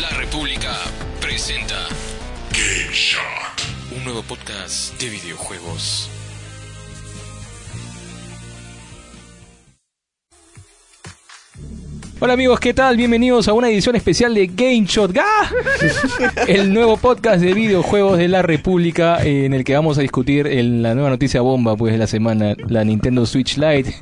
La 0.00 0.10
República 0.10 0.72
presenta 1.20 1.88
Game 2.52 2.92
Shot. 2.92 3.96
un 3.96 4.04
nuevo 4.04 4.22
podcast 4.22 4.96
de 5.00 5.08
videojuegos. 5.08 6.08
Hola 12.20 12.32
amigos, 12.32 12.58
¿qué 12.58 12.74
tal? 12.74 12.96
Bienvenidos 12.96 13.46
a 13.46 13.52
una 13.52 13.68
edición 13.70 13.94
especial 13.94 14.34
de 14.34 14.48
Game 14.48 14.84
Shot, 14.86 15.12
¡Gah! 15.12 15.22
el 16.48 16.72
nuevo 16.74 16.96
podcast 16.96 17.40
de 17.40 17.54
videojuegos 17.54 18.18
de 18.18 18.26
la 18.26 18.42
República 18.42 19.24
eh, 19.24 19.44
en 19.46 19.54
el 19.54 19.62
que 19.62 19.74
vamos 19.74 19.98
a 19.98 20.00
discutir 20.02 20.48
el- 20.48 20.82
la 20.82 20.94
nueva 20.94 21.10
noticia 21.10 21.40
bomba 21.42 21.76
pues 21.76 21.92
de 21.92 21.98
la 21.98 22.08
semana, 22.08 22.56
la 22.66 22.82
Nintendo 22.82 23.24
Switch 23.24 23.56
Lite. 23.56 23.94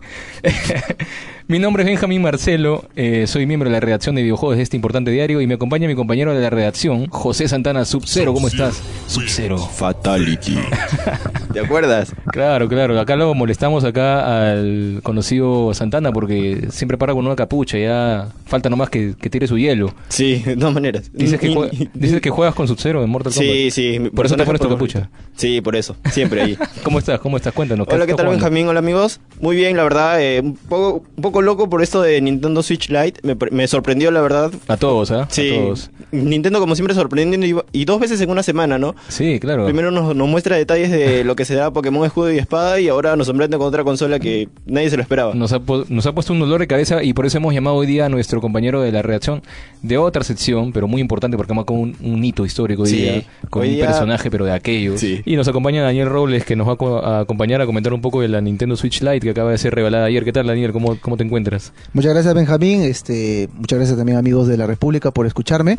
mi 1.48 1.58
nombre 1.58 1.82
es 1.82 1.88
Benjamín 1.90 2.22
Marcelo, 2.22 2.86
eh, 2.96 3.26
soy 3.26 3.44
miembro 3.44 3.68
de 3.68 3.74
la 3.74 3.80
redacción 3.80 4.14
de 4.14 4.22
videojuegos 4.22 4.56
de 4.56 4.62
este 4.62 4.76
importante 4.76 5.10
diario 5.10 5.42
y 5.42 5.46
me 5.46 5.54
acompaña 5.54 5.86
mi 5.86 5.94
compañero 5.94 6.32
de 6.34 6.40
la 6.40 6.48
redacción, 6.48 7.08
José 7.08 7.48
Santana 7.48 7.84
Sub-Zero. 7.84 8.32
¿Cómo 8.32 8.48
estás? 8.48 8.82
Sub-Zero. 9.08 9.58
Fatality. 9.58 10.58
¿Te 11.52 11.60
acuerdas? 11.60 12.14
Claro, 12.32 12.68
claro. 12.68 12.98
Acá 13.00 13.16
lo 13.16 13.32
molestamos 13.34 13.84
acá 13.84 14.50
al 14.52 15.00
conocido 15.02 15.72
Santana 15.74 16.12
porque 16.12 16.66
siempre 16.70 16.98
para 16.98 17.14
con 17.14 17.26
una 17.26 17.36
capucha. 17.36 17.78
Ya 17.78 18.05
falta 18.46 18.70
nomás 18.70 18.90
que, 18.90 19.14
que 19.20 19.28
tire 19.30 19.46
su 19.46 19.58
hielo. 19.58 19.92
Sí, 20.08 20.42
de 20.44 20.56
todas 20.56 20.72
maneras. 20.74 21.10
Dices 21.12 21.38
que, 21.40 21.88
dices 21.94 22.20
que 22.20 22.30
juegas 22.30 22.54
con 22.54 22.68
Sub-Zero 22.68 23.02
en 23.02 23.10
Mortal 23.10 23.32
Kombat. 23.32 23.52
Sí, 23.54 23.70
sí. 23.70 23.98
Por 24.14 24.26
eso 24.26 24.36
te 24.36 24.44
pones 24.44 24.60
tu 24.60 24.68
capucha. 24.68 25.10
Sí, 25.34 25.60
por 25.60 25.76
eso. 25.76 25.96
Siempre 26.12 26.42
ahí. 26.42 26.58
¿Cómo 26.84 26.98
estás? 26.98 27.18
¿Cómo 27.20 27.36
estás? 27.36 27.52
Cuéntanos. 27.52 27.86
Hola, 27.90 28.06
¿qué 28.06 28.14
tal 28.14 28.26
jugando? 28.26 28.44
Benjamín? 28.44 28.68
Hola 28.68 28.78
amigos. 28.78 29.20
Muy 29.40 29.56
bien, 29.56 29.76
la 29.76 29.82
verdad. 29.82 30.22
eh, 30.22 30.40
un, 30.42 30.54
poco, 30.56 31.04
un 31.16 31.22
poco 31.22 31.42
loco 31.42 31.68
por 31.68 31.82
esto 31.82 32.02
de 32.02 32.20
Nintendo 32.20 32.62
Switch 32.62 32.88
Lite. 32.88 33.20
Me, 33.22 33.36
pre- 33.36 33.50
me 33.50 33.66
sorprendió, 33.66 34.10
la 34.10 34.20
verdad. 34.20 34.52
A 34.68 34.76
todos, 34.76 35.10
¿ah? 35.10 35.26
Sí. 35.30 35.50
A 35.50 35.54
todos. 35.56 35.90
Nintendo 36.12 36.60
como 36.60 36.74
siempre 36.76 36.94
sorprendiendo 36.94 37.46
y, 37.72 37.80
y 37.80 37.84
dos 37.84 37.98
veces 38.00 38.20
en 38.20 38.30
una 38.30 38.42
semana, 38.42 38.78
¿no? 38.78 38.94
Sí, 39.08 39.40
claro. 39.40 39.64
Primero 39.64 39.90
nos, 39.90 40.14
nos 40.14 40.28
muestra 40.28 40.56
detalles 40.56 40.90
de 40.90 41.24
lo 41.24 41.34
que 41.36 41.44
será 41.44 41.70
Pokémon 41.72 42.06
Escudo 42.06 42.32
y 42.32 42.38
Espada 42.38 42.78
y 42.80 42.88
ahora 42.88 43.16
nos 43.16 43.26
sorprende 43.26 43.58
con 43.58 43.66
otra 43.66 43.82
consola 43.84 44.20
que 44.20 44.48
nadie 44.66 44.88
se 44.88 44.96
lo 44.96 45.02
esperaba. 45.02 45.34
Nos 45.34 45.52
ha, 45.52 45.60
nos 45.88 46.06
ha 46.06 46.12
puesto 46.14 46.32
un 46.32 46.38
dolor 46.38 46.60
de 46.60 46.66
cabeza 46.68 47.02
y 47.02 47.12
por 47.12 47.26
eso 47.26 47.38
hemos 47.38 47.52
llamado 47.52 47.76
hoy 47.76 47.86
día 47.88 47.95
a 48.00 48.08
nuestro 48.08 48.40
compañero 48.40 48.82
de 48.82 48.92
la 48.92 49.02
redacción 49.02 49.42
de 49.82 49.98
otra 49.98 50.24
sección, 50.24 50.72
pero 50.72 50.88
muy 50.88 51.00
importante 51.00 51.36
porque 51.36 51.52
vamos 51.52 51.64
con 51.64 51.76
un, 51.78 51.96
un 52.02 52.24
hito 52.24 52.44
histórico 52.44 52.82
hoy 52.82 52.88
Sí, 52.90 52.96
día, 52.96 53.22
con 53.50 53.62
hoy 53.62 53.68
un 53.70 53.74
día- 53.76 53.86
personaje 53.86 54.30
pero 54.30 54.44
de 54.44 54.52
aquellos. 54.52 55.00
Sí. 55.00 55.22
Y 55.24 55.36
nos 55.36 55.46
acompaña 55.48 55.82
Daniel 55.82 56.08
Robles 56.08 56.44
que 56.44 56.56
nos 56.56 56.66
va 56.68 56.72
a 56.72 57.16
a 57.16 57.20
acompañar 57.20 57.60
a 57.60 57.66
comentar 57.66 57.92
un 57.92 58.00
poco 58.00 58.20
de 58.20 58.28
la 58.28 58.40
Nintendo 58.40 58.76
Switch 58.76 59.00
Lite 59.02 59.20
que 59.20 59.30
acaba 59.30 59.50
de 59.50 59.58
ser 59.58 59.74
revelada 59.74 60.06
ayer. 60.06 60.24
¿Qué 60.24 60.32
tal 60.32 60.46
Daniel? 60.46 60.72
¿Cómo, 60.72 60.96
cómo 61.00 61.16
te 61.16 61.24
encuentras? 61.24 61.72
Muchas 61.92 62.12
gracias 62.12 62.34
Benjamín, 62.34 62.82
este, 62.82 63.48
muchas 63.54 63.78
gracias 63.78 63.96
también 63.96 64.18
amigos 64.18 64.48
de 64.48 64.56
la 64.56 64.66
República 64.66 65.10
por 65.10 65.26
escucharme. 65.26 65.78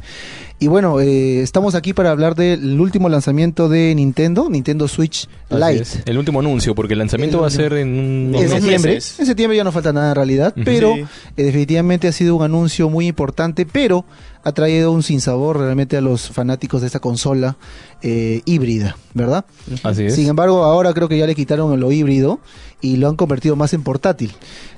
Y 0.60 0.66
bueno, 0.68 1.00
eh, 1.00 1.42
estamos 1.42 1.76
aquí 1.76 1.94
para 1.94 2.10
hablar 2.10 2.34
del 2.34 2.80
último 2.82 3.10
lanzamiento 3.10 3.70
de 3.70 3.94
Nintendo, 3.94 4.50
Nintendo 4.50 4.88
Switch 4.88 5.28
Lite. 5.52 6.02
El 6.08 6.18
último 6.18 6.40
anuncio, 6.40 6.74
porque 6.74 6.94
el 6.94 7.00
lanzamiento 7.00 7.38
El 7.38 7.44
va 7.44 7.48
a 7.48 7.52
ser 7.52 7.74
en 7.74 7.90
un... 7.90 8.32
En 8.36 8.50
septiembre, 8.50 8.96
meses. 8.96 9.20
en 9.20 9.26
septiembre 9.28 9.56
ya 9.56 9.64
no 9.64 9.72
falta 9.72 9.94
nada 9.94 10.10
en 10.10 10.16
realidad, 10.16 10.56
pero 10.66 10.96
Sí. 10.96 11.06
eh, 11.38 11.44
definitivamente 11.44 12.08
ha 12.08 12.12
sido 12.12 12.36
un 12.36 12.44
anuncio 12.44 12.90
muy 12.90 13.06
importante, 13.06 13.68
pero 13.68 14.04
ha 14.44 14.52
traído 14.52 14.92
un 14.92 15.04
sinsabor 15.04 15.58
realmente 15.60 15.98
a 15.98 16.02
los 16.02 16.30
fanáticos 16.30 16.82
de 16.82 16.88
esta 16.88 17.00
consola 17.00 17.58
eh, 18.02 18.42
híbrida, 18.46 18.96
¿verdad? 19.14 19.46
Así 19.84 20.06
es. 20.06 20.16
Sin 20.16 20.28
embargo, 20.28 20.64
ahora 20.64 20.94
creo 20.94 21.08
que 21.10 21.18
ya 21.18 21.26
le 21.28 21.36
quitaron 21.36 21.80
lo 21.80 21.92
híbrido 21.92 22.40
y 22.80 22.98
lo 22.98 23.10
han 23.10 23.16
convertido 23.16 23.56
más 23.56 23.74
en 23.74 23.82
portátil. 23.84 24.32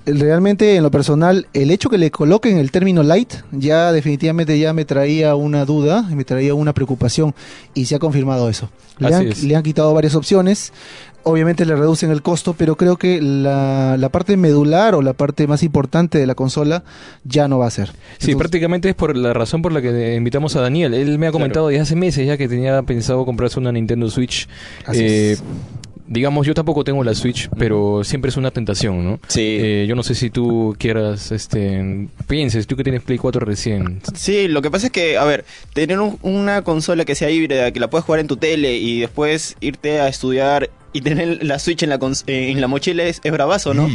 El- 0.05 0.19
Realmente, 0.19 0.75
en 0.77 0.83
lo 0.83 0.89
personal, 0.91 1.47
el 1.53 1.69
hecho 1.71 1.89
que 1.89 1.97
le 1.97 2.09
coloquen 2.11 2.57
el 2.57 2.71
término 2.71 3.03
light 3.03 3.33
ya 3.51 3.91
definitivamente 3.91 4.57
ya 4.57 4.71
me 4.73 4.85
traía 4.85 5.35
una 5.35 5.65
duda, 5.65 6.03
me 6.03 6.23
traía 6.23 6.53
una 6.53 6.73
preocupación 6.73 7.35
y 7.73 7.85
se 7.85 7.95
ha 7.95 7.99
confirmado 7.99 8.49
eso. 8.49 8.69
Le, 8.99 9.07
Así 9.07 9.15
han, 9.15 9.27
es. 9.27 9.43
le 9.43 9.55
han 9.55 9.63
quitado 9.63 9.93
varias 9.93 10.15
opciones. 10.15 10.71
Obviamente 11.23 11.65
le 11.65 11.75
reducen 11.75 12.11
el 12.11 12.21
costo, 12.21 12.53
pero 12.57 12.75
creo 12.75 12.97
que 12.97 13.21
la, 13.21 13.97
la 13.97 14.09
parte 14.09 14.37
medular 14.37 14.95
o 14.95 15.01
la 15.01 15.13
parte 15.13 15.47
más 15.47 15.63
importante 15.63 16.17
de 16.17 16.25
la 16.25 16.33
consola 16.35 16.83
ya 17.23 17.47
no 17.47 17.59
va 17.59 17.67
a 17.67 17.71
ser. 17.71 17.87
Sí, 17.89 17.93
Entonces, 18.31 18.35
prácticamente 18.37 18.89
es 18.89 18.95
por 18.95 19.15
la 19.15 19.33
razón 19.33 19.61
por 19.61 19.71
la 19.71 19.81
que 19.81 20.15
invitamos 20.15 20.55
a 20.55 20.61
Daniel. 20.61 20.93
Él 20.93 21.19
me 21.19 21.27
ha 21.27 21.31
comentado 21.31 21.67
desde 21.67 21.81
hace 21.81 21.95
meses 21.95 22.25
ya 22.25 22.37
que 22.37 22.47
tenía 22.47 22.81
pensado 22.83 23.25
comprarse 23.25 23.59
una 23.59 23.71
Nintendo 23.71 24.09
Switch. 24.09 24.47
Así 24.85 25.03
Eh, 25.03 25.31
es. 25.33 25.43
Digamos, 26.11 26.47
yo 26.47 26.55
tampoco 26.55 26.83
tengo 26.83 27.03
la 27.03 27.13
Switch, 27.13 27.49
pero 27.55 28.03
siempre 28.03 28.29
es 28.29 28.37
una 28.37 28.49
tentación, 28.49 29.03
¿no? 29.05 29.19
Sí. 29.27 29.41
Eh, 29.59 29.85
yo 29.87 29.95
no 29.95 30.01
sé 30.01 30.15
si 30.15 30.31
tú 30.31 30.75
quieras, 30.79 31.31
este, 31.31 32.07
pienses, 32.27 32.65
tú 32.65 32.75
que 32.75 32.83
tienes 32.83 33.03
Play 33.03 33.19
4 33.19 33.41
recién. 33.45 34.01
Sí, 34.15 34.47
lo 34.47 34.63
que 34.63 34.71
pasa 34.71 34.87
es 34.87 34.91
que, 34.91 35.19
a 35.19 35.23
ver, 35.25 35.45
tener 35.73 35.99
un- 35.99 36.17
una 36.23 36.63
consola 36.63 37.05
que 37.05 37.13
sea 37.13 37.29
híbrida, 37.29 37.71
que 37.71 37.79
la 37.79 37.91
puedes 37.91 38.05
jugar 38.05 38.21
en 38.21 38.27
tu 38.27 38.37
tele 38.37 38.75
y 38.77 39.01
después 39.01 39.55
irte 39.61 39.99
a 39.99 40.07
estudiar 40.07 40.71
y 40.93 41.01
tener 41.01 41.43
la 41.43 41.59
Switch 41.59 41.83
en 41.83 41.89
la, 41.89 41.99
eh, 42.27 42.49
en 42.51 42.61
la 42.61 42.67
mochila 42.67 43.03
es, 43.03 43.21
es 43.23 43.31
bravazo, 43.31 43.73
¿no? 43.73 43.87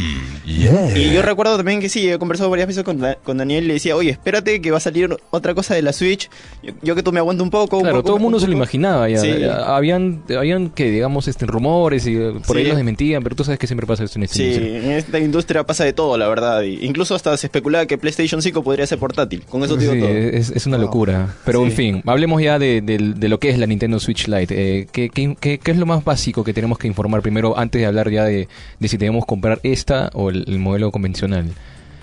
Y 0.47 1.13
yo 1.13 1.23
recuerdo 1.23 1.57
también 1.57 1.81
que 1.81 1.89
sí, 1.89 2.09
he 2.09 2.19
conversado 2.19 2.51
varias 2.51 2.69
veces 2.69 2.85
con, 2.85 2.99
Da- 2.99 3.17
con 3.17 3.37
Daniel 3.39 3.65
y 3.65 3.69
le 3.69 3.75
decía, 3.75 3.97
oye, 3.97 4.11
espérate 4.11 4.61
que 4.61 4.71
va 4.71 4.77
a 4.79 4.81
salir 4.81 5.15
otra 5.31 5.55
cosa 5.55 5.75
de 5.75 5.83
la 5.83 5.93
Switch. 5.93 6.29
Yo, 6.63 6.73
yo 6.83 6.95
que 6.95 7.03
tú 7.03 7.13
me 7.13 7.19
aguanto 7.19 7.43
un 7.43 7.51
poco. 7.51 7.77
un 7.79 7.83
Claro, 7.83 7.97
poco, 7.99 8.07
todo 8.07 8.17
el 8.17 8.23
mundo 8.23 8.37
un 8.37 8.41
se 8.41 8.47
lo 8.47 8.53
poco". 8.53 8.59
imaginaba 8.59 9.09
ya. 9.09 9.19
Sí. 9.19 9.33
Ya 9.41 9.77
Habían, 9.77 10.23
habían 10.37 10.71
que, 10.71 10.91
digamos, 10.91 11.29
este, 11.29 11.47
rumores 11.47 12.07
y 12.07 12.17
eh, 12.17 12.33
por 12.47 12.57
ahí 12.57 12.65
Sí. 12.65 12.69
los 12.69 12.77
desmentían, 12.77 13.23
pero 13.23 13.35
tú 13.37 13.45
sabes 13.45 13.59
que 13.59 13.67
siempre 13.67 13.87
pasa 13.87 14.05
esto 14.05 14.19
en 14.19 14.25
esta 14.25 14.37
Sí, 14.37 14.45
industria. 14.45 14.79
en 14.79 14.91
esta 14.93 15.19
industria 15.19 15.65
pasa 15.65 15.85
de 15.85 15.93
todo, 15.93 16.17
la 16.17 16.29
verdad. 16.29 16.63
Y 16.63 16.85
incluso 16.85 17.15
hasta 17.15 17.37
se 17.37 17.47
especulaba 17.47 17.87
que 17.87 17.99
PlayStation 17.99 18.41
5 18.43 18.63
podría 18.63 18.87
ser 18.87 18.99
portátil. 18.99 19.43
Con 19.49 19.63
eso 19.65 19.75
te 19.77 19.81
digo 19.83 19.95
Sí, 19.95 20.01
todo. 20.01 20.09
es, 20.11 20.51
es 20.51 20.67
una 20.67 20.77
Wow. 20.77 20.87
locura. 20.87 21.35
Pero 21.45 21.65
en 21.65 21.73
fin, 21.73 22.03
hablemos 22.07 22.43
ya 22.43 22.59
de, 22.59 22.81
de- 22.81 22.99
de 23.17 23.29
lo 23.29 23.39
que 23.39 23.51
es 23.51 23.59
la 23.59 23.67
Nintendo 23.67 23.99
Switch 24.01 24.29
Lite. 24.29 24.55
Eh, 24.81 24.87
¿qué, 24.93 25.09
qué, 25.11 25.37
qué- 25.41 25.59
qué 25.59 25.71
es 25.71 25.77
lo 25.79 25.87
más 25.87 26.05
básico 26.05 26.45
que 26.45 26.53
tenemos 26.53 26.79
que 26.79 26.84
informar 26.89 27.23
primero 27.23 27.59
antes 27.59 27.81
de 27.81 27.87
hablar 27.87 28.11
ya 28.11 28.25
de, 28.25 28.49
de 28.79 28.89
si 28.89 28.97
debemos 28.97 29.25
comprar 29.27 29.61
esta 29.63 30.11
o 30.15 30.31
el, 30.31 30.45
el 30.47 30.59
modelo 30.59 30.91
convencional? 30.91 31.53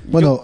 Bueno, 0.09 0.41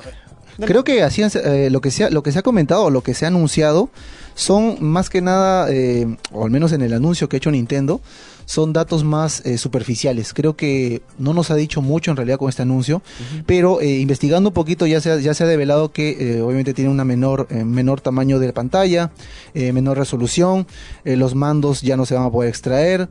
creo 0.59 0.83
que 0.83 1.03
hacían 1.03 1.29
eh, 1.43 1.69
lo 1.71 1.81
que 1.81 1.91
se 1.91 2.05
ha, 2.05 2.09
lo 2.09 2.23
que 2.23 2.31
se 2.31 2.39
ha 2.39 2.43
comentado 2.43 2.85
o 2.85 2.89
lo 2.89 3.01
que 3.01 3.13
se 3.13 3.25
ha 3.25 3.27
anunciado 3.27 3.89
son 4.37 4.77
más 4.81 5.09
que 5.09 5.19
nada, 5.19 5.67
eh, 5.71 6.15
o 6.31 6.45
al 6.45 6.51
menos 6.51 6.71
en 6.71 6.83
el 6.83 6.93
anuncio 6.93 7.27
que 7.27 7.35
ha 7.35 7.39
hecho 7.39 7.49
Nintendo, 7.49 8.01
son 8.45 8.71
datos 8.71 9.03
más 9.03 9.45
eh, 9.45 9.57
superficiales. 9.57 10.33
Creo 10.33 10.55
que 10.55 11.01
no 11.17 11.33
nos 11.33 11.49
ha 11.49 11.55
dicho 11.55 11.81
mucho 11.81 12.11
en 12.11 12.17
realidad 12.17 12.37
con 12.37 12.47
este 12.47 12.61
anuncio, 12.61 13.01
pero 13.47 13.81
eh, 13.81 13.97
investigando 13.97 14.51
un 14.51 14.53
poquito 14.53 14.85
ya 14.85 15.01
se 15.01 15.11
ha, 15.11 15.17
ya 15.17 15.33
se 15.33 15.43
ha 15.43 15.47
develado 15.47 15.91
que 15.91 16.35
eh, 16.37 16.41
obviamente 16.41 16.75
tiene 16.75 16.91
una 16.91 17.03
menor 17.03 17.47
eh, 17.49 17.65
menor 17.65 17.99
tamaño 17.99 18.39
de 18.39 18.53
pantalla, 18.53 19.11
menor 19.53 19.97
resolución, 19.97 20.67
los 21.03 21.33
mandos 21.33 21.81
ya 21.81 21.97
no 21.97 22.05
se 22.05 22.13
van 22.13 22.25
a 22.25 22.31
poder 22.31 22.49
extraer. 22.49 23.09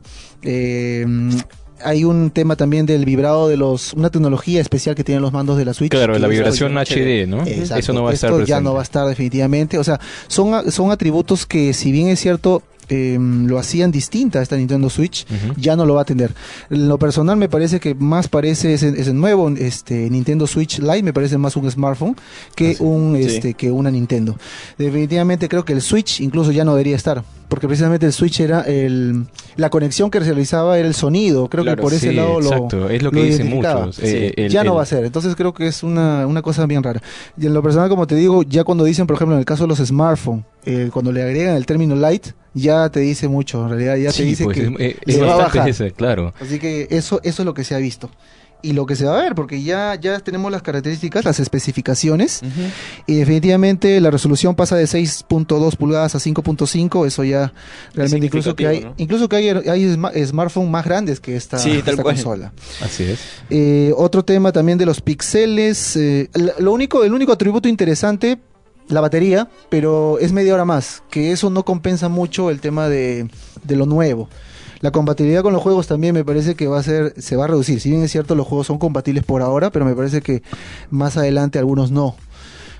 Hay 1.83 2.03
un 2.03 2.31
tema 2.31 2.55
también 2.55 2.85
del 2.85 3.05
vibrado 3.05 3.47
de 3.47 3.57
los, 3.57 3.93
una 3.93 4.09
tecnología 4.09 4.61
especial 4.61 4.95
que 4.95 5.03
tienen 5.03 5.21
los 5.21 5.33
mandos 5.33 5.57
de 5.57 5.65
la 5.65 5.73
Switch. 5.73 5.91
Claro, 5.91 6.17
la 6.17 6.27
vibración 6.27 6.73
HD, 6.77 7.27
¿no? 7.27 7.45
Exacto. 7.45 7.79
Eso 7.79 7.93
no 7.93 8.03
va 8.03 8.11
a 8.11 8.13
estar 8.13 8.29
Esto 8.29 8.37
presente. 8.37 8.49
ya 8.49 8.61
no 8.61 8.73
va 8.73 8.79
a 8.81 8.83
estar 8.83 9.07
definitivamente. 9.07 9.77
O 9.77 9.83
sea, 9.83 9.99
son, 10.27 10.71
son 10.71 10.91
atributos 10.91 11.45
que 11.45 11.73
si 11.73 11.91
bien 11.91 12.07
es 12.07 12.19
cierto 12.19 12.63
eh, 12.89 13.17
lo 13.19 13.59
hacían 13.59 13.91
distinta 13.91 14.39
a 14.39 14.41
esta 14.41 14.55
Nintendo 14.55 14.89
Switch, 14.89 15.25
ya 15.57 15.75
no 15.75 15.85
lo 15.85 15.95
va 15.95 16.03
a 16.03 16.05
tener. 16.05 16.33
En 16.69 16.87
lo 16.87 16.97
personal 16.97 17.35
me 17.35 17.49
parece 17.49 17.81
que 17.81 17.93
más 17.95 18.29
parece 18.29 18.73
ese, 18.73 18.89
ese 18.97 19.13
nuevo 19.13 19.49
este 19.49 20.09
Nintendo 20.09 20.47
Switch 20.47 20.79
Lite, 20.79 21.03
me 21.03 21.11
parece 21.11 21.37
más 21.37 21.57
un 21.57 21.69
smartphone 21.69 22.15
que 22.55 22.71
Así. 22.71 22.83
un 22.83 23.17
Sí. 23.17 23.23
este 23.35 23.53
que 23.55 23.71
una 23.71 23.91
Nintendo. 23.91 24.37
Definitivamente 24.77 25.49
creo 25.49 25.65
que 25.65 25.73
el 25.73 25.81
Switch 25.81 26.21
incluso 26.21 26.51
ya 26.53 26.63
no 26.63 26.71
debería 26.75 26.95
estar, 26.95 27.23
porque 27.47 27.67
precisamente 27.67 28.05
el 28.05 28.13
Switch 28.13 28.39
era 28.41 28.61
el 28.61 29.25
la 29.55 29.69
conexión 29.69 30.11
que 30.11 30.19
realizaba 30.19 30.77
era 30.77 30.87
el 30.87 30.93
sonido, 30.93 31.47
creo 31.49 31.63
Claro, 31.63 31.77
que 31.77 31.81
por 31.83 31.93
ese 31.93 32.11
lado 32.13 32.39
lo 32.41 32.47
exacto, 32.51 32.89
es 32.89 33.01
lo 33.01 33.11
que 33.11 33.19
lo 33.19 33.25
dicen 33.25 33.49
muchos. 33.49 33.99
Eh, 33.99 34.33
el- 34.35 34.49
ya 34.51 34.63
no 34.63 34.75
va 34.75 34.83
a 34.83 34.85
ser. 34.85 35.05
Entonces 35.05 35.35
creo 35.35 35.53
que 35.53 35.67
es 35.67 35.81
una, 35.83 36.27
una 36.27 36.41
cosa 36.41 36.65
bien 36.65 36.83
rara. 36.83 37.01
Y 37.39 37.45
en 37.45 37.53
lo 37.53 37.63
personal, 37.63 37.89
como 37.89 38.05
te 38.05 38.15
digo, 38.15 38.43
ya 38.43 38.63
cuando 38.63 38.83
dicen, 38.83 39.07
por 39.07 39.15
ejemplo, 39.15 39.35
en 39.35 39.39
el 39.39 39.45
caso 39.45 39.63
de 39.63 39.69
los 39.69 39.79
smartphones, 39.79 40.43
eh, 40.65 40.89
cuando 40.91 41.11
le 41.11 41.23
agregan 41.23 41.55
el 41.55 41.65
término 41.65 41.95
light, 41.95 42.27
ya 42.53 42.89
te 42.89 42.99
dice 42.99 43.27
mucho. 43.27 43.63
En 43.63 43.69
realidad 43.69 43.95
ya 43.95 44.11
Sí, 44.11 44.23
te 44.23 44.29
dice 44.29 44.43
pues, 44.43 44.57
que 44.57 44.63
es, 44.65 44.71
eh, 44.79 44.97
es 45.05 45.21
va 45.21 45.33
a 45.33 45.37
bajar. 45.37 45.69
ese, 45.69 45.91
claro. 45.91 46.33
Así 46.41 46.59
que 46.59 46.87
eso, 46.91 47.19
eso 47.23 47.41
es 47.41 47.45
lo 47.45 47.53
que 47.53 47.63
se 47.63 47.73
ha 47.75 47.77
visto. 47.77 48.09
Y 48.63 48.73
lo 48.73 48.87
que 48.87 48.95
se 48.95 49.05
va 49.05 49.19
a 49.19 49.21
ver, 49.23 49.35
porque 49.35 49.61
ya, 49.61 49.93
ya 49.95 50.19
tenemos 50.19 50.51
las 50.51 50.63
características, 50.63 51.23
las 51.25 51.39
especificaciones, 51.39 52.41
y 53.05 53.15
definitivamente 53.17 54.01
la 54.01 54.09
resolución 54.09 54.55
pasa 54.55 54.75
de 54.75 54.85
6.2 54.85 55.75
pulgadas 55.77 56.15
a 56.15 56.19
5.5, 56.19 57.05
eso 57.05 57.23
ya 57.23 57.53
realmente 57.93 58.25
incluso 58.25 58.55
que 58.55 58.67
hay, 58.67 58.87
incluso 58.97 59.29
que 59.29 59.35
hay, 59.35 59.49
hay 59.49 59.83
sma- 59.95 60.11
smartphones 60.25 60.71
más 60.71 60.85
grandes 60.85 61.19
que 61.19 61.35
esta, 61.35 61.59
Sí, 61.59 61.81
tal 61.83 61.93
esta 61.93 62.03
cual. 62.03 62.15
consola. 62.15 62.51
Así 62.81 63.03
es. 63.03 63.19
Eh, 63.51 63.93
otro 63.95 64.25
tema 64.25 64.51
también 64.51 64.79
de 64.79 64.87
los 64.87 65.01
píxeles. 65.01 65.95
eh, 65.95 66.29
lo 66.57 66.71
único, 66.73 67.03
el 67.03 67.13
único 67.13 67.31
atributo 67.33 67.69
interesante, 67.69 68.39
la 68.89 69.01
batería, 69.01 69.49
pero 69.69 70.17
es 70.19 70.31
media 70.31 70.55
hora 70.55 70.65
más, 70.65 71.03
que 71.11 71.31
eso 71.31 71.49
no 71.51 71.63
compensa 71.63 72.09
mucho 72.09 72.49
el 72.49 72.59
tema 72.59 72.89
de, 72.89 73.29
de 73.63 73.75
lo 73.75 73.85
nuevo. 73.85 74.29
La 74.79 74.91
compatibilidad 74.91 75.41
con 75.41 75.53
los 75.53 75.61
juegos 75.61 75.87
también 75.87 76.13
me 76.13 76.23
parece 76.23 76.55
que 76.55 76.67
va 76.67 76.79
a 76.79 76.83
ser, 76.83 77.13
se 77.17 77.35
va 77.35 77.45
a 77.45 77.47
reducir. 77.47 77.79
Si 77.79 77.89
bien 77.89 78.03
es 78.03 78.11
cierto, 78.11 78.35
los 78.35 78.45
juegos 78.47 78.67
son 78.67 78.77
compatibles 78.77 79.23
por 79.23 79.41
ahora, 79.41 79.71
pero 79.71 79.85
me 79.85 79.95
parece 79.95 80.21
que 80.21 80.43
más 80.91 81.17
adelante 81.17 81.59
algunos 81.59 81.91
no. 81.91 82.15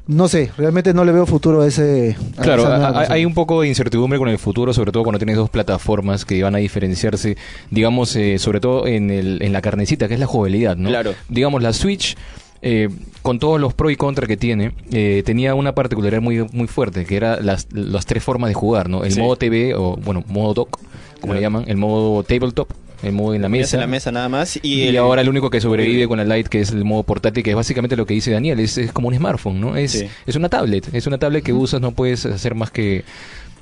No 0.06 0.30
sé, 0.30 0.52
realmente 0.58 0.94
no 0.94 1.04
le 1.04 1.12
veo 1.12 1.26
futuro 1.26 1.62
a 1.64 1.68
ese. 1.68 2.16
a 2.38 2.42
Claro, 2.42 2.66
a- 2.66 3.12
hay 3.12 3.26
un 3.26 3.34
poco 3.34 3.60
de 3.62 3.68
incertidumbre 3.68 4.18
con 4.18 4.30
el 4.30 4.38
futuro, 4.40 4.72
sobre 4.74 4.94
todo 4.94 5.04
cuando 5.04 5.20
tienes 5.20 5.36
dos 5.36 5.50
plataformas 5.50 6.24
que 6.24 6.42
van 6.42 6.56
a 6.56 6.60
diferenciarse, 6.60 7.36
digamos, 7.72 8.16
eh, 8.16 8.40
sobre 8.40 8.62
todo 8.62 8.88
en, 8.88 9.10
el, 9.12 9.42
en 9.42 9.52
la 9.52 9.62
carnecita, 9.62 10.08
que 10.08 10.14
es 10.14 10.20
la 10.22 10.26
jugabilidad, 10.26 10.78
¿no? 10.78 10.88
Claro. 10.88 11.14
Digamos, 11.28 11.62
la 11.62 11.74
Switch, 11.74 12.16
eh, 12.62 12.90
con 13.22 13.40
todos 13.40 13.60
los 13.60 13.74
pro 13.74 13.90
y 13.90 13.96
contra 13.96 14.26
que 14.28 14.38
tiene, 14.38 14.72
eh, 14.92 15.22
tenía 15.26 15.54
una 15.56 15.74
particularidad 15.74 16.22
muy, 16.22 16.44
muy 16.52 16.68
fuerte, 16.68 17.06
que 17.06 17.16
era 17.16 17.40
las, 17.42 17.68
las 17.72 18.06
tres 18.06 18.24
formas 18.24 18.50
de 18.50 18.54
jugar, 18.56 18.90
¿no? 18.90 19.04
El 19.04 19.12
Sí. 19.14 19.20
modo 19.22 19.36
TV, 19.36 19.76
o 19.76 19.96
bueno, 19.98 20.24
modo 20.28 20.54
dock, 20.54 20.80
como 21.22 21.34
le 21.34 21.42
llaman, 21.42 21.66
el 21.68 21.78
modo 21.78 22.24
tabletop, 22.24 22.70
el 23.04 23.12
modo 23.14 23.36
en 23.36 23.44
la 23.44 23.50
mesa. 23.50 23.78
en 23.78 23.82
la 23.82 23.88
mesa 23.88 24.12
nada 24.12 24.28
más. 24.28 24.58
Y, 24.58 24.60
Y, 24.84 24.88
el- 24.88 24.98
ahora 24.98 25.22
el 25.22 25.30
único 25.30 25.50
que 25.52 25.62
sobrevive 25.62 26.08
con 26.08 26.18
la 26.18 26.24
Lite, 26.36 26.50
que 26.50 26.62
es 26.62 26.72
el 26.72 26.84
modo 26.84 27.04
portátil, 27.04 27.44
que 27.44 27.52
es 27.52 27.56
básicamente 27.56 27.96
lo 27.96 28.06
que 28.08 28.16
dice 28.16 28.32
Daniel, 28.32 28.60
es, 28.60 28.78
es 28.80 28.92
como 28.92 29.08
un 29.10 29.16
smartphone, 29.16 29.62
¿no? 29.62 29.76
Es, 29.78 29.92
Sí. 29.92 30.08
es 30.26 30.36
una 30.36 30.50
tablet, 30.50 30.90
es 30.94 31.06
una 31.06 31.18
tablet 31.20 31.44
que 31.44 31.54
usas, 31.54 31.80
no 31.80 31.92
puedes 31.92 32.26
hacer 32.26 32.56
más 32.56 32.72
que, 32.72 33.04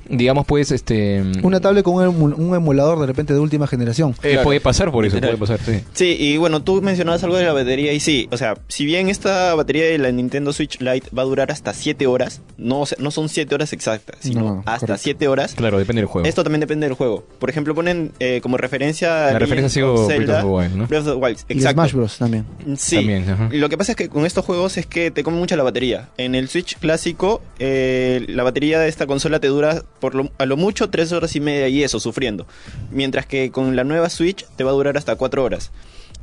digamos, 0.08 0.46
pues, 0.46 0.70
este... 0.72 1.22
Una 1.42 1.60
tablet 1.60 1.84
con 1.84 1.94
un, 2.08 2.32
un 2.34 2.54
emulador 2.54 2.98
de 3.00 3.06
repente 3.06 3.32
de 3.34 3.40
última 3.40 3.66
generación. 3.66 4.12
eh, 4.22 4.30
Claro. 4.32 4.42
Puede 4.44 4.60
pasar 4.60 4.90
por 4.92 5.04
eso, 5.06 5.16
Literal. 5.16 5.36
puede 5.38 5.56
pasar, 5.56 5.66
sí. 5.74 5.82
Sí, 5.92 6.16
y 6.18 6.36
bueno, 6.36 6.62
tú 6.62 6.82
mencionabas 6.82 7.22
algo 7.24 7.36
de 7.36 7.44
la 7.44 7.52
batería 7.52 7.92
y 7.92 8.00
sí, 8.00 8.28
o 8.30 8.36
sea, 8.36 8.56
si 8.68 8.84
bien 8.84 9.08
esta 9.08 9.54
batería 9.54 9.84
de 9.86 9.98
la 9.98 10.10
Nintendo 10.12 10.52
Switch 10.52 10.80
Lite 10.80 11.08
va 11.16 11.22
a 11.22 11.24
durar 11.26 11.50
hasta 11.50 11.72
7 11.72 12.06
horas, 12.06 12.40
no, 12.56 12.80
o 12.80 12.86
sea, 12.86 12.98
no 13.00 13.10
son 13.10 13.28
7 13.28 13.54
horas 13.54 13.72
exactas, 13.72 14.16
sino 14.20 14.40
No, 14.40 14.62
hasta 14.66 14.80
correcto. 14.86 15.02
7 15.04 15.28
horas. 15.28 15.54
Claro, 15.54 15.78
depende 15.78 16.00
del 16.02 16.06
juego. 16.08 16.28
Esto 16.28 16.42
también 16.44 16.60
depende 16.60 16.86
del 16.86 16.94
juego. 16.94 17.24
Por 17.38 17.50
ejemplo, 17.50 17.74
ponen 17.74 18.12
eh, 18.20 18.40
como 18.42 18.56
referencia... 18.56 19.08
La 19.08 19.24
Legend 19.38 19.40
referencia 19.40 19.66
ha 19.66 19.70
sido 19.70 20.06
Breath 20.06 20.28
of 20.30 20.40
the 20.40 20.46
Wild, 20.46 20.74
¿no? 20.76 20.86
Breath 20.86 21.06
of 21.06 21.14
the 21.14 21.24
Wild, 21.24 21.38
Y 21.48 21.52
exacto. 21.54 21.80
Smash 21.82 21.92
Bros. 21.92 22.18
también. 22.18 22.44
Sí. 22.76 22.96
También. 22.96 23.26
Lo 23.52 23.68
que 23.68 23.76
pasa 23.78 23.92
es 23.92 23.96
que 23.96 24.08
con 24.08 24.26
estos 24.26 24.44
juegos 24.44 24.76
es 24.76 24.86
que 24.86 25.10
te 25.10 25.22
come 25.22 25.38
mucha 25.38 25.56
la 25.56 25.62
batería. 25.62 26.08
En 26.18 26.34
el 26.34 26.48
Switch 26.48 26.76
clásico, 26.78 27.42
eh, 27.58 28.24
la 28.28 28.42
batería 28.42 28.78
de 28.80 28.88
esta 28.88 29.06
consola 29.06 29.40
te 29.40 29.48
dura 29.48 29.82
por 30.00 30.14
lo- 30.14 30.30
a 30.38 30.46
lo 30.46 30.56
mucho 30.56 30.90
3 30.90 31.12
horas 31.12 31.34
y 31.36 31.40
media 31.40 31.68
y 31.68 31.82
eso, 31.82 32.00
sufriendo. 32.00 32.46
Mientras 32.90 33.26
que 33.26 33.50
con 33.50 33.76
la 33.76 33.84
nueva 33.84 34.08
Switch 34.10 34.44
te 34.56 34.64
va 34.64 34.70
a 34.70 34.74
durar 34.74 34.96
hasta 34.96 35.16
4 35.16 35.42
horas. 35.44 35.70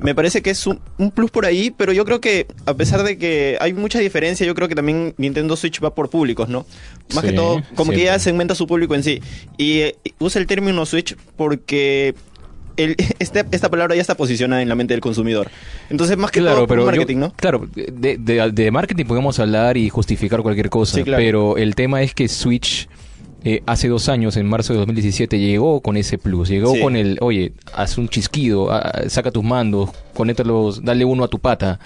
Me 0.00 0.12
parece 0.12 0.42
que 0.42 0.50
es 0.50 0.66
un, 0.66 0.80
un 0.98 1.12
plus 1.12 1.30
por 1.30 1.46
ahí, 1.46 1.70
pero 1.70 1.92
yo 1.92 2.04
creo 2.04 2.20
que 2.20 2.48
a 2.66 2.74
pesar 2.74 3.04
de 3.04 3.16
que 3.16 3.56
hay 3.60 3.72
mucha 3.74 4.00
diferencia, 4.00 4.44
yo 4.44 4.54
creo 4.56 4.66
que 4.68 4.74
también 4.74 5.14
Nintendo 5.18 5.54
Switch 5.56 5.82
va 5.82 5.94
por 5.94 6.10
públicos, 6.10 6.48
¿no? 6.48 6.66
Más 7.14 7.22
Sí, 7.24 7.30
que 7.30 7.36
todo, 7.36 7.62
como 7.76 7.92
que 7.92 8.02
ya 8.04 8.18
segmenta 8.18 8.56
su 8.56 8.66
público 8.66 8.96
en 8.96 9.04
sí. 9.04 9.20
Y 9.56 9.78
eh, 9.80 9.96
usa 10.18 10.40
el 10.40 10.48
término 10.48 10.84
Switch 10.84 11.14
porque 11.36 12.16
el- 12.76 12.96
este- 13.20 13.44
esta 13.52 13.70
palabra 13.70 13.94
ya 13.94 14.00
está 14.00 14.16
posicionada 14.16 14.62
en 14.62 14.68
la 14.68 14.74
mente 14.74 14.94
del 14.94 15.00
consumidor. 15.00 15.48
Entonces, 15.90 16.16
más 16.16 16.32
que 16.32 16.40
Claro, 16.40 16.56
todo 16.56 16.66
pero 16.66 16.80
yo- 16.82 16.86
marketing, 16.86 17.16
¿no? 17.18 17.32
Claro, 17.34 17.68
de, 17.72 18.18
de- 18.18 18.50
de 18.50 18.70
marketing 18.72 19.04
podemos 19.04 19.38
hablar 19.38 19.76
y 19.76 19.90
justificar 19.90 20.42
cualquier 20.42 20.70
cosa, 20.70 20.96
Sí, 20.96 21.04
claro. 21.04 21.22
pero 21.22 21.56
el 21.56 21.76
tema 21.76 22.02
es 22.02 22.14
que 22.14 22.26
Switch 22.26 22.88
eh, 23.44 23.62
hace 23.66 23.88
dos 23.88 24.08
años, 24.08 24.36
en 24.36 24.46
marzo 24.46 24.72
de 24.72 24.78
2017, 24.80 25.38
llegó 25.38 25.80
con 25.80 25.96
ese 25.96 26.16
plus, 26.18 26.48
llegó 26.48 26.72
Sí. 26.74 26.80
con 26.80 26.96
el, 26.96 27.18
oye, 27.20 27.52
haz 27.74 27.98
un 27.98 28.08
chisquido, 28.08 28.72
ah, 28.72 29.02
saca 29.08 29.30
tus 29.30 29.44
mandos, 29.44 29.90
conéctalos, 30.14 30.82
dale 30.82 31.04
uno 31.04 31.24
a 31.24 31.28
tu 31.28 31.38
pata, 31.38 31.78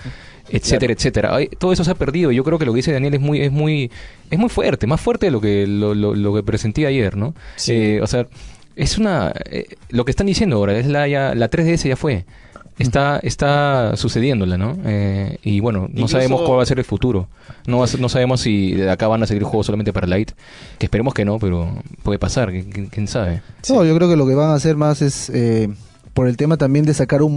etcétera, 0.50 0.92
etcétera. 0.92 1.34
Ay, 1.34 1.48
todo 1.58 1.72
eso 1.72 1.84
se 1.84 1.90
ha 1.90 1.94
perdido. 1.94 2.30
Yo 2.32 2.44
creo 2.44 2.58
que 2.58 2.64
lo 2.64 2.72
que 2.72 2.76
dice 2.76 2.92
Daniel 2.92 3.14
es 3.14 3.20
muy, 3.20 3.40
es 3.40 3.52
muy, 3.52 3.90
es 4.30 4.38
muy 4.38 4.48
fuerte, 4.48 4.86
más 4.86 5.00
fuerte 5.00 5.26
de 5.26 5.32
lo 5.32 5.40
que 5.40 5.66
lo, 5.66 5.94
lo- 5.94 6.14
lo 6.14 6.34
que 6.34 6.42
presenté 6.42 6.86
ayer, 6.86 7.16
¿no? 7.16 7.34
Sí. 7.56 7.72
Eh, 7.74 8.00
o 8.02 8.06
sea, 8.06 8.26
es 8.76 8.96
una, 8.96 9.32
eh, 9.50 9.66
lo 9.90 10.04
que 10.04 10.12
están 10.12 10.28
diciendo 10.28 10.56
ahora 10.56 10.78
es 10.78 10.86
la 10.86 11.08
ya, 11.08 11.34
la 11.34 11.50
3DS 11.50 11.88
ya 11.88 11.96
fue. 11.96 12.24
Está, 12.78 13.18
está 13.22 13.96
sucediéndola, 13.96 14.56
¿no? 14.56 14.76
Eh, 14.84 15.38
y 15.42 15.60
bueno, 15.60 15.80
no 15.80 15.86
Incluso- 15.88 16.08
sabemos 16.12 16.42
cuál 16.42 16.58
va 16.58 16.62
a 16.62 16.66
ser 16.66 16.78
el 16.78 16.84
futuro. 16.84 17.28
No, 17.66 17.78
va 17.78 17.84
a 17.84 17.88
ser- 17.88 18.00
no 18.00 18.08
sabemos 18.08 18.40
si 18.40 18.72
de 18.74 18.90
acá 18.90 19.08
van 19.08 19.22
a 19.22 19.26
seguir 19.26 19.42
juegos 19.42 19.66
solamente 19.66 19.92
para 19.92 20.06
Lite. 20.06 20.34
Que 20.78 20.86
esperemos 20.86 21.12
que 21.14 21.24
no, 21.24 21.38
pero 21.38 21.68
puede 22.02 22.18
pasar, 22.18 22.50
¿quién- 22.50 22.70
quién, 22.70 22.86
quién 22.86 23.08
sabe? 23.08 23.42
No, 23.68 23.84
yo 23.84 23.94
creo 23.96 24.08
que 24.08 24.16
lo 24.16 24.26
que 24.26 24.34
van 24.34 24.50
a 24.50 24.54
hacer 24.54 24.76
más 24.76 25.02
es, 25.02 25.28
eh, 25.34 25.68
por 26.18 26.26
el 26.26 26.36
tema 26.36 26.56
también 26.56 26.84
de 26.84 26.94
sacar 26.94 27.22
un, 27.22 27.32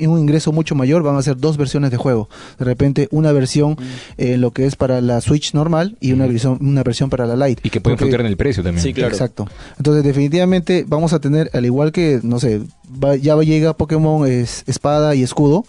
un- 0.00 0.08
un 0.08 0.18
ingreso 0.18 0.52
mucho 0.52 0.74
mayor, 0.74 1.02
van 1.02 1.16
a 1.16 1.18
hacer 1.18 1.36
dos 1.36 1.58
versiones 1.58 1.90
de 1.90 1.98
juego. 1.98 2.30
De 2.58 2.64
repente, 2.64 3.06
una 3.10 3.30
versión 3.30 3.76
en 4.16 4.40
lo 4.40 4.52
que 4.52 4.64
es 4.64 4.74
para 4.74 5.02
la 5.02 5.20
Switch 5.20 5.52
normal 5.52 5.98
y 6.00 6.12
una, 6.12 6.24
Mm. 6.24 6.28
versión, 6.30 6.58
una 6.62 6.82
versión 6.82 7.10
para 7.10 7.26
la 7.26 7.36
Lite. 7.46 7.60
Y 7.62 7.68
que 7.68 7.82
pueden 7.82 7.98
fluctuar 7.98 8.22
en 8.22 8.28
el 8.28 8.38
precio 8.38 8.62
también. 8.62 8.82
Sí, 8.82 8.94
claro. 8.94 9.12
Exacto. 9.12 9.46
Entonces, 9.76 10.02
definitivamente 10.02 10.86
vamos 10.88 11.12
a 11.12 11.20
tener, 11.20 11.50
al 11.52 11.66
igual 11.66 11.92
que, 11.92 12.20
no 12.22 12.40
sé, 12.40 12.62
va- 13.04 13.16
ya 13.16 13.36
llega 13.42 13.76
Pokémon 13.76 14.26
es, 14.26 14.64
Espada 14.66 15.14
y 15.14 15.22
Escudo. 15.22 15.64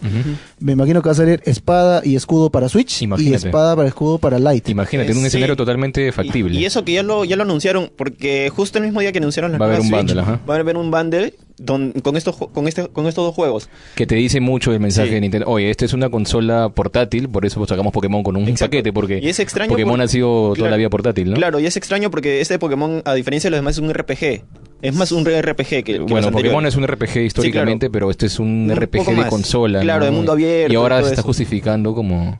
Me 0.58 0.72
imagino 0.72 1.02
que 1.02 1.08
va 1.10 1.12
a 1.12 1.16
salir 1.16 1.42
Espada 1.44 2.00
y 2.02 2.16
Escudo 2.16 2.48
para 2.48 2.70
Switch 2.70 3.02
y 3.02 3.04
Imagínate. 3.04 3.46
Espada 3.48 3.76
para 3.76 3.88
Escudo 3.88 4.16
para 4.16 4.38
Lite. 4.38 4.70
Imagínate, 4.72 5.10
en 5.12 5.18
un 5.18 5.22
Sí. 5.24 5.28
escenario 5.28 5.54
totalmente 5.54 6.10
factible. 6.12 6.54
Y, 6.58 6.62
y 6.62 6.64
eso 6.64 6.82
que 6.82 6.94
ya 6.94 7.02
lo, 7.02 7.26
ya 7.26 7.36
lo 7.36 7.42
anunciaron, 7.42 7.90
porque 7.94 8.48
justo 8.48 8.78
el 8.78 8.84
mismo 8.84 9.00
día 9.00 9.12
que 9.12 9.18
anunciaron 9.18 9.52
la 9.52 9.58
Va 9.58 9.66
a 9.66 9.68
haber 9.68 9.80
nueva 9.80 10.00
un 10.00 10.08
Switch, 10.08 10.16
bundle, 10.16 10.22
ajá. 10.34 10.40
va 10.48 10.54
a 10.56 10.58
haber 10.60 10.76
un 10.78 10.90
bundle 10.90 11.34
don- 11.58 11.92
con, 12.02 12.16
estos, 12.16 12.36
con, 12.36 12.66
este, 12.68 12.88
con 12.88 13.06
estos 13.06 13.24
dos 13.24 13.34
juegos. 13.34 13.68
Que 13.94 14.06
te 14.06 14.14
dice 14.14 14.40
mucho 14.40 14.72
el 14.72 14.80
mensaje 14.80 15.08
Sí. 15.08 15.14
de 15.14 15.20
Nintendo. 15.20 15.46
Oye, 15.48 15.70
esta 15.70 15.84
es 15.84 15.92
una 15.92 16.10
consola 16.10 16.68
portátil, 16.70 17.28
por 17.28 17.46
eso 17.46 17.64
sacamos 17.66 17.92
Pokémon 17.92 18.22
con 18.22 18.36
un 18.36 18.42
Exacto. 18.48 18.70
paquete, 18.70 18.92
porque 18.92 19.20
Y 19.22 19.28
es 19.28 19.38
extraño 19.40 19.68
Pokémon 19.70 20.00
ha 20.00 20.08
sido 20.08 20.26
toda 20.28 20.54
Claro. 20.56 20.70
la 20.70 20.76
vida 20.76 20.90
portátil, 20.90 21.30
¿no? 21.30 21.36
Claro, 21.36 21.60
y 21.60 21.66
es 21.66 21.76
extraño 21.76 22.10
porque 22.10 22.40
este 22.40 22.58
Pokémon, 22.58 23.02
a 23.04 23.14
diferencia 23.14 23.48
de 23.48 23.52
los 23.52 23.58
demás, 23.58 23.76
es 23.76 23.82
un 23.82 23.90
RPG. 23.92 24.42
Es 24.82 24.94
más 24.94 25.12
un 25.12 25.24
RPG 25.24 25.66
que, 25.66 25.82
que 25.84 25.98
Bueno, 26.00 26.30
Pokémon 26.30 26.66
es 26.66 26.76
un 26.76 26.86
RPG 26.86 27.18
históricamente, 27.24 27.86
claro. 27.86 27.92
pero 27.92 28.10
este 28.10 28.26
es 28.26 28.38
un, 28.38 28.70
Un 28.70 28.76
RPG 28.76 29.14
de 29.16 29.26
consola. 29.28 29.80
Claro, 29.80 30.00
¿no? 30.00 30.06
de 30.06 30.10
mundo 30.12 30.32
abierto 30.32 30.72
Y 30.72 30.76
ahora 30.76 30.98
se 30.98 31.04
está 31.08 31.14
eso. 31.20 31.22
justificando 31.22 31.94
como... 31.94 32.38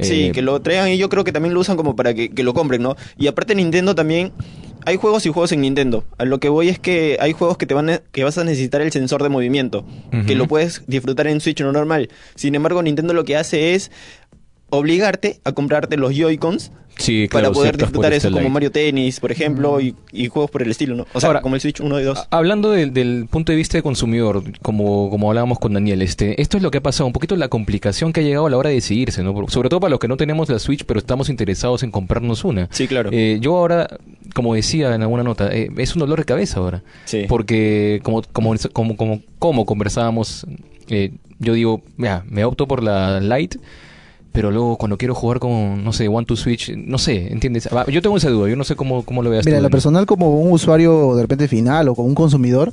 Sí, 0.00 0.24
eh, 0.26 0.32
que 0.32 0.42
lo 0.42 0.60
traigan 0.60 0.88
y 0.90 0.98
yo 0.98 1.08
creo 1.08 1.24
que 1.24 1.32
también 1.32 1.54
lo 1.54 1.60
usan 1.60 1.76
como 1.76 1.94
para 1.96 2.14
que, 2.14 2.30
que 2.30 2.42
lo 2.42 2.54
compren, 2.54 2.82
¿no? 2.82 2.96
Y 3.18 3.26
aparte 3.28 3.54
Nintendo 3.54 3.94
también, 3.94 4.32
hay 4.86 4.96
juegos 4.96 5.24
y 5.24 5.30
juegos 5.30 5.50
en 5.52 5.62
Nintendo. 5.62 6.04
A 6.18 6.24
lo 6.24 6.40
que 6.40 6.48
voy 6.50 6.68
es 6.68 6.78
que 6.78 7.16
hay 7.20 7.32
juegos 7.32 7.56
que 7.56 7.64
te 7.66 7.72
van 7.74 7.88
a- 7.88 7.98
que 8.12 8.22
vas 8.24 8.36
a 8.36 8.44
necesitar 8.44 8.82
el 8.82 8.92
sensor 8.92 9.22
de 9.22 9.28
movimiento, 9.30 9.86
que 10.26 10.34
lo 10.34 10.46
puedes 10.46 10.82
disfrutar 10.86 11.26
en 11.26 11.40
Switch 11.40 11.60
no 11.62 11.72
normal. 11.72 12.10
Sin 12.34 12.54
embargo, 12.54 12.82
Nintendo 12.82 13.14
lo 13.14 13.24
que 13.24 13.36
hace 13.36 13.74
es 13.74 13.90
obligarte 14.74 15.40
a 15.44 15.52
comprarte 15.52 15.96
los 15.96 16.14
Joy-Cons 16.14 16.72
Sí, 16.96 17.26
para 17.28 17.50
poder 17.50 17.76
disfrutar 17.76 18.12
eso 18.12 18.30
como. 18.30 18.48
Mario 18.50 18.70
Tennis, 18.70 19.18
por 19.18 19.32
ejemplo, 19.32 19.80
y, 19.80 19.96
y 20.12 20.28
juegos 20.28 20.48
por 20.48 20.62
el 20.62 20.70
estilo, 20.70 20.94
¿no? 20.94 21.06
O 21.12 21.18
sea, 21.18 21.26
Ahora, 21.26 21.40
como 21.40 21.56
el 21.56 21.60
Switch 21.60 21.80
1 21.80 22.00
y 22.00 22.04
2. 22.04 22.16
A- 22.30 22.36
Hablando 22.36 22.70
del- 22.70 22.92
del 22.92 23.26
punto 23.28 23.50
de 23.50 23.56
vista 23.56 23.76
de 23.76 23.82
consumidor, 23.82 24.44
como, 24.62 25.10
como 25.10 25.28
hablábamos 25.28 25.58
con 25.58 25.72
Daniel, 25.74 26.02
este, 26.02 26.40
esto 26.40 26.56
es 26.56 26.62
lo 26.62 26.70
que 26.70 26.78
ha 26.78 26.82
pasado, 26.84 27.08
un 27.08 27.12
poquito 27.12 27.34
la 27.34 27.48
complicación 27.48 28.12
que 28.12 28.20
ha 28.20 28.22
llegado 28.22 28.46
a 28.46 28.50
la 28.50 28.56
hora 28.58 28.68
de 28.68 28.76
decidirse, 28.76 29.24
¿no? 29.24 29.34
Sobre 29.48 29.70
todo 29.70 29.80
para 29.80 29.90
los 29.90 29.98
que 29.98 30.06
no 30.06 30.16
tenemos 30.16 30.48
la 30.48 30.60
Switch, 30.60 30.84
pero 30.84 30.98
estamos 31.00 31.30
interesados 31.30 31.82
en 31.82 31.90
comprarnos 31.90 32.44
una. 32.44 32.68
Sí, 32.70 32.86
claro. 32.86 33.10
Eh, 33.12 33.38
yo 33.40 33.56
ahora, 33.58 33.88
como 34.32 34.54
decía 34.54 34.94
en 34.94 35.02
alguna 35.02 35.24
nota, 35.24 35.52
eh, 35.52 35.70
es 35.76 35.96
un 35.96 35.98
dolor 35.98 36.20
de 36.20 36.26
cabeza 36.26 36.60
ahora. 36.60 36.84
Sí. 37.06 37.24
Porque 37.28 37.98
como, 38.04 38.22
como, 38.32 38.54
como, 38.72 38.96
como, 38.96 39.20
como 39.40 39.66
conversábamos, 39.66 40.46
eh, 40.88 41.10
yo 41.40 41.54
digo, 41.54 41.82
mira, 41.96 42.22
me 42.28 42.44
opto 42.44 42.68
por 42.68 42.84
la 42.84 43.18
Lite, 43.18 43.58
pero 44.34 44.50
luego 44.50 44.76
cuando 44.76 44.98
quiero 44.98 45.14
jugar 45.14 45.38
con, 45.38 45.84
no 45.84 45.92
sé, 45.92 46.08
One 46.08 46.26
to 46.26 46.34
Switch, 46.34 46.74
no 46.76 46.98
sé, 46.98 47.32
¿entiendes? 47.32 47.68
Va, 47.72 47.86
Yo 47.86 48.02
tengo 48.02 48.16
esa 48.16 48.30
duda, 48.30 48.48
yo 48.50 48.56
no 48.56 48.64
sé 48.64 48.74
cómo, 48.74 49.04
cómo 49.04 49.22
lo 49.22 49.30
veas 49.30 49.46
Mira, 49.46 49.58
tú. 49.58 49.58
en 49.58 49.62
lo 49.62 49.70
personal 49.70 50.06
como 50.06 50.40
un 50.40 50.50
usuario 50.50 51.14
de 51.14 51.22
repente 51.22 51.46
final 51.46 51.86
o 51.88 51.94
como 51.94 52.08
un 52.08 52.16
consumidor, 52.16 52.72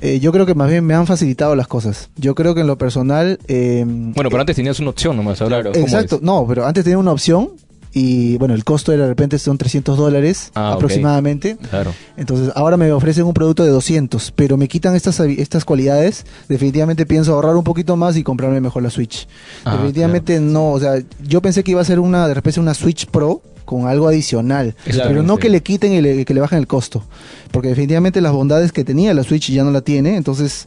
eh, 0.00 0.20
yo 0.20 0.32
creo 0.32 0.46
que 0.46 0.54
más 0.54 0.70
bien 0.70 0.86
me 0.86 0.94
han 0.94 1.06
facilitado 1.06 1.54
las 1.54 1.68
cosas. 1.68 2.08
Yo 2.16 2.34
creo 2.34 2.54
que 2.54 2.62
en 2.62 2.66
lo 2.66 2.78
personal... 2.78 3.38
eh, 3.46 3.84
Bueno, 3.86 4.30
pero 4.30 4.40
antes 4.40 4.56
tenías 4.56 4.80
una 4.80 4.88
opción 4.88 5.14
nomás, 5.18 5.42
ahora 5.42 5.56
Claro. 5.60 5.72
¿cómo 5.72 5.84
Exacto, 5.84 6.18
no, 6.22 6.46
pero 6.48 6.64
antes 6.66 6.82
tenía 6.82 6.96
una 6.96 7.12
opción 7.12 7.50
y 7.92 8.36
bueno, 8.38 8.54
el 8.54 8.64
costo 8.64 8.92
de 8.92 9.06
repente 9.06 9.38
son 9.38 9.58
300 9.58 9.98
dólares 9.98 10.50
Ah, 10.54 10.72
aproximadamente. 10.72 11.56
Claro. 11.70 11.92
Entonces 12.16 12.50
ahora 12.54 12.76
me 12.76 12.90
ofrecen 12.92 13.24
un 13.24 13.34
producto 13.34 13.64
de 13.64 13.70
200, 13.70 14.32
pero 14.34 14.56
me 14.56 14.68
quitan 14.68 14.94
estas, 14.94 15.20
estas 15.20 15.64
cualidades. 15.64 16.24
Definitivamente 16.48 17.04
pienso 17.06 17.34
ahorrar 17.34 17.56
un 17.56 17.64
poquito 17.64 17.96
más 17.96 18.16
y 18.16 18.22
comprarme 18.22 18.60
mejor 18.60 18.82
la 18.82 18.90
Switch. 18.90 19.26
Ah, 19.64 19.72
Definitivamente 19.72 20.40
no, 20.40 20.70
o 20.72 20.80
sea, 20.80 20.94
yo 21.26 21.42
pensé 21.42 21.62
que 21.64 21.72
iba 21.72 21.80
a 21.80 21.84
ser 21.84 22.00
una, 22.00 22.26
de 22.28 22.34
repente 22.34 22.60
una 22.60 22.74
Switch 22.74 23.06
Pro 23.06 23.42
con 23.64 23.86
algo 23.86 24.08
adicional, 24.08 24.74
pero 24.84 25.22
no 25.22 25.36
que 25.36 25.48
le 25.48 25.62
quiten 25.62 25.92
y 25.92 26.00
le- 26.00 26.24
que 26.24 26.34
le 26.34 26.40
bajen 26.40 26.58
el 26.58 26.66
costo, 26.66 27.04
porque 27.52 27.68
definitivamente 27.68 28.20
las 28.20 28.32
bondades 28.32 28.72
que 28.72 28.84
tenía 28.84 29.14
la 29.14 29.22
Switch 29.22 29.50
ya 29.50 29.62
no 29.64 29.70
la 29.70 29.82
tiene, 29.82 30.16
entonces... 30.16 30.66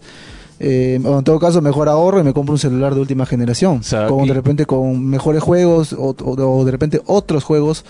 eh, 0.59 1.00
en 1.03 1.24
todo 1.24 1.39
caso, 1.39 1.62
mejor 1.62 1.89
ahorro 1.89 2.19
y 2.19 2.24
me 2.24 2.33
compro 2.33 2.53
un 2.53 2.59
celular 2.59 2.93
de 2.95 3.01
última 3.01 3.25
generación. 3.25 3.77
O 3.79 3.83
con 4.09 4.27
de 4.27 4.33
repente 4.33 4.65
con 4.65 5.05
mejores 5.05 5.41
juegos 5.43 5.93
o, 5.93 6.15
o- 6.24 6.59
o 6.59 6.65
de 6.65 6.71
repente 6.71 7.01
otros 7.05 7.43
juegos 7.43 7.83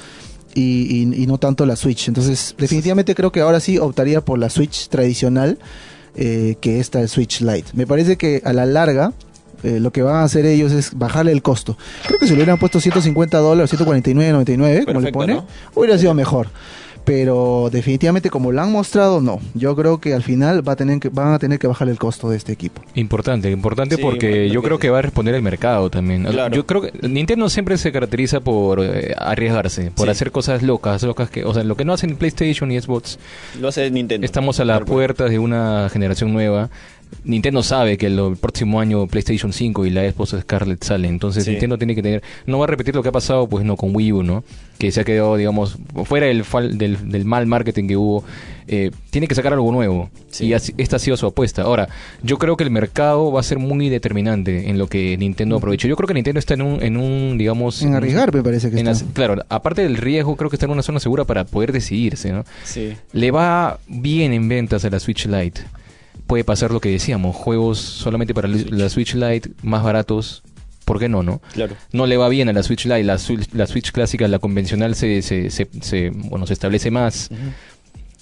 y, 0.53 0.61
y- 1.11 1.23
y 1.23 1.27
no 1.27 1.37
tanto 1.37 1.65
la 1.65 1.75
Switch. 1.75 2.07
Entonces, 2.07 2.55
definitivamente 2.57 3.13
creo 3.13 3.31
que 3.31 3.41
ahora 3.41 3.59
sí 3.59 3.77
optaría 3.77 4.21
por 4.21 4.39
la 4.39 4.49
Switch 4.49 4.87
tradicional 4.89 5.59
eh, 6.15 6.55
que 6.61 6.79
esta 6.79 7.01
el 7.01 7.09
Switch 7.09 7.41
Lite. 7.41 7.71
Me 7.73 7.85
parece 7.85 8.15
que 8.17 8.41
a 8.45 8.53
la 8.53 8.65
larga 8.65 9.11
eh, 9.63 9.79
lo 9.79 9.91
que 9.91 10.01
van 10.01 10.15
a 10.15 10.23
hacer 10.23 10.45
ellos 10.45 10.71
es 10.71 10.97
bajarle 10.97 11.31
el 11.33 11.41
costo. 11.41 11.77
Creo 12.07 12.19
que 12.19 12.25
si 12.27 12.31
le 12.33 12.37
hubieran 12.37 12.57
puesto 12.57 12.79
150 12.79 13.37
dólares, 13.39 13.73
149.99, 13.73 14.85
como 14.85 15.01
le 15.01 15.11
pone, 15.11 15.33
¿no? 15.35 15.45
hubiera 15.75 15.97
sido 15.97 16.13
mejor. 16.13 16.47
Pero 17.05 17.69
definitivamente 17.71 18.29
como 18.31 18.51
lo 18.51 18.61
han 18.61 18.71
mostrado, 18.71 19.21
no. 19.21 19.39
Yo 19.53 19.75
creo 19.75 19.99
que 19.99 20.13
al 20.15 20.23
final 20.23 20.67
va 20.67 20.73
a 20.73 20.75
tener 20.75 20.99
que, 20.99 21.09
van 21.09 21.33
a 21.33 21.39
tener 21.39 21.59
que 21.59 21.67
bajar 21.67 21.87
el 21.87 21.99
costo 21.99 22.29
de 22.29 22.37
este 22.37 22.51
equipo. 22.51 22.81
Importante, 22.95 23.51
importante 23.51 23.95
Sí, 23.95 24.01
porque 24.01 24.49
yo 24.49 24.61
que 24.61 24.65
creo 24.67 24.77
sí. 24.77 24.81
que 24.81 24.89
va 24.89 24.99
a 24.99 25.01
responder 25.03 25.35
el 25.35 25.43
mercado 25.43 25.89
también. 25.91 26.23
Claro. 26.23 26.55
Yo 26.55 26.65
creo 26.65 26.81
que 26.81 26.91
Nintendo 27.07 27.47
siempre 27.49 27.77
se 27.77 27.91
caracteriza 27.91 28.39
por 28.39 28.83
eh, 28.83 29.13
arriesgarse, 29.17 29.91
por 29.91 30.07
Sí. 30.07 30.11
hacer 30.11 30.31
cosas 30.31 30.63
locas, 30.63 31.03
locas 31.03 31.29
que, 31.29 31.45
o 31.45 31.53
sea, 31.53 31.63
lo 31.63 31.75
que 31.77 31.85
no 31.85 31.93
hacen 31.93 32.15
PlayStation 32.15 32.71
y 32.71 32.81
Xbox. 32.81 33.19
Lo 33.59 33.67
hace 33.67 33.89
Nintendo. 33.91 34.25
Estamos 34.25 34.59
a 34.59 34.65
las 34.65 34.81
puertas 34.81 35.29
de 35.29 35.37
una 35.37 35.89
generación 35.89 36.33
nueva. 36.33 36.69
Nintendo 37.23 37.63
sabe 37.63 37.97
que 37.97 38.05
el, 38.07 38.19
el 38.19 38.37
próximo 38.37 38.79
año 38.79 39.07
PlayStation 39.07 39.51
5 39.51 39.85
y 39.85 39.89
la 39.89 40.09
Xbox 40.11 40.35
Scarlet 40.41 40.83
salen, 40.83 41.11
entonces 41.11 41.43
Sí. 41.43 41.51
Nintendo 41.51 41.77
tiene 41.77 41.95
que 41.95 42.03
tener, 42.03 42.21
no 42.45 42.59
va 42.59 42.65
a 42.65 42.67
repetir 42.67 42.93
lo 42.95 43.01
que 43.01 43.09
ha 43.09 43.11
pasado, 43.11 43.47
pues 43.49 43.65
no 43.65 43.75
con 43.75 43.95
Wii 43.95 44.11
U, 44.13 44.23
¿no? 44.23 44.43
Que 44.77 44.91
se 44.91 45.01
ha 45.01 45.03
quedado, 45.03 45.35
digamos, 45.37 45.77
fuera 46.03 46.27
del, 46.27 46.43
fal- 46.43 46.73
del, 46.77 47.09
del 47.09 47.25
mal 47.25 47.47
marketing 47.47 47.87
que 47.87 47.97
hubo, 47.97 48.23
eh, 48.67 48.91
tiene 49.09 49.27
que 49.27 49.33
sacar 49.35 49.53
algo 49.53 49.71
nuevo. 49.71 50.09
Sí. 50.29 50.47
Y 50.47 50.53
así- 50.53 50.73
esta 50.77 50.97
ha 50.97 50.99
sido 50.99 51.15
su 51.17 51.25
apuesta. 51.25 51.61
Ahora, 51.63 51.87
yo 52.21 52.37
creo 52.37 52.57
que 52.57 52.63
el 52.65 52.71
mercado 52.71 53.31
va 53.31 53.39
a 53.39 53.43
ser 53.43 53.57
muy 53.57 53.89
determinante 53.89 54.69
en 54.69 54.77
lo 54.77 54.87
que 54.87 55.17
Nintendo 55.17 55.55
aproveche. 55.57 55.87
Yo 55.87 55.95
creo 55.95 56.07
que 56.07 56.13
Nintendo 56.13 56.39
está 56.39 56.53
en 56.55 56.61
un, 56.61 56.83
en 56.83 56.97
un 56.97 57.37
digamos, 57.37 57.81
En 57.81 57.89
un- 57.89 57.95
arriesgar 57.95 58.33
me 58.35 58.43
parece 58.43 58.69
que 58.69 58.79
en 58.79 58.87
está. 58.89 59.05
claro, 59.13 59.43
aparte 59.49 59.81
del 59.81 59.97
riesgo, 59.97 60.35
creo 60.35 60.49
que 60.49 60.57
está 60.57 60.65
en 60.65 60.73
una 60.73 60.83
zona 60.83 60.99
segura 60.99 61.23
para 61.23 61.45
poder 61.45 61.71
decidirse, 61.71 62.31
¿no? 62.33 62.43
Sí. 62.65 62.93
Le 63.13 63.31
va 63.31 63.79
bien 63.87 64.33
en 64.33 64.47
ventas 64.49 64.83
a 64.85 64.89
la 64.89 64.99
Switch 64.99 65.25
Lite. 65.25 65.61
Puede 66.27 66.43
pasar 66.43 66.71
lo 66.71 66.79
que 66.81 66.89
decíamos, 66.89 67.35
juegos 67.35 67.79
solamente 67.79 68.33
para 68.33 68.47
la 68.47 68.89
Switch 68.89 69.13
Lite 69.15 69.51
más 69.61 69.83
baratos. 69.83 70.43
¿Por 70.85 70.99
qué 70.99 71.09
no, 71.09 71.23
no? 71.23 71.41
Claro. 71.53 71.75
No 71.91 72.05
le 72.05 72.15
va 72.17 72.29
bien 72.29 72.47
a 72.49 72.53
la 72.53 72.61
Switch 72.63 72.85
Lite, 72.85 73.03
la 73.03 73.17
Switch, 73.17 73.47
la 73.53 73.65
Switch 73.67 73.91
clásica, 73.91 74.27
la 74.27 74.37
convencional 74.39 74.95
se, 74.95 75.21
se, 75.23 75.49
se, 75.49 75.67
se- 75.81 76.11
bueno, 76.13 76.45
se 76.45 76.53
establece 76.53 76.91
más. 76.91 77.29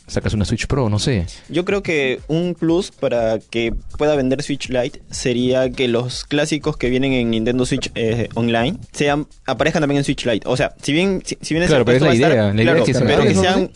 Sacas 0.05 0.33
una 0.33 0.43
Switch 0.43 0.67
Pro, 0.67 0.89
no 0.89 0.99
sé. 0.99 1.25
Yo 1.47 1.63
creo 1.63 1.81
que 1.81 2.19
un 2.27 2.55
plus 2.55 2.91
para 2.91 3.39
que 3.39 3.73
pueda 3.97 4.15
vender 4.17 4.43
Switch 4.43 4.69
Lite 4.69 5.01
sería 5.09 5.69
que 5.71 5.87
los 5.87 6.25
clásicos 6.25 6.75
que 6.75 6.89
vienen 6.89 7.13
en 7.13 7.31
Nintendo 7.31 7.65
Switch 7.65 7.89
eh, 7.95 8.27
Online 8.35 8.77
sean 8.91 9.27
aparezcan 9.45 9.81
también 9.81 9.99
en 9.99 10.03
Switch 10.03 10.25
Lite. 10.25 10.45
O 10.47 10.57
sea, 10.57 10.75
si 10.81 10.91
bien 10.91 11.21
si, 11.25 11.37
si 11.41 11.53
bien 11.53 11.65
Claro, 11.67 11.85
pero 11.85 11.97
es 11.97 12.03
la 12.03 12.15
idea, 12.15 12.29
la 12.29 12.53
idea 12.53 12.63
claro, 12.73 12.79
es 12.85 12.97
que 12.97 13.05
pero 13.05 13.23
que 13.23 13.33
sean 13.35 13.71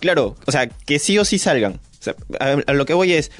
claro, 0.00 0.34
o 0.46 0.52
sea, 0.52 0.66
que 0.66 0.98
sí 0.98 1.18
o 1.18 1.24
sí 1.26 1.38
salgan. 1.38 1.78
Sea, 2.06 2.14
a, 2.40 2.56
a 2.66 2.72
lo 2.72 2.86
que 2.86 2.94
voy 2.94 3.12
es 3.12 3.30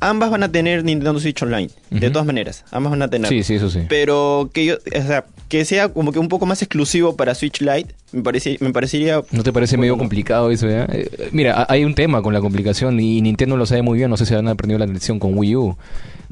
ambas 0.00 0.30
van 0.30 0.44
a 0.44 0.52
tener 0.52 0.84
Nintendo 0.84 1.18
Switch 1.18 1.42
Online, 1.42 1.70
de 1.90 2.10
todas 2.10 2.24
maneras, 2.26 2.64
ambas 2.70 2.92
van 2.92 3.02
a 3.02 3.10
tener. 3.10 3.28
Sí, 3.28 3.42
sí, 3.42 3.54
eso 3.56 3.68
sí. 3.68 3.80
Pero 3.88 4.48
que 4.54 4.64
yo, 4.64 4.76
o 4.76 5.02
sea, 5.06 5.24
que 5.48 5.64
sea 5.64 5.88
como 5.88 6.12
que 6.12 6.20
un 6.20 6.28
poco 6.28 6.46
más 6.46 6.62
exclusivo 6.62 7.16
para 7.16 7.34
Switch 7.34 7.60
Lite, 7.60 7.94
me 8.12 8.22
parece, 8.22 8.58
me 8.60 8.70
parecería 8.72 9.22
¿No 9.32 9.42
te 9.42 9.52
parece 9.52 9.76
medio 9.76 9.98
complicado 9.98 10.50
eso, 10.52 10.68
ya? 10.68 10.84
Eh, 10.92 11.30
mira, 11.32 11.62
ha- 11.62 11.66
hay 11.68 11.84
un 11.84 11.94
tema 11.96 12.22
con 12.22 12.32
la 12.32 12.40
complicación 12.40 13.00
y 13.00 13.20
Nintendo 13.22 13.56
lo 13.56 13.66
sabe 13.66 13.82
muy 13.82 13.98
bien, 13.98 14.08
no 14.10 14.16
sé 14.16 14.24
si 14.24 14.34
han 14.34 14.46
aprendido 14.46 14.78
la 14.78 14.86
lección 14.86 15.18
con 15.18 15.36
Wii 15.36 15.56
U. 15.56 15.76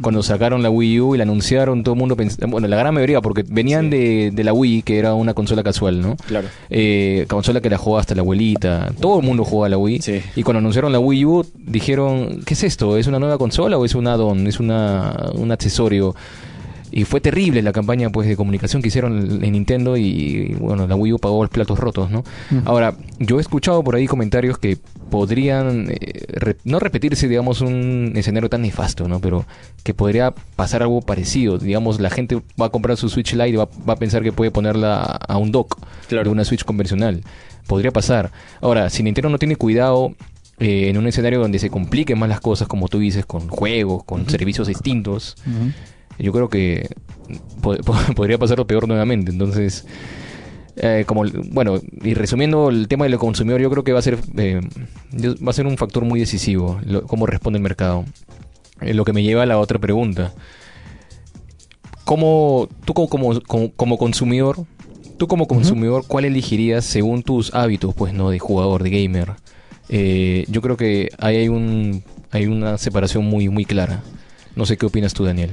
Cuando 0.01 0.23
sacaron 0.23 0.63
la 0.63 0.69
Wii 0.69 1.01
U 1.01 1.15
y 1.15 1.19
la 1.19 1.23
anunciaron, 1.25 1.83
todo 1.83 1.95
el 1.95 1.99
mundo 1.99 2.17
pensaba, 2.17 2.51
bueno, 2.51 2.69
la 2.69 2.77
gran 2.77 2.93
mayoría, 2.93 3.21
porque 3.23 3.45
venían 3.49 3.85
Sí. 3.85 3.97
de, 3.97 4.31
de 4.33 4.45
la 4.45 4.53
Wii, 4.53 4.83
que 4.83 4.99
era 4.99 5.15
una 5.15 5.33
consola 5.33 5.63
casual, 5.63 6.01
¿no? 6.03 6.17
Claro. 6.27 6.49
Eh, 6.69 7.25
consola 7.29 7.61
que 7.63 7.71
la 7.71 7.79
jugaba 7.79 8.01
hasta 8.01 8.15
la 8.15 8.21
abuelita, 8.21 8.93
todo 9.01 9.21
el 9.21 9.25
mundo 9.27 9.45
jugaba 9.45 9.71
la 9.71 9.79
Wii. 9.79 10.03
Sí. 10.03 10.21
Y 10.37 10.43
cuando 10.43 10.59
anunciaron 10.59 10.93
la 10.93 10.99
Wii 10.99 11.25
U, 11.25 11.47
dijeron, 11.57 12.43
¿qué 12.45 12.55
es 12.55 12.63
esto? 12.65 12.97
¿Es 12.99 13.07
una 13.07 13.19
nueva 13.19 13.39
consola 13.39 13.79
o 13.79 13.85
es 13.85 13.95
un 13.95 14.07
add-on? 14.07 14.47
¿Es 14.47 14.61
una, 14.61 15.31
un 15.35 15.51
accesorio? 15.51 16.15
Y 16.99 17.05
fue 17.05 17.21
terrible 17.21 17.61
la 17.61 17.73
campaña 17.73 18.09
pues 18.09 18.27
de 18.27 18.37
comunicación 18.37 18.81
que 18.81 18.89
hicieron 18.89 19.45
en 19.45 19.53
Nintendo 19.53 19.99
y 19.99 20.57
bueno, 20.59 20.87
la 20.87 20.97
Wii 20.97 21.13
U 21.13 21.19
pagó 21.19 21.43
los 21.43 21.51
platos 21.51 21.79
rotos, 21.79 22.11
¿no? 22.11 22.25
Ahora, 22.65 22.97
yo 23.19 23.37
he 23.37 23.41
escuchado 23.43 23.85
por 23.85 23.97
ahí 23.97 24.07
comentarios 24.07 24.57
que 24.57 24.79
podrían 25.11 25.89
eh, 25.91 26.25
re- 26.29 26.57
no 26.65 26.79
repetirse, 26.79 27.29
digamos, 27.29 27.61
un 27.61 28.13
escenario 28.17 28.49
tan 28.49 28.63
nefasto, 28.63 29.09
¿no? 29.09 29.21
Pero 29.21 29.45
que 29.83 29.93
podría 29.93 30.33
pasar 30.57 30.81
algo 30.83 31.03
parecido. 31.03 31.59
Digamos, 31.59 32.01
la 32.01 32.09
gente 32.09 32.41
va 32.59 32.67
a 32.67 32.71
comprar 32.71 32.97
su 32.97 33.11
Switch 33.11 33.33
Lite 33.35 33.49
y 33.51 33.57
va, 33.57 33.69
va 33.87 33.93
a 33.93 33.97
pensar 33.97 34.23
que 34.23 34.33
puede 34.33 34.51
ponerla 34.51 35.03
a, 35.03 35.37
un 35.37 35.53
dock 35.53 35.79
Claro. 36.09 36.25
de 36.25 36.31
una 36.31 36.45
Switch 36.47 36.65
convencional. 36.65 37.23
Podría 37.67 37.91
pasar. 37.91 38.31
Ahora, 38.63 38.89
si 38.89 39.03
Nintendo 39.03 39.29
no 39.29 39.39
tiene 39.39 39.57
cuidado 39.57 40.15
eh, 40.61 40.89
en 40.89 40.97
un 40.97 41.07
escenario 41.07 41.41
donde 41.41 41.59
se 41.59 41.69
compliquen 41.69 42.19
más 42.19 42.31
las 42.31 42.41
cosas, 42.41 42.69
como 42.69 42.89
tú 42.89 43.01
dices, 43.01 43.27
con 43.27 43.49
juegos, 43.49 44.03
con 44.05 44.27
servicios 44.31 44.67
distintos. 44.69 45.37
Yo 46.19 46.33
creo 46.33 46.49
que 46.49 46.89
po- 47.61 47.77
po- 47.85 48.15
podría 48.15 48.39
pasar 48.39 48.59
lo 48.59 48.67
peor 48.67 48.87
nuevamente. 48.89 49.31
Entonces, 49.31 49.87
eh, 50.77 51.05
como 51.07 51.25
bueno, 51.51 51.81
y 52.03 52.15
resumiendo 52.15 52.69
el 52.69 52.89
tema 52.89 53.07
del 53.07 53.17
consumidor, 53.19 53.61
yo 53.61 53.71
creo 53.71 53.85
que 53.85 53.93
va 53.93 53.99
a 53.99 54.03
ser 54.03 54.19
eh, 54.37 54.61
va 55.15 55.51
a 55.51 55.55
ser 55.55 55.67
un 55.67 55.77
factor 55.79 56.05
muy 56.05 56.21
decisivo 56.21 56.79
lo- 56.85 57.07
cómo 57.07 57.27
responde 57.27 57.59
el 57.59 57.63
mercado. 57.63 58.05
Eh, 58.81 58.93
lo 58.95 59.05
que 59.05 59.13
me 59.15 59.23
lleva 59.23 59.43
a 59.45 59.47
la 59.47 59.59
otra 59.59 59.79
pregunta. 59.79 60.33
¿Cómo 62.05 62.69
tú 62.85 62.95
como, 62.95 63.09
como, 63.09 63.41
como- 63.43 63.73
como 63.73 63.99
consumidor, 63.99 64.65
tú 65.19 65.27
como 65.27 65.47
consumidor, 65.49 66.05
cuál 66.07 66.25
elegirías 66.25 66.85
según 66.85 67.23
tus 67.23 67.53
hábitos, 67.55 67.95
pues 67.95 68.13
no, 68.13 68.31
de 68.31 68.39
jugador, 68.39 68.83
de 68.83 68.91
gamer? 68.91 69.33
Yo 70.49 70.63
creo 70.63 70.77
que 70.77 71.09
ahí 71.19 71.37
hay 71.37 71.49
un 71.49 72.03
hay 72.31 72.47
una 72.47 72.77
separación 72.79 73.25
muy 73.25 73.49
muy 73.49 73.65
clara. 73.65 74.03
No 74.55 74.67
sé 74.67 74.77
qué 74.77 74.87
opinas 74.87 75.15
tú, 75.15 75.25
Daniel. 75.25 75.51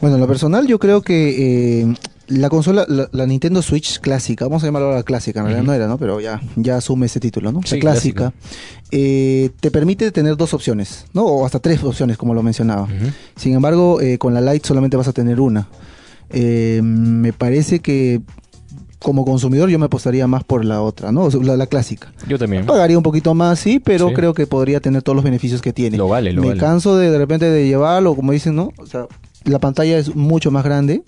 Bueno, 0.00 0.16
en 0.16 0.20
lo 0.20 0.26
personal 0.26 0.66
yo 0.66 0.78
creo 0.78 1.02
que 1.02 1.80
eh, 1.82 1.94
la 2.26 2.48
consola, 2.50 2.84
la, 2.88 3.08
la 3.12 3.26
Nintendo 3.26 3.62
Switch 3.62 4.00
clásica, 4.00 4.46
vamos 4.46 4.62
a 4.62 4.66
llamarla 4.66 4.92
la 4.94 5.02
clásica, 5.02 5.40
en 5.40 5.46
realidad 5.46 5.64
no 5.64 5.72
era, 5.72 5.86
¿no? 5.88 5.98
Pero 5.98 6.20
ya, 6.20 6.42
ya 6.56 6.76
asume 6.76 7.06
ese 7.06 7.20
título, 7.20 7.52
¿no? 7.52 7.60
Sí, 7.64 7.76
la 7.76 7.80
clásica, 7.80 8.32
clásica. 8.32 8.34
eh, 8.90 9.50
te 9.60 9.70
permite 9.70 10.10
tener 10.10 10.36
dos 10.36 10.52
opciones, 10.54 11.06
¿no? 11.12 11.24
O 11.24 11.46
hasta 11.46 11.58
tres 11.60 11.82
opciones, 11.84 12.16
como 12.16 12.34
lo 12.34 12.42
mencionaba. 12.42 12.88
Sin 13.36 13.54
embargo, 13.54 14.00
eh, 14.00 14.18
con 14.18 14.34
la 14.34 14.40
Lite 14.40 14.66
solamente 14.66 14.96
vas 14.96 15.08
a 15.08 15.12
tener 15.12 15.40
una. 15.40 15.68
Eh, 16.30 16.80
me 16.82 17.32
parece 17.32 17.80
que 17.80 18.20
como 18.98 19.26
consumidor 19.26 19.68
yo 19.68 19.78
me 19.78 19.84
apostaría 19.84 20.26
más 20.26 20.44
por 20.44 20.64
la 20.64 20.80
otra, 20.80 21.12
¿no? 21.12 21.28
La, 21.42 21.58
la 21.58 21.66
clásica. 21.66 22.10
Yo 22.26 22.38
también. 22.38 22.64
Pagaría 22.64 22.96
un 22.96 23.02
poquito 23.02 23.34
más, 23.34 23.58
sí, 23.60 23.78
pero 23.78 24.08
Sí. 24.08 24.14
creo 24.14 24.32
que 24.32 24.46
podría 24.46 24.80
tener 24.80 25.02
todos 25.02 25.14
los 25.14 25.24
beneficios 25.24 25.60
que 25.60 25.74
tiene. 25.74 25.98
Lo 25.98 26.08
vale, 26.08 26.32
lo 26.32 26.40
Me 26.40 26.48
vale. 26.48 26.60
canso 26.60 26.96
de 26.96 27.10
de 27.10 27.18
repente 27.18 27.44
de 27.50 27.66
llevarlo, 27.66 28.14
como 28.16 28.32
dicen, 28.32 28.56
¿no? 28.56 28.70
O 28.78 28.86
sea, 28.86 29.06
la 29.44 29.58
pantalla 29.58 29.98
es 29.98 30.14
mucho 30.14 30.50
más 30.50 30.64
grande 30.64 31.02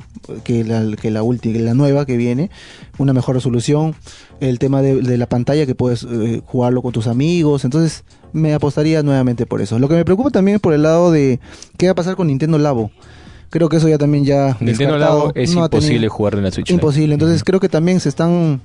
que 0.44 0.64
la, 0.64 0.96
que 0.96 1.10
la 1.10 1.22
última, 1.22 1.58
la 1.58 1.74
nueva 1.74 2.06
que 2.06 2.16
viene, 2.16 2.50
una 2.98 3.12
mejor 3.12 3.36
resolución, 3.36 3.94
el 4.40 4.58
tema 4.58 4.82
de, 4.82 5.00
de 5.00 5.18
la 5.18 5.26
pantalla 5.28 5.66
que 5.66 5.74
puedes 5.74 6.04
eh, 6.04 6.42
jugarlo 6.44 6.82
con 6.82 6.92
tus 6.92 7.06
amigos, 7.06 7.64
entonces 7.64 8.04
me 8.32 8.52
apostaría 8.54 9.02
nuevamente 9.02 9.46
por 9.46 9.62
eso. 9.62 9.78
Lo 9.78 9.88
que 9.88 9.94
me 9.94 10.04
preocupa 10.04 10.30
también 10.30 10.56
es 10.56 10.60
por 10.60 10.74
el 10.74 10.82
lado 10.82 11.10
de 11.10 11.40
qué 11.78 11.86
va 11.86 11.92
a 11.92 11.94
pasar 11.94 12.16
con 12.16 12.26
Nintendo 12.26 12.58
Labo. 12.58 12.90
Creo 13.48 13.68
que 13.68 13.76
eso 13.76 13.88
ya 13.88 13.96
también 13.96 14.24
ya 14.24 14.56
Nintendo 14.60 14.98
Labo 14.98 15.32
es 15.34 15.54
no 15.54 15.64
imposible 15.64 16.08
jugar 16.08 16.34
en 16.34 16.42
la 16.42 16.50
Switch. 16.50 16.70
Imposible. 16.70 17.14
Entonces 17.14 17.44
creo 17.44 17.60
que 17.60 17.68
también 17.68 18.00
se 18.00 18.08
están, 18.08 18.60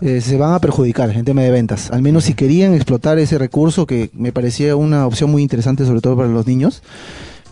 eh, 0.00 0.20
se 0.20 0.36
van 0.36 0.52
a 0.52 0.60
perjudicar 0.60 1.10
en 1.10 1.24
tema 1.24 1.42
de 1.42 1.50
ventas. 1.50 1.90
Al 1.90 2.02
menos 2.02 2.24
si 2.24 2.34
querían 2.34 2.74
explotar 2.74 3.18
ese 3.18 3.38
recurso 3.38 3.86
que 3.86 4.10
me 4.12 4.30
parecía 4.30 4.76
una 4.76 5.06
opción 5.06 5.30
muy 5.30 5.42
interesante, 5.42 5.86
sobre 5.86 6.00
todo 6.00 6.16
para 6.16 6.28
los 6.28 6.46
niños. 6.46 6.82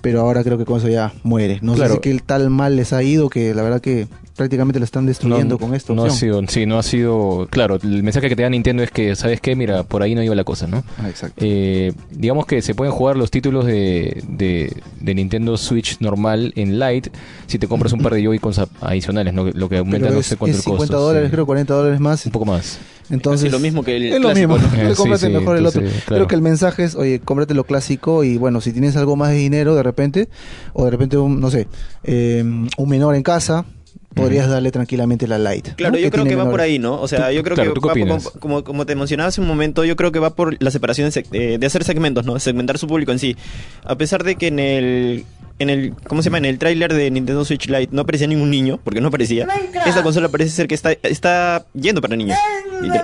Pero 0.03 0.21
ahora 0.21 0.43
creo 0.45 0.57
que 0.59 0.65
con 0.65 0.79
eso 0.79 0.89
ya 0.89 1.13
muere. 1.23 1.59
No 1.63 1.75
Claro. 1.75 1.91
sé 1.91 1.95
si 1.97 2.01
que 2.01 2.11
el 2.11 2.23
tal 2.23 2.51
mal 2.51 2.77
les 2.77 2.93
ha 2.93 3.03
ido 3.03 3.29
que 3.29 3.55
la 3.55 3.63
verdad 3.63 3.81
que 3.81 4.09
prácticamente 4.41 4.79
lo 4.79 4.87
están 4.87 5.05
destruyendo 5.05 5.59
con 5.59 5.75
esto. 5.75 5.95
no 5.95 6.05
ha 6.05 6.09
sido, 6.09 6.43
sí, 6.49 6.65
no 6.65 6.79
ha 6.79 6.83
sido, 6.83 7.47
claro, 7.51 7.79
el 7.83 8.03
mensaje 8.03 8.31
que 8.31 8.37
te 8.37 8.41
da 8.41 8.49
Nintendo 8.49 8.83
es 8.83 8.91
que, 8.91 9.15
¿sabes 9.15 9.39
qué? 9.39 9.55
Mira, 9.55 9.83
por 9.83 10.03
ahí 10.03 10.15
no 10.15 10.23
iba 10.23 10.35
la 10.35 10.45
cosa, 10.45 10.67
¿no? 10.67 10.83
Ah, 10.97 11.11
exacto. 11.11 11.45
Eh, 11.45 11.93
digamos 12.11 12.47
que 12.47 12.63
se 12.63 12.75
pueden 12.75 12.91
jugar 12.91 13.19
los 13.19 13.31
títulos 13.31 13.67
de, 13.67 14.25
de, 14.27 14.75
de 14.99 15.15
Nintendo 15.15 15.59
Switch 15.59 16.01
normal 16.01 16.55
en 16.57 16.81
Lite 16.81 17.11
si 17.49 17.59
te 17.59 17.69
compras 17.69 17.93
un 17.93 18.01
par 18.01 18.15
de 18.15 18.23
Joy-Cons 18.23 18.63
adicionales, 18.81 19.35
¿no? 19.35 19.45
lo 19.45 19.69
que 19.69 19.77
aumenta 19.77 20.07
Pero 20.07 20.15
no 20.15 20.21
es, 20.21 20.27
sé 20.27 20.39
cuánto 20.39 20.57
es 20.57 20.67
el 20.67 20.73
costo. 20.73 20.85
50 20.85 20.97
dólares, 20.97 21.29
sí. 21.29 21.33
creo 21.33 21.45
40 21.45 21.75
dólares 21.75 22.01
más. 22.01 22.25
Un 22.25 22.33
poco 22.33 22.47
más. 22.47 22.79
Entonces, 23.11 23.51
Casi 23.51 23.53
lo 23.53 23.59
mismo 23.59 23.83
que 23.83 23.97
el 23.97 24.05
es 24.05 24.21
lo 24.21 24.31
clásico, 24.31 24.55
mismo. 24.57 24.77
Eh, 24.77 24.95
cómprate 24.97 25.27
sí, 25.27 25.33
sí, 25.33 25.39
mejor 25.39 25.57
el 25.57 25.67
otro. 25.67 25.83
Creo 26.07 26.27
que 26.27 26.35
el 26.35 26.43
mensaje 26.43 26.85
es, 26.85 26.95
oye, 26.95 27.21
cómprate 27.21 27.55
lo 27.55 27.65
clásico 27.65 28.25
y 28.25 28.39
bueno, 28.39 28.61
si 28.61 28.73
tienes 28.73 28.97
algo 28.97 29.17
más 29.17 29.31
de 29.31 29.37
dinero 29.37 29.75
de 29.75 29.83
repente, 29.83 30.29
o 30.73 30.85
de 30.85 30.91
repente, 30.91 31.19
un, 31.19 31.41
no 31.41 31.51
sé, 31.51 31.67
eh, 32.05 32.43
un 32.43 32.89
menor 32.89 33.17
en 33.17 33.23
casa, 33.23 33.65
podrías 34.15 34.49
darle 34.49 34.71
tranquilamente 34.71 35.27
la 35.27 35.39
light. 35.39 35.75
Claro, 35.77 35.95
¿no? 35.95 35.99
yo 36.01 36.11
creo 36.11 36.25
que 36.25 36.35
va 36.37 36.51
por 36.51 36.61
ahí, 36.61 36.79
¿no? 36.79 37.01
O 37.01 37.09
sea, 37.09 37.33
yo 37.33 37.43
creo 37.43 37.55
claro, 37.55 37.71
que 37.73 37.81
¿tú 37.81 37.89
qué 37.89 38.05
va 38.05 38.19
por- 38.19 38.39
como, 38.41 38.65
como 38.65 38.87
te 38.87 38.95
mencionaba 38.95 39.29
hace 39.29 39.41
un 39.41 39.47
momento, 39.47 39.85
yo 39.85 39.97
creo 39.97 40.13
que 40.13 40.19
va 40.19 40.31
por 40.31 40.63
la 40.63 40.71
separación 40.71 41.11
de, 41.11 41.27
eh, 41.33 41.59
de 41.59 41.67
hacer 41.67 41.85
segmentos, 41.85 42.27
¿no? 42.27 42.39
Segmentar 42.39 42.79
su 42.79 42.87
público 42.87 43.13
en 43.13 43.19
sí. 43.19 43.37
A 43.85 43.97
pesar 43.97 44.25
de 44.25 44.37
que 44.37 44.49
en 44.49 44.59
el 44.59 45.25
en 45.61 45.71
el, 45.71 45.95
¿cómo 46.09 46.23
se 46.23 46.27
llama? 46.29 46.39
En 46.39 46.47
el 46.47 46.59
tráiler 46.59 46.93
de 46.93 47.11
Nintendo 47.11 47.45
Switch 47.45 47.69
Lite 47.69 47.89
no 47.93 48.03
aparecía 48.03 48.27
ningún 48.27 48.51
niño, 48.51 48.81
porque 48.83 49.01
no 49.01 49.09
aparecía. 49.09 49.47
Esta 49.87 50.03
consola 50.03 50.29
parece 50.29 50.51
ser 50.51 50.67
que 50.67 50.75
está, 50.75 50.93
está 51.03 51.65
yendo 51.75 52.01
para 52.01 52.17
niños. 52.17 52.37
Y, 52.83 52.87
eh, 52.89 53.01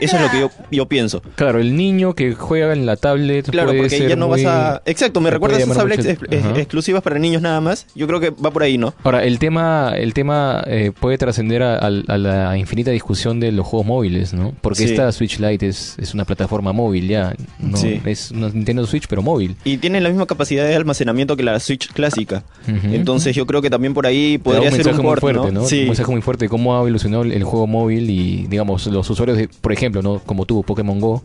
eso 0.00 0.16
es 0.16 0.22
lo 0.22 0.30
que 0.30 0.40
yo, 0.40 0.50
yo 0.70 0.86
pienso. 0.86 1.22
Claro, 1.36 1.60
el 1.60 1.76
niño 1.76 2.14
que 2.14 2.34
juega 2.34 2.72
en 2.72 2.86
la 2.86 2.96
tablet 2.96 3.50
Claro, 3.50 3.68
puede 3.68 3.80
porque 3.82 3.98
ser 3.98 4.08
ya 4.08 4.16
no 4.16 4.26
muy- 4.28 4.42
vas 4.42 4.52
a... 4.52 4.82
Exacto, 4.86 5.20
me 5.20 5.30
recuerda 5.30 5.56
a 5.58 5.60
esas 5.60 5.76
tablets 5.76 6.06
ex- 6.06 6.22
ex- 6.30 6.58
exclusivas 6.58 7.02
para 7.02 7.18
niños 7.18 7.42
nada 7.42 7.60
más. 7.60 7.86
Yo 7.94 8.06
creo 8.06 8.20
que 8.20 8.30
va 8.30 8.50
por 8.50 8.62
ahí, 8.62 8.78
¿no? 8.78 8.94
Ahora, 9.04 9.22
el 9.24 9.38
tema, 9.38 9.92
el 9.96 10.14
tema 10.14 10.64
eh, 10.66 10.92
puede 10.98 11.18
trascender 11.18 11.62
a, 11.62 11.74
a- 11.76 11.86
a 12.08 12.18
la 12.18 12.56
infinita 12.56 12.90
discusión 12.90 13.38
de 13.38 13.52
los 13.52 13.66
juegos 13.66 13.86
móviles, 13.86 14.32
¿no? 14.32 14.54
Porque 14.62 14.78
Sí. 14.78 14.84
esta 14.92 15.12
Switch 15.12 15.38
Lite 15.40 15.68
es, 15.68 15.96
es 15.98 16.14
una 16.14 16.24
plataforma 16.24 16.72
móvil 16.72 17.06
ya, 17.08 17.34
¿no? 17.58 17.76
Sí. 17.76 18.00
Es 18.06 18.30
una 18.30 18.48
Nintendo 18.48 18.86
Switch, 18.86 19.06
pero 19.08 19.20
móvil. 19.20 19.56
Y 19.64 19.76
tiene 19.76 20.00
la 20.00 20.08
misma 20.08 20.24
capacidad 20.26 20.66
de 20.66 20.74
almacenamiento 20.74 21.36
que 21.36 21.42
la 21.42 21.60
Switch 21.60 21.92
clásica. 21.98 22.44
Entonces 22.66 23.34
yo 23.34 23.44
creo 23.44 23.60
que 23.60 23.70
también 23.70 23.92
por 23.92 24.06
ahí 24.06 24.38
podría 24.38 24.70
un 24.70 24.76
ser 24.76 24.88
un 24.88 24.96
muy 24.98 25.04
port, 25.04 25.20
fuerte, 25.20 25.50
¿no? 25.50 25.64
Sí. 25.64 25.80
Un 25.80 25.86
mensaje 25.86 26.12
muy 26.12 26.22
fuerte 26.22 26.44
de 26.44 26.48
cómo 26.48 26.76
ha 26.76 26.80
evolucionado 26.80 27.24
el, 27.24 27.42
juego 27.42 27.66
móvil 27.66 28.08
y, 28.08 28.46
digamos, 28.46 28.86
los 28.86 29.10
usuarios, 29.10 29.36
de, 29.36 29.48
por 29.48 29.72
ejemplo, 29.72 30.00
¿no? 30.00 30.20
Como 30.20 30.46
tú, 30.46 30.62
Pokémon 30.62 31.00
Go, 31.00 31.22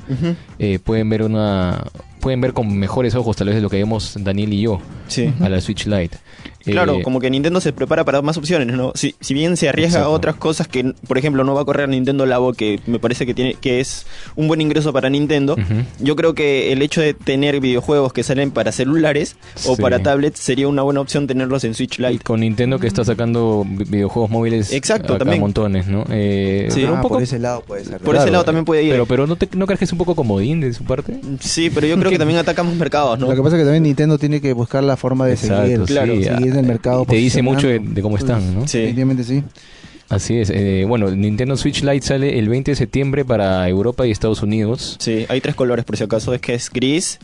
eh, 0.57 0.79
pueden 0.83 1.09
ver 1.09 1.21
una... 1.21 1.83
Pueden 2.19 2.39
ver 2.41 2.53
con 2.53 2.75
mejores 2.75 3.13
ojos 3.15 3.35
tal 3.35 3.47
vez 3.47 3.57
de 3.57 3.61
lo 3.61 3.69
que 3.69 3.75
vemos 3.75 4.15
Daniel 4.17 4.53
y 4.53 4.61
yo 4.61 4.79
Sí. 5.09 5.31
a 5.41 5.49
la 5.49 5.59
Switch 5.59 5.85
Lite. 5.85 6.17
Claro, 6.65 6.99
Eh, 6.99 7.01
como 7.03 7.19
que 7.19 7.29
Nintendo 7.29 7.59
se 7.61 7.73
prepara 7.73 8.03
para 8.05 8.21
más 8.21 8.37
opciones, 8.37 8.67
¿no? 8.75 8.91
Si, 8.95 9.15
si 9.19 9.33
bien 9.33 9.57
se 9.57 9.67
arriesga 9.69 9.99
Exacto. 9.99 10.13
a 10.13 10.15
otras 10.15 10.35
cosas 10.35 10.67
que, 10.67 10.93
por 11.07 11.17
ejemplo, 11.17 11.43
no 11.43 11.53
va 11.53 11.61
a 11.61 11.65
correr 11.65 11.89
Nintendo 11.89 12.25
Labo, 12.25 12.53
que 12.53 12.79
me 12.87 12.99
parece 12.99 13.25
que 13.25 13.33
tiene 13.33 13.55
que 13.55 13.79
es 13.79 14.05
un 14.35 14.47
buen 14.47 14.61
ingreso 14.61 14.93
para 14.93 15.09
Nintendo, 15.09 15.55
yo 15.99 16.15
creo 16.15 16.33
que 16.33 16.71
el 16.71 16.81
hecho 16.81 17.01
de 17.01 17.13
tener 17.13 17.59
videojuegos 17.59 18.13
que 18.13 18.23
salen 18.23 18.51
para 18.51 18.71
celulares 18.71 19.35
o 19.65 19.75
Sí. 19.75 19.81
para 19.81 19.99
tablets 19.99 20.39
sería 20.39 20.67
una 20.67 20.81
buena 20.83 21.01
opción 21.01 21.27
tenerlos 21.27 21.63
en 21.63 21.73
Switch 21.73 21.99
Lite. 21.99 22.23
Con 22.23 22.39
Nintendo 22.39 22.79
que 22.79 22.87
está 22.87 23.03
sacando 23.03 23.65
vi- 23.67 23.83
videojuegos 23.85 24.29
móviles 24.31 24.71
Exacto, 24.71 25.13
acá 25.15 25.19
también. 25.19 25.41
montones, 25.41 25.87
¿no? 25.87 26.05
Eh, 26.09 26.67
Sí. 26.69 26.81
pero 26.81 26.93
Ah, 26.93 26.95
un 26.95 27.01
poco, 27.01 27.15
por 27.15 27.23
ese 27.23 27.39
lado 27.39 27.61
puede 27.61 27.83
ser. 27.85 27.99
Por 27.99 28.15
ese 28.15 28.31
lado 28.31 28.43
también 28.45 28.65
puede 28.65 28.83
ir. 28.83 28.91
Pero, 28.91 29.05
pero 29.05 29.27
¿no, 29.27 29.35
te, 29.35 29.49
¿no 29.55 29.65
crees 29.65 29.79
que 29.79 29.85
es 29.85 29.91
un 29.91 29.97
poco 29.97 30.15
comodín 30.15 30.61
de 30.61 30.71
su 30.73 30.83
parte? 30.83 31.19
Sí, 31.39 31.69
pero 31.69 31.87
yo 31.87 31.97
creo 31.97 32.09
que 32.11 32.17
también 32.17 32.39
atacamos 32.39 32.75
mercados, 32.75 33.19
¿no? 33.19 33.27
Lo 33.27 33.35
que 33.35 33.41
pasa 33.41 33.55
es 33.57 33.61
que 33.61 33.65
también 33.65 33.83
Nintendo 33.83 34.17
tiene 34.17 34.39
que 34.41 34.53
buscar 34.53 34.83
la 34.83 34.95
forma 34.97 35.25
de 35.25 35.33
Exacto, 35.33 35.61
seguir, 35.63 35.79
sí, 35.79 35.85
claro, 35.93 36.13
seguir 36.13 36.52
en 36.53 36.59
el 36.59 36.65
mercado. 36.65 37.03
y 37.03 37.05
te 37.07 37.15
dice 37.15 37.41
mucho 37.41 37.67
de 37.67 38.01
cómo 38.01 38.17
están, 38.17 38.53
¿no? 38.55 38.67
Sí. 38.67 38.79
Definitivamente 38.79 39.23
sí. 39.23 39.43
Así 40.09 40.37
es. 40.37 40.49
eh, 40.51 40.85
bueno, 40.87 41.07
el 41.07 41.19
Nintendo 41.19 41.57
Switch 41.57 41.81
Lite 41.83 42.05
sale 42.05 42.37
el 42.37 42.47
20 42.49 42.71
de 42.71 42.75
septiembre 42.75 43.25
para 43.25 43.67
Europa 43.67 44.05
y 44.05 44.11
Estados 44.11 44.43
Unidos. 44.43 44.97
Sí, 44.99 45.25
hay 45.29 45.41
tres 45.41 45.55
colores 45.55 45.85
por 45.85 45.97
si 45.97 46.03
acaso, 46.03 46.33
es 46.33 46.41
que 46.41 46.53
es 46.53 46.69
gris, 46.69 47.19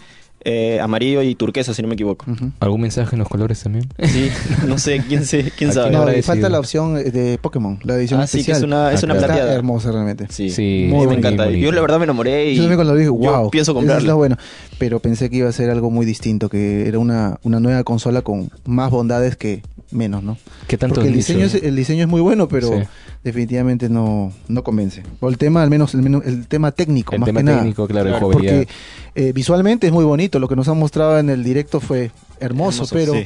eh, 0.45 0.79
amarillo 0.81 1.21
y 1.21 1.35
turquesa, 1.35 1.73
si 1.73 1.81
no 1.81 1.87
me 1.87 1.95
equivoco. 1.95 2.25
Ujú. 2.31 2.51
¿Algún 2.59 2.81
mensaje 2.81 3.15
en 3.15 3.19
los 3.19 3.27
colores 3.27 3.61
también? 3.61 3.87
Sí, 4.03 4.29
no 4.67 4.77
sé, 4.77 5.03
quién, 5.07 5.25
sé, 5.25 5.51
quién 5.57 5.73
sabe. 5.73 5.91
No, 5.91 6.11
y 6.11 6.21
falta 6.21 6.49
la 6.49 6.59
opción 6.59 6.97
eh, 6.97 7.03
de 7.11 7.37
Pokémon, 7.37 7.79
la 7.83 7.95
edición 7.95 8.21
Ah, 8.21 8.27
sí, 8.27 8.37
que 8.37 8.51
especial. 8.51 8.57
es 8.57 8.63
una, 8.63 8.93
es 8.93 9.03
una 9.03 9.13
claro. 9.15 9.27
plateada. 9.27 9.49
Está 9.49 9.57
hermosa 9.57 9.91
realmente. 9.91 10.27
Sí, 10.29 10.49
Sí, 10.49 10.87
muy 10.89 11.07
me 11.07 11.15
encanta. 11.15 11.45
bonito. 11.45 11.63
Yo 11.65 11.71
la 11.71 11.81
verdad 11.81 11.97
me 11.99 12.05
enamoré 12.05 12.51
y 12.51 12.55
Yo 12.55 12.63
también 12.63 12.77
cuando 12.77 12.93
lo 12.93 12.99
dije, 12.99 13.07
yo 13.07 13.13
wow, 13.13 13.49
pienso 13.49 13.71
eso 13.71 13.75
comprarla. 13.75 14.01
está 14.01 14.13
bueno. 14.13 14.37
Pero 14.77 14.99
pensé 14.99 15.29
que 15.29 15.37
iba 15.37 15.49
a 15.49 15.51
ser 15.51 15.69
algo 15.69 15.91
muy 15.91 16.05
distinto, 16.05 16.49
que 16.49 16.87
era 16.87 16.99
una, 16.99 17.37
una 17.43 17.59
nueva 17.59 17.83
consola 17.83 18.21
con 18.21 18.49
más 18.65 18.91
bondades 18.91 19.35
que 19.35 19.61
menos, 19.91 20.23
¿no? 20.23 20.37
¿Qué 20.67 20.77
tanto 20.77 20.95
Porque 20.95 21.09
el 21.09 21.15
diseño, 21.15 21.45
es, 21.45 21.55
el 21.55 21.75
diseño 21.75 22.03
es 22.03 22.09
muy 22.09 22.21
bueno, 22.21 22.47
pero 22.47 22.67
Sí. 22.69 22.75
Definitivamente 23.23 23.89
no, 23.89 24.31
no 24.47 24.63
convence. 24.63 25.03
O 25.19 25.29
el 25.29 25.37
tema, 25.37 25.61
al 25.63 25.69
menos 25.69 25.93
el, 25.93 26.21
el 26.25 26.47
tema 26.47 26.71
técnico, 26.71 27.13
El 27.15 27.19
más 27.21 27.27
tema 27.27 27.39
que 27.41 27.43
nada. 27.43 27.57
técnico, 27.59 27.87
claro, 27.87 28.05
de 28.05 28.11
Claro, 28.11 28.25
jugabilidad. 28.27 28.57
Porque 28.59 28.73
eh, 29.15 29.33
visualmente 29.33 29.87
es 29.87 29.93
muy 29.93 30.05
bonito, 30.05 30.39
lo 30.39 30.47
que 30.47 30.55
nos 30.55 30.67
han 30.67 30.77
mostrado 30.77 31.19
en 31.19 31.29
el 31.29 31.43
directo 31.43 31.79
fue 31.79 32.11
hermoso, 32.39 32.83
Hermoso, 32.83 32.95
pero 32.95 33.13
sí. 33.13 33.25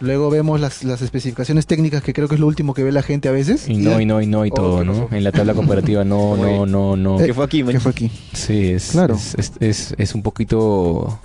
luego 0.00 0.30
vemos 0.30 0.58
las, 0.60 0.82
las 0.84 1.02
especificaciones 1.02 1.66
técnicas 1.66 2.02
que 2.02 2.12
creo 2.14 2.28
que 2.28 2.34
es 2.36 2.40
lo 2.40 2.46
último 2.46 2.72
que 2.72 2.82
ve 2.82 2.92
la 2.92 3.02
gente 3.02 3.28
a 3.28 3.32
veces. 3.32 3.68
Y 3.68 3.76
no, 3.76 4.00
y 4.00 4.06
no, 4.06 4.22
y 4.22 4.26
no, 4.26 4.46
y 4.46 4.50
Oh, 4.52 4.54
todo, 4.54 4.78
¿qué 4.80 4.84
¿no? 4.86 5.08
En 5.12 5.22
la 5.24 5.32
tabla 5.32 5.52
comparativa, 5.54 6.04
no, 6.04 6.36
no, 6.38 6.64
no, 6.66 6.96
no. 6.96 7.20
Eh, 7.20 7.26
¿Qué 7.26 7.34
fue 7.34 7.44
aquí, 7.44 7.62
man? 7.62 7.72
¿Qué 7.74 7.80
fue 7.80 7.92
aquí? 7.92 8.10
Sí, 8.32 8.68
es, 8.70 8.90
Claro. 8.92 9.14
es, 9.16 9.34
es, 9.36 9.52
es- 9.60 9.94
es 9.98 10.14
un 10.14 10.22
poquito... 10.22 11.18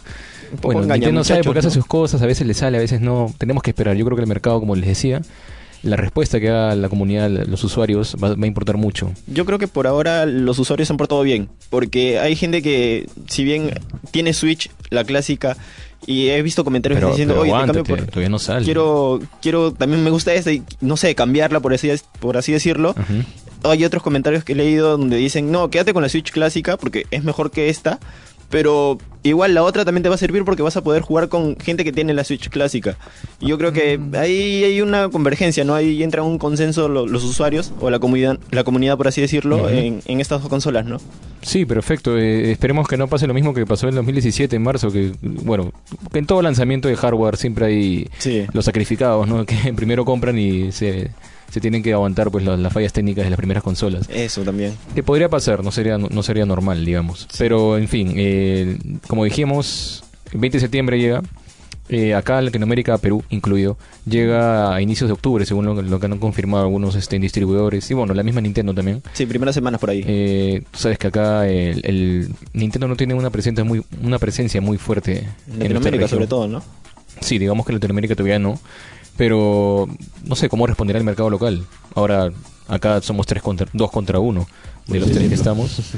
Bueno, 0.62 0.82
Nintendo 0.82 1.24
sabe 1.24 1.46
por 1.46 1.54
qué 1.54 1.60
hace 1.60 1.70
sus 1.72 1.86
cosas, 1.86 2.22
a 2.22 2.26
veces 2.26 2.46
le 2.46 2.54
sale, 2.54 2.76
a 2.78 2.82
veces 2.82 3.00
no. 3.00 3.34
Tenemos 3.38 3.64
que 3.64 3.70
esperar. 3.72 3.96
Yo 3.96 4.04
creo 4.04 4.18
que 4.18 4.24
el 4.24 4.28
mercado, 4.28 4.60
como 4.60 4.76
les 4.76 4.86
decía, 4.86 5.22
la 5.84 5.96
respuesta 5.96 6.40
que 6.40 6.50
haga 6.50 6.76
la 6.76 6.90
comunidad, 6.90 7.30
los 7.30 7.64
usuarios, 7.64 8.16
va, 8.24 8.30
va 8.36 8.44
a 8.44 8.48
importar 8.48 8.78
mucho. 8.78 9.12
Yo 9.28 9.46
creo 9.46 9.58
que 9.60 9.68
por 9.68 9.88
ahora 9.88 10.26
los 10.26 10.60
usuarios 10.60 10.88
se 10.88 10.94
han 10.94 10.98
portado 10.98 11.22
bien, 11.24 11.50
porque 11.70 12.20
hay 12.20 12.36
gente 12.36 12.62
que, 12.62 13.08
si 13.28 13.44
bien 13.44 13.72
tiene 14.12 14.34
Switch, 14.34 14.70
la 14.90 15.04
clásica, 15.04 15.58
y 16.08 16.30
he 16.30 16.42
visto 16.42 16.64
comentarios 16.64 16.98
Pero, 17.00 17.10
diciendo, 17.10 17.36
pero 17.42 17.56
oye, 17.56 17.74
te 17.74 17.84
por- 17.84 18.06
todavía 18.08 18.30
no 18.30 18.40
sale. 18.40 18.66
quiero, 18.66 19.20
quiero, 19.42 19.72
también 19.72 20.04
me 20.04 20.10
gusta 20.10 20.34
esta 20.34 20.52
y 20.52 20.64
no 20.82 20.98
sé, 20.98 21.14
cambiarla 21.16 21.60
por 21.60 21.74
así, 21.74 21.92
por 22.20 22.38
así 22.38 22.52
decirlo. 22.52 22.96
Hay 23.64 23.86
otros 23.86 24.02
comentarios 24.02 24.44
que 24.44 24.54
he 24.54 24.56
leído 24.56 24.98
donde 24.98 25.18
dicen, 25.18 25.52
no, 25.52 25.70
quédate 25.70 25.94
con 25.94 26.02
la 26.02 26.10
Switch 26.10 26.32
clásica 26.32 26.78
porque 26.78 27.06
es 27.12 27.24
mejor 27.24 27.52
que 27.52 27.70
esta. 27.70 28.00
Pero 28.52 28.98
igual 29.24 29.54
la 29.54 29.64
otra 29.64 29.86
también 29.86 30.04
te 30.04 30.10
va 30.10 30.16
a 30.16 30.18
servir 30.18 30.44
porque 30.44 30.62
vas 30.62 30.76
a 30.78 30.84
poder 30.84 31.02
jugar 31.02 31.30
con 31.30 31.56
gente 31.58 31.84
que 31.84 31.92
tiene 31.92 32.14
la 32.14 32.24
Switch 32.24 32.50
clásica. 32.50 32.98
Y 33.40 33.48
yo 33.48 33.58
creo 33.58 33.72
que 33.72 33.98
Mm. 33.98 34.16
ahí 34.16 34.64
hay 34.64 34.82
una 34.82 35.10
convergencia, 35.10 35.64
¿no? 35.64 35.74
Ahí 35.74 36.04
entra 36.04 36.22
un 36.22 36.38
consenso 36.38 36.88
lo- 36.90 37.08
los 37.08 37.24
usuarios 37.24 37.72
o 37.80 37.90
la 37.90 38.00
comunidad, 38.00 38.38
la 38.52 38.64
comunidad 38.64 38.98
por 38.98 39.08
así 39.08 39.22
decirlo, 39.22 39.70
en, 39.70 40.02
en 40.06 40.20
estas 40.22 40.42
dos 40.42 40.50
consolas, 40.50 40.86
¿no? 40.86 40.98
Sí, 41.42 41.66
perfecto. 41.66 42.18
Eh, 42.18 42.52
esperemos 42.52 42.88
que 42.88 42.98
no 42.98 43.08
pase 43.08 43.26
lo 43.26 43.34
mismo 43.34 43.54
que 43.54 43.66
pasó 43.66 43.88
en 43.88 43.96
2017, 43.96 44.56
en 44.58 44.62
marzo, 44.64 44.92
que, 44.92 45.14
bueno, 45.22 45.72
que 46.12 46.20
en 46.20 46.26
todo 46.28 46.42
lanzamiento 46.42 46.88
de 46.88 46.96
hardware 46.98 47.38
siempre 47.38 47.66
hay 47.66 48.08
Sí. 48.20 48.46
los 48.54 48.66
sacrificados, 48.66 49.28
¿no? 49.28 49.46
Que 49.46 49.74
primero 49.74 50.04
compran 50.06 50.38
y 50.38 50.72
se, 50.72 51.10
se 51.52 51.62
tienen 51.62 51.84
que 51.84 51.94
aguantar 51.94 52.32
pues 52.32 52.44
las, 52.46 52.58
las 52.60 52.74
fallas 52.74 52.94
técnicas 52.94 53.24
de 53.26 53.30
las 53.30 53.38
primeras 53.38 53.62
consolas. 53.64 54.08
Eso 54.10 54.42
también. 54.44 54.74
Que 54.96 55.04
podría 55.04 55.30
pasar, 55.30 55.64
no 55.64 55.72
sería, 55.72 55.98
no 55.98 56.24
sería 56.24 56.46
normal, 56.46 56.84
digamos. 56.86 57.28
Pero, 57.38 57.78
en 57.78 57.88
fin, 57.88 58.14
eh, 58.16 58.78
como 59.08 59.24
dijimos, 59.26 60.04
el 60.32 60.40
20 60.40 60.58
de 60.58 60.62
septiembre 60.62 61.00
llega. 61.00 61.22
eh, 61.90 62.14
acá 62.16 62.40
en 62.40 62.46
Latinoamérica, 62.46 62.98
Perú 63.00 63.22
incluido, 63.32 63.78
llega 64.06 64.74
a 64.74 64.82
inicios 64.82 65.10
de 65.10 65.14
octubre, 65.14 65.46
según 65.46 65.66
lo, 65.66 65.82
lo 65.82 66.00
que 66.00 66.06
han 66.06 66.18
confirmado 66.20 66.64
algunos 66.64 66.96
este, 66.96 67.20
distribuidores. 67.20 67.92
Y 67.92 67.94
bueno, 67.94 68.14
la 68.14 68.24
misma 68.24 68.40
Nintendo 68.40 68.74
también. 68.74 69.02
Sí, 69.12 69.26
primeras 69.26 69.56
semanas 69.56 69.82
por 69.82 69.90
ahí. 69.90 70.02
Eh, 70.08 70.64
tú 70.72 70.80
sabes 70.80 70.98
que 70.98 71.08
acá 71.08 71.50
el, 71.50 71.82
el 71.84 72.30
Nintendo 72.54 72.88
no 72.88 72.96
tiene 72.96 73.14
una 73.14 73.30
presencia 73.30 73.66
muy 73.66 73.84
una 74.02 74.20
presencia 74.20 74.62
muy 74.62 74.78
fuerte 74.78 75.28
en 75.52 75.60
Latinoamérica 75.60 76.08
sobre 76.08 76.28
todo, 76.28 76.48
¿no? 76.48 76.64
Sí, 77.20 77.38
digamos 77.38 77.66
que 77.66 77.74
en 77.74 77.76
Latinoamérica 77.76 78.16
todavía 78.16 78.40
no, 78.40 78.58
pero 79.22 79.88
no 80.26 80.36
sé 80.36 80.50
cómo 80.50 80.66
responderá 80.66 80.98
el 80.98 81.06
mercado 81.06 81.30
local. 81.30 81.64
Ahora 81.94 82.32
acá 82.68 83.00
somos 83.04 83.28
tres 83.28 83.44
contra 83.44 83.68
dos 83.72 83.92
contra 83.92 84.18
uno 84.18 84.48
de 84.88 85.00
los 85.00 85.12
tres 85.12 85.30
que 85.30 85.36
estamos, 85.36 85.94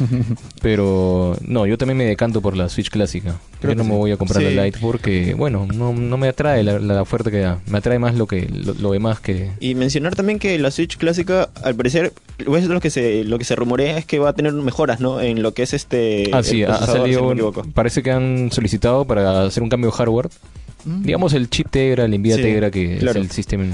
pero 0.61 1.37
no, 1.47 1.65
yo 1.65 1.77
también 1.77 1.97
me 1.97 2.03
decanto 2.03 2.41
por 2.41 2.57
la 2.57 2.67
Switch 2.67 2.89
clásica. 2.89 3.35
Creo 3.61 3.71
yo 3.71 3.77
no 3.77 3.85
me 3.85 3.91
sí. 3.91 3.95
voy 3.95 4.11
a 4.11 4.17
comprar 4.17 4.43
Sí. 4.43 4.53
la 4.53 4.65
Lite 4.65 4.77
porque 4.81 5.35
bueno, 5.35 5.65
no, 5.73 5.93
no 5.93 6.17
me 6.17 6.27
atrae 6.27 6.63
la, 6.63 6.79
la 6.79 7.01
oferta 7.01 7.31
que 7.31 7.37
da, 7.39 7.59
me 7.67 7.77
atrae 7.77 7.97
más 7.97 8.15
lo 8.15 8.27
que 8.27 8.41
lo, 8.49 8.73
lo 8.73 8.91
demás 8.91 9.21
que 9.21 9.51
Y 9.61 9.75
mencionar 9.75 10.15
también 10.15 10.37
que 10.37 10.59
la 10.59 10.69
Switch 10.69 10.97
clásica, 10.97 11.49
al 11.63 11.75
parecer, 11.75 12.11
pues, 12.45 12.65
lo 12.65 12.81
que 12.81 12.89
se 12.89 13.23
lo 13.23 13.39
que 13.39 13.45
se 13.45 13.55
rumorea 13.55 13.97
es 13.97 14.05
que 14.05 14.19
va 14.19 14.31
a 14.31 14.33
tener 14.33 14.51
mejoras, 14.51 14.99
¿no? 14.99 15.21
En 15.21 15.41
lo 15.41 15.53
que 15.53 15.63
es 15.63 15.73
este 15.73 16.29
Ah, 16.33 16.43
sí, 16.43 16.63
ha, 16.65 16.77
si 16.85 16.91
salido. 16.91 17.33
no 17.33 17.53
parece 17.73 18.03
que 18.03 18.11
han 18.11 18.51
solicitado 18.51 19.05
para 19.05 19.43
hacer 19.45 19.63
un 19.63 19.69
cambio 19.69 19.91
de 19.91 19.95
hardware. 19.95 20.29
Mm. 20.85 21.03
Digamos 21.03 21.33
el 21.33 21.49
chip 21.49 21.67
Tegra, 21.69 22.05
el 22.05 22.11
Nvidia 22.19 22.35
Sí, 22.37 22.41
Tegra, 22.41 22.71
que 22.71 22.97
claro. 22.97 23.19
es 23.19 23.25
el 23.25 23.31
sistema. 23.31 23.65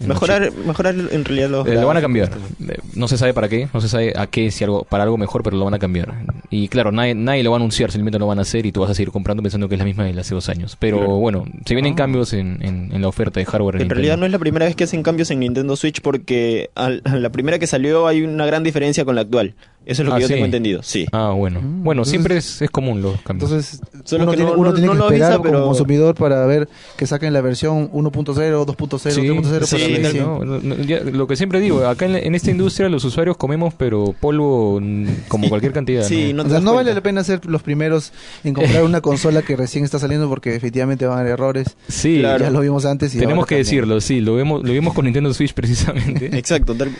Mejorar, 0.00 0.50
chip. 0.50 0.66
mejorar 0.66 0.94
en 0.94 1.24
realidad 1.24 1.48
los 1.50 1.66
Eh, 1.68 1.74
lo 1.74 1.86
van 1.86 1.96
a 1.96 2.00
cambiar. 2.00 2.30
Eh, 2.68 2.76
No 2.94 3.06
se 3.08 3.16
sabe 3.16 3.32
para 3.32 3.48
qué, 3.48 3.68
no 3.72 3.80
se 3.80 3.88
sabe 3.88 4.12
a 4.16 4.26
qué, 4.26 4.50
si 4.50 4.64
algo 4.64 4.84
para 4.84 5.04
algo 5.04 5.16
mejor, 5.16 5.42
pero 5.42 5.56
lo 5.56 5.64
van 5.64 5.74
a 5.74 5.78
cambiar. 5.78 6.12
Y 6.50 6.68
claro, 6.68 6.90
nadie, 6.92 7.14
nadie 7.14 7.42
lo 7.44 7.50
va 7.52 7.56
a 7.56 7.60
anunciar, 7.60 7.90
simplemente 7.92 8.18
lo 8.18 8.26
van 8.26 8.38
a 8.40 8.42
hacer 8.42 8.66
y 8.66 8.72
tú 8.72 8.80
vas 8.80 8.90
a 8.90 8.94
seguir 8.94 9.12
comprando 9.12 9.42
pensando 9.42 9.68
que 9.68 9.76
es 9.76 9.78
la 9.78 9.84
misma 9.84 10.04
de 10.04 10.18
hace 10.20 10.34
dos 10.34 10.48
años. 10.48 10.76
Pero 10.78 10.98
Claro. 10.98 11.14
bueno, 11.16 11.44
se 11.64 11.74
vienen 11.74 11.92
Ah. 11.92 11.96
cambios 11.96 12.32
en, 12.32 12.58
en- 12.60 12.90
en 12.92 13.00
la 13.02 13.08
oferta 13.08 13.38
de 13.40 13.46
hardware. 13.46 13.80
En 13.80 13.88
realidad 13.88 14.18
no 14.18 14.26
es 14.26 14.32
la 14.32 14.38
primera 14.38 14.66
vez 14.66 14.74
que 14.74 14.84
hacen 14.84 15.02
cambios 15.02 15.30
en 15.30 15.40
Nintendo 15.40 15.76
Switch 15.76 16.00
porque 16.00 16.70
a 16.74 16.90
la 16.90 17.30
primera 17.30 17.58
que 17.58 17.66
salió 17.66 18.06
hay 18.08 18.22
una 18.22 18.46
gran 18.46 18.62
diferencia 18.64 19.04
con 19.04 19.14
la 19.14 19.22
actual. 19.22 19.54
Eso 19.86 20.00
es 20.02 20.08
lo 20.08 20.12
que 20.14 20.16
Ah, 20.16 20.20
yo 20.22 20.28
sí. 20.28 20.32
tengo 20.34 20.46
entendido, 20.46 20.82
sí. 20.82 21.06
Ah, 21.12 21.30
bueno. 21.36 21.60
Mm, 21.60 21.82
bueno, 21.84 22.00
entonces- 22.00 22.10
siempre 22.10 22.36
es, 22.38 22.62
es 22.62 22.70
común 22.70 23.00
los 23.02 23.20
cambios. 23.20 23.50
Entonces, 23.50 23.80
Solo 24.04 24.24
uno 24.24 24.32
que 24.32 24.36
tiene, 24.36 24.50
no- 24.52 24.58
uno 24.58 24.68
no- 24.70 24.74
tiene 24.76 24.86
no 24.86 24.92
que 24.94 24.98
esperar 25.14 25.32
avisa, 25.32 25.42
pero- 25.42 25.54
como 25.54 25.66
consumidor 25.68 26.14
para 26.14 26.46
ver 26.46 26.68
que 26.96 27.06
saquen 27.06 27.32
la 27.32 27.40
versión 27.40 27.90
1.0, 27.92 28.64
2.0, 28.66 29.10
Sí, 29.14 29.20
3.0 29.20 29.66
sí, 29.66 30.18
No, 30.18 30.76
ya, 30.84 31.00
lo 31.00 31.26
que 31.26 31.36
siempre 31.36 31.60
digo, 31.60 31.86
acá 31.86 32.04
en, 32.06 32.12
la- 32.12 32.18
en 32.20 32.34
esta 32.34 32.50
industria 32.50 32.88
los 32.88 33.04
usuarios 33.04 33.36
comemos, 33.36 33.74
pero 33.74 34.14
polvo 34.20 34.80
como 35.28 35.48
cualquier 35.48 35.72
cantidad. 35.72 36.04
Sí, 36.04 36.32
¿no? 36.32 36.42
no 36.42 36.48
O 36.48 36.52
sea, 36.52 36.60
no 36.60 36.74
vale 36.74 36.94
la 36.94 37.00
pena 37.00 37.24
ser 37.24 37.44
los 37.46 37.62
primeros 37.62 38.12
en 38.44 38.54
comprar 38.54 38.84
una 38.84 39.00
consola 39.00 39.42
que 39.42 39.56
recién 39.56 39.84
está 39.84 39.98
saliendo 39.98 40.28
porque 40.28 40.50
definitivamente 40.50 41.06
van 41.06 41.18
a 41.18 41.20
haber 41.20 41.32
errores. 41.32 41.76
Sí, 41.88 42.18
Claro. 42.20 42.44
Ya 42.44 42.50
lo 42.50 42.60
vimos 42.60 42.84
antes 42.84 43.14
y 43.14 43.18
tenemos 43.18 43.46
que 43.46 43.54
también. 43.56 43.64
decirlo, 43.64 44.00
sí, 44.00 44.20
lo 44.20 44.34
vemos, 44.34 44.62
lo 44.62 44.72
vimos 44.72 44.92
con 44.94 45.04
Nintendo 45.06 45.32
Switch 45.32 45.54
precisamente. 45.54 46.26
Exacto. 46.36 46.74
tal- 46.74 46.90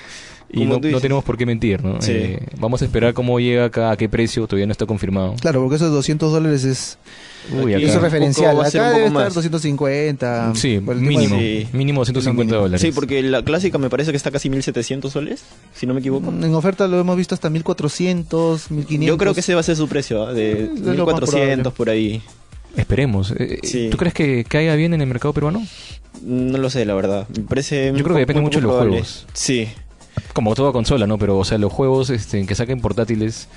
Y 0.55 0.65
no, 0.65 0.79
no 0.79 1.01
tenemos 1.01 1.25
por 1.25 1.37
qué 1.37 1.47
mentir, 1.47 1.83
¿no? 1.83 2.01
Sí. 2.01 2.13
Eh, 2.13 2.39
vamos 2.59 2.81
a 2.83 2.85
esperar 2.85 3.13
cómo 3.15 3.39
llega 3.41 3.65
acá, 3.67 3.91
a 3.91 3.97
qué 3.97 4.09
precio, 4.09 4.47
todavía 4.47 4.67
no 4.67 4.73
está 4.73 4.87
confirmado. 4.87 5.35
Claro, 5.41 5.61
porque 5.61 5.77
esos 5.77 5.91
200 5.93 6.33
dólares 6.33 6.65
es, 6.65 6.99
Uy, 7.53 7.75
acá. 7.75 7.85
eso 7.85 7.97
es 7.97 8.03
referencial. 8.03 8.59
va 8.59 8.65
a 8.67 8.71
ser 8.71 8.81
Acá 8.81 8.89
un 8.89 8.93
poco 8.95 8.99
debe 8.99 9.09
estar 9.09 9.25
más. 9.27 9.35
250. 9.35 10.53
Sí, 10.55 10.81
mínimo. 10.81 11.37
de- 11.37 11.67
Sí. 11.71 11.77
Mínimo 11.77 12.01
250 12.01 12.45
mínimo. 12.45 12.63
dólares. 12.63 12.81
Sí, 12.81 12.93
porque 12.93 13.23
la 13.23 13.43
clásica 13.43 13.79
me 13.79 13.91
parece 13.91 14.11
que 14.11 14.17
está 14.17 14.31
casi 14.31 14.49
1700 14.51 15.13
soles, 15.13 15.45
si 15.75 15.87
no 15.87 15.95
me 15.95 16.01
equivoco. 16.01 16.31
En 16.31 16.55
oferta 16.55 16.87
lo 16.87 17.01
hemos 17.01 17.17
visto 17.17 17.35
hasta 17.35 17.51
1400, 17.51 18.71
1500. 18.71 19.07
Yo 19.07 19.19
creo 19.19 19.35
que 19.35 19.41
ese 19.41 19.55
va 19.55 19.61
a 19.61 19.65
ser 19.65 19.77
su 19.77 19.89
precio, 19.89 20.25
¿ah? 20.27 20.33
de 20.33 20.53
Es 20.65 20.81
lo 20.81 21.05
más 21.07 21.15
1400 21.15 21.27
probable. 21.27 21.71
por 21.73 21.91
ahí. 21.91 22.23
Esperemos. 22.77 23.33
Eh, 23.39 23.61
Sí. 23.63 23.89
¿Tú 23.91 23.97
crees 23.97 24.15
que 24.15 24.45
caiga 24.45 24.75
bien 24.75 24.95
en 24.95 25.01
el 25.01 25.07
mercado 25.07 25.33
peruano? 25.33 25.63
No 26.23 26.59
lo 26.59 26.71
sé, 26.71 26.85
la 26.85 26.95
verdad. 26.95 27.27
Me 27.37 27.45
parece. 27.45 27.93
Yo 27.95 28.03
creo 28.05 28.15
que 28.17 28.21
depende 28.21 28.41
muy 28.41 28.49
mucho 28.49 28.61
de 28.61 28.67
los 28.67 28.77
juegos. 28.79 29.27
Sí, 29.33 29.69
Como 30.33 30.55
toda 30.55 30.73
consola, 30.73 31.07
¿no? 31.07 31.19
Pero, 31.19 31.39
o 31.39 31.45
sea, 31.45 31.59
los 31.59 31.73
juegos 31.73 32.11
este, 32.11 32.45
que 32.47 32.55
saquen 32.55 32.81
portátiles, 32.81 33.49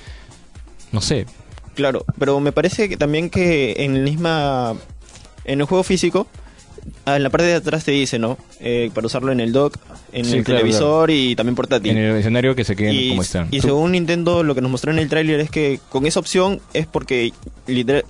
no 0.92 1.00
sé. 1.00 1.26
claro. 1.74 2.04
Pero 2.18 2.40
me 2.40 2.52
parece 2.52 2.88
que 2.88 2.96
también 2.96 3.30
que 3.30 3.74
en 3.78 3.96
el 3.96 4.02
misma. 4.02 4.74
En 5.44 5.60
el 5.60 5.66
juego 5.66 5.82
físico, 5.82 6.26
en 7.06 7.22
la 7.22 7.30
parte 7.30 7.46
de 7.46 7.54
atrás 7.54 7.84
te 7.84 7.92
dice, 7.92 8.18
¿no? 8.18 8.36
Eh, 8.60 8.90
para 8.94 9.06
usarlo 9.06 9.32
en 9.32 9.40
el 9.40 9.52
dock, 9.52 9.76
en 10.12 10.24
Sí, 10.26 10.36
el 10.36 10.44
claro, 10.44 10.60
televisor 10.60 11.10
y 11.10 11.34
también 11.36 11.54
portátil. 11.54 11.92
En 11.92 11.98
el 11.98 12.16
escenario 12.16 12.54
que 12.54 12.64
se 12.64 12.76
queden 12.76 12.94
y, 12.94 13.08
como 13.10 13.22
están. 13.22 13.48
y 13.50 13.60
según 13.60 13.92
Nintendo, 13.92 14.42
lo 14.42 14.54
que 14.54 14.60
nos 14.60 14.70
mostró 14.70 14.92
en 14.92 14.98
el 14.98 15.08
tráiler 15.08 15.40
es 15.40 15.50
que 15.50 15.80
con 15.88 16.06
esa 16.06 16.20
opción 16.20 16.60
es 16.74 16.86
porque 16.86 17.32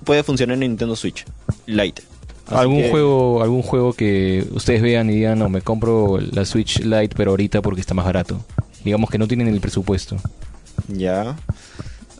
puede 0.03 0.23
funcionar 0.23 0.55
en 0.55 0.61
Nintendo 0.61 0.95
Switch 0.95 1.25
Lite. 1.65 2.03
Así 2.49 2.55
¿Algún 2.57 2.81
que- 2.81 2.89
juego 2.89 3.43
algún 3.43 3.61
juego 3.61 3.93
que 3.93 4.45
ustedes 4.51 4.81
vean 4.81 5.09
y 5.09 5.15
digan, 5.15 5.37
no, 5.39 5.49
me 5.49 5.61
compro 5.61 6.19
la 6.19 6.45
Switch 6.45 6.79
Lite, 6.81 7.15
pero 7.15 7.31
ahorita 7.31 7.61
porque 7.61 7.81
está 7.81 7.93
más 7.93 8.05
barato? 8.05 8.39
Digamos 8.83 9.09
que 9.09 9.17
no 9.17 9.27
tienen 9.27 9.47
el 9.47 9.59
presupuesto. 9.61 10.17
Ya. 10.87 11.35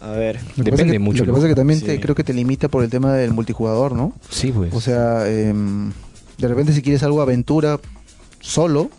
A 0.01 0.11
ver. 0.11 0.35
Lo 0.55 0.63
que 0.63 0.71
pasa 0.71 0.83
Depende 0.83 0.93
que- 0.93 0.99
mucho, 0.99 1.19
Lo 1.19 1.25
que 1.25 1.31
pasa 1.33 1.45
es 1.47 1.51
que 1.51 1.55
también 1.55 1.79
Sí. 1.79 1.85
te- 1.85 1.99
creo 1.99 2.15
que 2.15 2.23
te 2.23 2.33
limita 2.33 2.67
por 2.69 2.83
el 2.83 2.89
tema 2.89 3.13
del 3.13 3.33
multijugador, 3.33 3.93
¿no? 3.93 4.13
Sí, 4.29 4.51
pues. 4.51 4.73
O 4.73 4.79
sea, 4.81 5.27
em, 5.29 5.91
de 6.37 6.47
repente 6.47 6.73
si 6.73 6.81
quieres 6.81 7.03
algo 7.03 7.21
aventura 7.21 7.79
solo, 8.39 8.89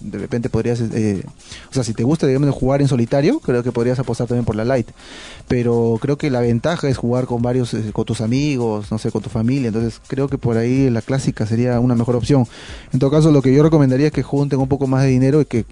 de 0.00 0.18
repente 0.18 0.48
podrías, 0.48 0.80
eh, 0.80 1.22
o 1.70 1.74
sea, 1.74 1.84
si 1.84 1.94
te 1.94 2.02
gusta, 2.02 2.26
digamos, 2.26 2.50
jugar 2.54 2.82
en 2.82 2.88
solitario, 2.88 3.40
creo 3.40 3.62
que 3.62 3.72
podrías 3.72 3.98
apostar 3.98 4.26
también 4.26 4.44
por 4.44 4.56
la 4.56 4.64
light. 4.64 4.88
Pero 5.48 5.98
creo 6.00 6.16
que 6.16 6.30
la 6.30 6.40
ventaja 6.40 6.88
es 6.88 6.96
jugar 6.96 7.26
con 7.26 7.42
varios, 7.42 7.74
eh, 7.74 7.90
con 7.92 8.04
tus 8.04 8.20
amigos, 8.20 8.90
no 8.90 8.98
sé, 8.98 9.10
con 9.10 9.22
tu 9.22 9.30
familia. 9.30 9.68
Entonces 9.68 10.00
creo 10.06 10.28
que 10.28 10.38
por 10.38 10.56
ahí 10.56 10.90
la 10.90 11.02
clásica 11.02 11.46
sería 11.46 11.78
una 11.80 11.94
mejor 11.94 12.16
opción. 12.16 12.46
En 12.92 12.98
todo 12.98 13.10
caso, 13.10 13.30
lo 13.30 13.42
que 13.42 13.54
yo 13.54 13.62
recomendaría 13.62 14.08
es 14.08 14.12
que 14.12 14.22
junten 14.22 14.58
un 14.58 14.68
poco 14.68 14.86
más 14.86 15.02
de 15.02 15.08
dinero 15.08 15.40
y 15.40 15.44
que 15.44 15.64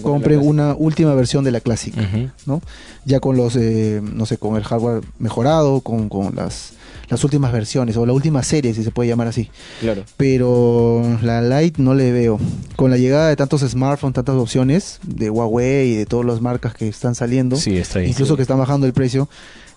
compren 0.00 0.40
una 0.40 0.74
última 0.74 1.14
versión 1.14 1.44
de 1.44 1.50
la 1.50 1.60
clásica. 1.60 2.00
¿no? 2.46 2.62
Ya 3.04 3.20
con 3.20 3.36
los, 3.36 3.56
eh, 3.56 4.00
no 4.02 4.26
sé, 4.26 4.38
con 4.38 4.56
el 4.56 4.64
hardware 4.64 5.02
mejorado, 5.18 5.80
con, 5.80 6.08
con 6.08 6.34
las, 6.34 6.72
las 7.12 7.22
últimas 7.24 7.52
versiones, 7.52 7.96
o 7.96 8.06
la 8.06 8.12
última 8.12 8.42
serie, 8.42 8.72
si 8.74 8.82
se 8.82 8.90
puede 8.90 9.08
llamar 9.10 9.28
así. 9.28 9.50
Claro. 9.80 10.02
Pero 10.16 11.02
la 11.22 11.42
Lite 11.42 11.82
no 11.82 11.94
le 11.94 12.10
veo. 12.10 12.38
Con 12.76 12.90
la 12.90 12.96
llegada 12.96 13.28
de 13.28 13.36
tantos 13.36 13.60
smartphones, 13.60 14.14
tantas 14.14 14.34
opciones, 14.36 14.98
de 15.06 15.28
Huawei 15.30 15.90
y 15.92 15.94
de 15.96 16.06
todas 16.06 16.24
las 16.26 16.40
marcas 16.40 16.74
que 16.74 16.88
están 16.88 17.14
saliendo, 17.14 17.56
Sí, 17.56 17.76
está 17.76 17.98
ahí. 17.98 18.08
incluso 18.08 18.34
que 18.36 18.42
están 18.42 18.58
bajando 18.58 18.86
el 18.86 18.92
precio, 18.92 19.28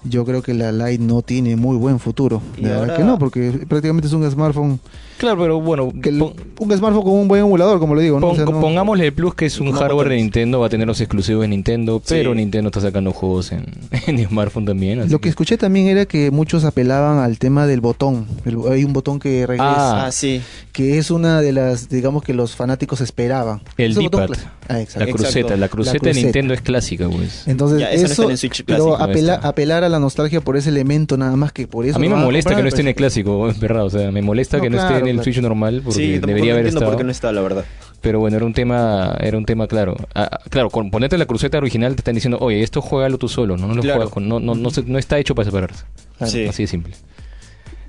yo 0.08 0.24
creo 0.24 0.41
que 0.43 0.54
la 0.54 0.71
Lite 0.71 1.04
no 1.04 1.21
tiene 1.24 1.56
muy 1.56 1.78
buen 1.78 2.00
futuro. 2.00 2.41
De 2.58 2.63
verdad 2.63 2.80
ahora- 2.82 2.95
que 2.98 3.04
no, 3.04 3.19
porque 3.19 3.65
prácticamente 3.67 4.08
es 4.08 4.13
un 4.13 4.30
smartphone, 4.32 4.80
Claro, 5.17 5.39
pero 5.39 5.62
bueno, 5.62 5.91
que 6.01 6.10
el- 6.10 6.19
pon- 6.19 6.34
un 6.60 6.78
smartphone 6.78 7.04
con 7.04 7.13
un 7.13 7.28
buen 7.28 7.41
emulador, 7.41 7.80
como 7.80 7.95
le 7.95 8.04
digo. 8.04 8.19
¿no? 8.19 8.28
O 8.28 8.30
pon- 8.30 8.36
sea, 8.38 8.45
no- 8.45 8.60
pongámosle 8.60 9.06
el 9.08 9.13
plus 9.13 9.34
que 9.36 9.45
es 9.45 9.60
un 9.60 9.71
hardware 9.71 10.10
de. 10.10 10.15
Nintendo, 10.17 10.60
va 10.60 10.67
a 10.67 10.69
tener 10.69 10.88
los 10.88 10.99
exclusivos 11.01 11.41
de 11.43 11.47
Nintendo, 11.47 12.01
Sí. 12.04 12.15
pero 12.15 12.36
Nintendo 12.36 12.69
está 12.69 12.82
sacando 12.82 13.12
juegos 13.13 13.51
en, 13.51 13.65
en 14.08 14.28
smartphone 14.28 14.65
también. 14.65 14.99
así 14.99 15.10
Lo 15.12 15.19
que 15.19 15.30
escuché 15.30 15.58
también 15.58 15.88
era 15.88 16.06
que 16.06 16.32
muchos 16.32 16.63
apelaban 16.65 17.19
al 17.19 17.38
tema 17.39 17.65
del 17.67 17.82
botón. 17.82 18.28
El- 18.45 18.58
hay 18.71 18.84
un 18.84 18.93
botón 18.93 19.19
que 19.19 19.45
regresa. 19.47 20.06
Ah, 20.08 20.12
sí. 20.12 20.41
que 20.73 20.97
es 20.97 21.10
una 21.12 21.39
de 21.41 21.54
las, 21.54 21.88
digamos 21.88 22.21
que 22.21 22.34
los 22.34 22.56
fanáticos 22.56 22.99
esperaban. 22.99 23.62
El 23.78 23.93
D-pad. 23.95 24.32
Ah, 24.67 24.80
La 24.97 25.06
cruceta, 25.08 25.56
la 25.56 25.69
cruceta 25.69 26.10
de. 26.10 26.13
Nintendo 26.15 26.54
es 26.54 26.62
clásica, 26.62 27.08
pues. 27.08 27.47
Entonces, 27.47 27.80
Ya, 27.80 27.91
esa 27.91 27.97
no 27.99 28.04
eso, 28.06 28.12
está 28.13 28.23
en 28.25 28.32
el 28.32 28.38
Switch 28.38 28.63
pero 28.65 28.86
clásico, 28.97 29.04
apela- 29.12 29.39
apelar 29.43 29.84
a 29.86 29.89
la 29.89 29.99
nostalgia 29.99 30.41
por 30.41 30.58
ese 30.58 30.69
elemento 30.69 31.15
nada 31.17 31.36
más 31.38 31.51
que 31.54 31.67
por 31.67 31.86
eso. 31.86 31.95
A 31.95 31.99
mí 31.99 32.10
me 32.10 32.15
molesta 32.15 32.56
que 32.56 32.62
no 32.63 32.67
esté 32.67 32.82
en 32.82 32.88
el 32.89 32.93
pues. 32.95 32.97
clásico, 33.13 33.47
es 33.49 33.60
verdad. 33.60 33.86
O 33.86 33.89
sea, 33.89 34.12
me 34.12 34.21
molesta 34.21 34.58
No, 34.58 34.63
que 34.63 34.69
no 34.69 34.78
esté 34.82 34.93
en 35.12 35.18
el. 35.18 35.24
Switch 35.24 35.39
normal 35.41 35.82
porque 35.84 36.00
Sí, 36.00 36.20
debería 36.20 36.54
no 36.54 36.60
haber 36.60 36.68
estado. 36.68 37.04
no 37.04 37.12
está, 37.12 37.32
la 37.32 37.41
verdad. 37.41 37.65
Pero 38.02 38.20
bueno, 38.20 38.38
era 38.38 38.46
un 38.46 38.54
tema, 38.54 39.15
era 39.20 39.38
un 39.38 39.46
tema 39.46 39.68
claro. 39.68 39.96
Ah, 40.13 40.39
claro, 40.50 40.70
con 40.70 40.91
ponerte 40.91 41.18
la 41.18 41.26
cruceta 41.26 41.58
original 41.58 41.96
te 41.96 42.02
están 42.02 42.13
diciendo, 42.15 42.38
oye, 42.39 42.62
esto 42.62 42.82
juégalo 42.82 43.18
tú 43.18 43.28
solo, 43.28 43.58
no, 43.58 43.68
no 43.68 43.74
lo 43.76 43.82
Claro. 43.82 43.98
juegas 44.02 44.13
con- 44.13 44.28
no, 44.30 44.39
no, 44.39 44.54
no, 44.56 44.70
se- 44.70 44.84
no 44.84 44.98
está 45.00 45.18
hecho 45.18 45.34
para 45.36 45.46
separarse. 45.46 45.86
Claro. 46.18 46.32
Sí. 46.32 46.46
Así 46.46 46.63
de 46.63 46.68
simple. 46.68 46.94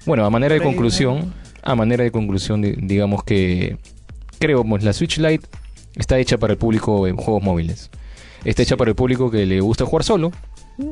Bueno, 0.06 0.24
a 0.24 0.30
manera 0.30 0.54
de 0.54 0.60
conclusión, 0.62 1.34
a 1.62 1.74
manera 1.74 2.04
de 2.04 2.10
conclusión, 2.12 2.62
di- 2.62 2.74
digamos 2.78 3.24
que 3.24 3.76
creo 4.38 4.64
pues 4.64 4.84
la 4.84 4.92
Switch 4.92 5.18
Lite 5.18 5.46
está 5.96 6.18
hecha 6.18 6.38
para 6.38 6.52
el 6.52 6.58
público 6.58 7.06
en 7.06 7.16
juegos 7.16 7.42
móviles. 7.42 7.90
Está 8.44 8.62
hecha 8.62 8.76
para 8.76 8.90
el 8.90 8.94
público 8.94 9.30
que 9.30 9.44
le 9.44 9.60
gusta 9.60 9.84
jugar 9.84 10.04
solo, 10.04 10.30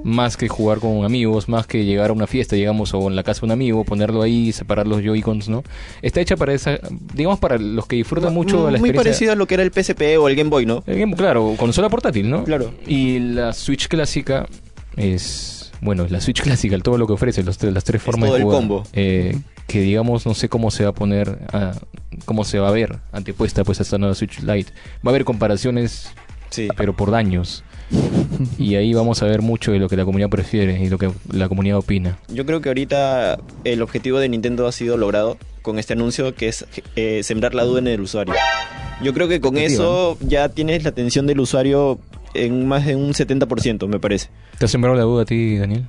más 0.02 0.36
que 0.36 0.48
jugar 0.48 0.78
con 0.78 1.04
amigos, 1.04 1.48
más 1.48 1.66
que 1.66 1.84
llegar 1.84 2.10
a 2.10 2.12
una 2.12 2.26
fiesta, 2.26 2.56
digamos, 2.56 2.94
o 2.94 3.08
en 3.08 3.16
la 3.16 3.22
casa 3.22 3.40
de 3.42 3.46
un 3.46 3.52
amigo, 3.52 3.84
ponerlo 3.84 4.22
ahí, 4.22 4.52
separar 4.52 4.86
los 4.86 5.02
Joy-Cons, 5.02 5.48
¿no? 5.48 5.62
Está 6.02 6.20
hecha 6.20 6.36
para 6.36 6.54
esa, 6.54 6.78
digamos, 7.14 7.38
para 7.38 7.58
los 7.58 7.86
que 7.86 7.96
disfrutan 7.96 8.32
mucho 8.32 8.56
la 8.70 8.78
Muy 8.78 8.88
experiencia. 8.90 9.02
parecido 9.02 9.32
a 9.32 9.36
lo 9.36 9.46
que 9.46 9.54
era 9.54 9.62
el 9.62 9.72
PSP 9.72 10.16
o 10.18 10.28
el 10.28 10.36
Game 10.36 10.48
Boy, 10.50 10.64
¿no? 10.66 10.82
El 10.86 10.98
Game- 11.00 11.14
claro, 11.16 11.54
consola 11.58 11.88
portátil, 11.90 12.30
¿no? 12.30 12.44
Claro. 12.44 12.72
Y 12.86 13.18
la 13.18 13.52
Switch 13.52 13.88
clásica 13.88 14.46
es, 14.96 15.72
bueno, 15.80 16.06
la 16.08 16.20
Switch 16.20 16.40
clásica, 16.42 16.78
todo 16.78 16.98
lo 16.98 17.06
que 17.06 17.12
ofrece, 17.14 17.42
los, 17.42 17.62
las 17.62 17.84
tres 17.84 18.02
formas 18.02 18.28
todo 18.30 18.36
de 18.38 18.42
el 18.44 18.48
combo. 18.48 18.84
eh, 18.92 19.38
que 19.66 19.80
digamos, 19.80 20.26
no 20.26 20.34
sé 20.34 20.48
cómo 20.48 20.70
se 20.70 20.84
va 20.84 20.90
a 20.90 20.94
poner, 20.94 21.38
a- 21.52 21.72
cómo 22.24 22.44
se 22.44 22.58
va 22.58 22.68
a 22.68 22.72
ver 22.72 22.98
antepuesta 23.12 23.64
pues 23.64 23.80
a 23.80 23.82
esta 23.82 23.98
nueva 23.98 24.14
Switch 24.14 24.40
Lite. 24.40 24.72
Va 25.04 25.06
a 25.06 25.08
haber 25.10 25.24
comparaciones, 25.24 26.10
Sí. 26.50 26.68
pero 26.76 26.94
por 26.94 27.10
daños. 27.10 27.64
Y 28.58 28.76
ahí 28.76 28.94
vamos 28.94 29.22
a 29.22 29.26
ver 29.26 29.42
mucho 29.42 29.72
de 29.72 29.78
lo 29.78 29.88
que 29.88 29.96
la 29.96 30.04
comunidad 30.04 30.28
prefiere 30.28 30.82
y 30.82 30.88
lo 30.88 30.98
que 30.98 31.10
la 31.30 31.48
comunidad 31.48 31.78
opina. 31.78 32.18
Yo 32.28 32.46
creo 32.46 32.60
que 32.60 32.68
ahorita 32.70 33.38
el 33.64 33.82
objetivo 33.82 34.18
de 34.18 34.28
Nintendo 34.28 34.66
ha 34.66 34.72
sido 34.72 34.96
logrado 34.96 35.36
con 35.62 35.78
este 35.78 35.94
anuncio 35.94 36.34
que 36.34 36.48
es 36.48 36.66
eh, 36.96 37.22
sembrar 37.22 37.54
la 37.54 37.64
duda 37.64 37.78
en 37.80 37.88
el 37.88 38.00
usuario. 38.00 38.34
Yo 39.02 39.12
creo 39.12 39.28
que 39.28 39.40
con 39.40 39.56
eso 39.56 40.16
ya 40.20 40.48
tienes 40.48 40.84
la 40.84 40.90
atención 40.90 41.26
del 41.26 41.40
usuario 41.40 41.98
en 42.34 42.66
más 42.66 42.84
de 42.86 42.96
un 42.96 43.12
70%, 43.12 43.86
me 43.88 43.98
parece. 43.98 44.28
¿Te 44.58 44.64
has 44.64 44.70
sembrado 44.70 44.96
la 44.96 45.02
duda 45.02 45.22
a 45.22 45.24
ti, 45.24 45.56
Daniel? 45.56 45.86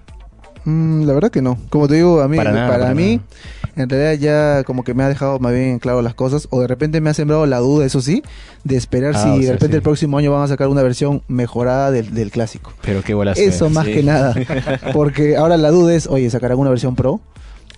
Mm, 0.64 1.04
la 1.06 1.14
verdad 1.14 1.32
que 1.32 1.42
no. 1.42 1.60
Como 1.70 1.88
te 1.88 1.96
digo, 1.96 2.22
a 2.22 2.28
mí, 2.28 2.38
Para 2.38 2.52
para, 2.52 2.62
nada, 2.66 2.78
para 2.78 2.94
mí, 2.96 3.18
nada. 3.18 3.28
En 3.76 3.90
realidad 3.90 4.14
ya 4.58 4.64
como 4.64 4.84
que 4.84 4.94
me 4.94 5.04
ha 5.04 5.10
dejado 5.10 5.40
más 5.40 5.54
bien 5.54 5.80
claro 5.80 6.02
las 6.02 6.14
cosas. 6.14 6.48
O 6.52 6.62
de 6.62 6.68
repente 6.68 7.02
me 7.02 7.10
ha 7.10 7.14
sembrado 7.14 7.46
la 7.46 7.60
duda, 7.60 7.86
eso 7.86 8.02
sí, 8.02 8.24
de 8.64 8.76
esperar 8.78 9.14
Ah, 9.16 9.24
si 9.24 9.30
o 9.30 9.36
de 9.38 9.44
sea, 9.44 9.52
repente 9.54 9.74
sí. 9.74 9.78
el 9.78 9.82
próximo 9.84 10.18
año 10.18 10.32
van 10.32 10.44
a 10.44 10.48
sacar 10.48 10.68
una 10.68 10.82
versión 10.84 11.22
mejorada 11.28 11.92
del, 11.92 12.14
del 12.14 12.32
clásico. 12.32 12.74
Pero 12.82 13.04
qué 13.04 13.14
bolas. 13.14 13.38
Eso 13.38 13.70
más 13.70 13.86
sí. 13.86 13.94
que 13.94 14.04
nada. 14.04 14.36
Porque 14.94 15.38
ahora 15.38 15.58
la 15.58 15.72
duda 15.72 15.94
es, 15.96 16.08
oye, 16.08 16.30
¿sacarán 16.30 16.58
una 16.58 16.70
versión 16.70 16.96
pro? 16.96 17.22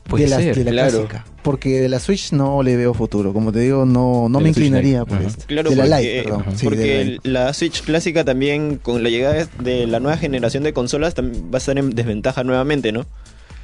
Puede 0.08 0.24
de 0.24 0.30
la, 0.30 0.38
ser, 0.38 0.56
de 0.56 0.64
la 0.64 0.72
claro. 0.72 0.92
clásica. 1.08 1.26
Porque 1.44 1.82
de 1.82 1.90
la 1.90 2.00
Switch 2.00 2.32
no 2.32 2.64
le 2.64 2.78
veo 2.78 2.94
futuro. 2.94 3.34
Como 3.34 3.52
te 3.52 3.60
digo, 3.60 3.86
no, 3.86 4.30
no 4.30 4.38
De 4.38 4.44
me 4.44 4.50
inclinaría 4.50 5.04
por 5.04 5.22
esto. 5.22 5.44
Claro, 5.48 5.70
de 5.70 5.76
la 5.76 5.84
porque, 5.84 6.00
Lite, 6.02 6.24
perdón. 6.24 6.44
Sí, 6.56 6.64
porque 6.64 6.80
de 6.80 6.88
la 6.96 7.02
el- 7.02 7.12
Lite. 7.16 7.30
la 7.30 7.54
Switch 7.54 7.84
clásica 7.84 8.24
también, 8.24 8.78
con 8.82 9.04
la 9.04 9.10
llegada 9.10 9.48
de 9.62 9.86
la 9.86 10.00
nueva 10.00 10.18
generación 10.18 10.64
de 10.64 10.72
consolas, 10.72 11.14
también 11.14 11.46
va 11.54 11.56
a 11.56 11.58
estar 11.58 11.78
en 11.78 11.90
desventaja 11.90 12.46
nuevamente, 12.46 12.94
¿no? 12.94 13.06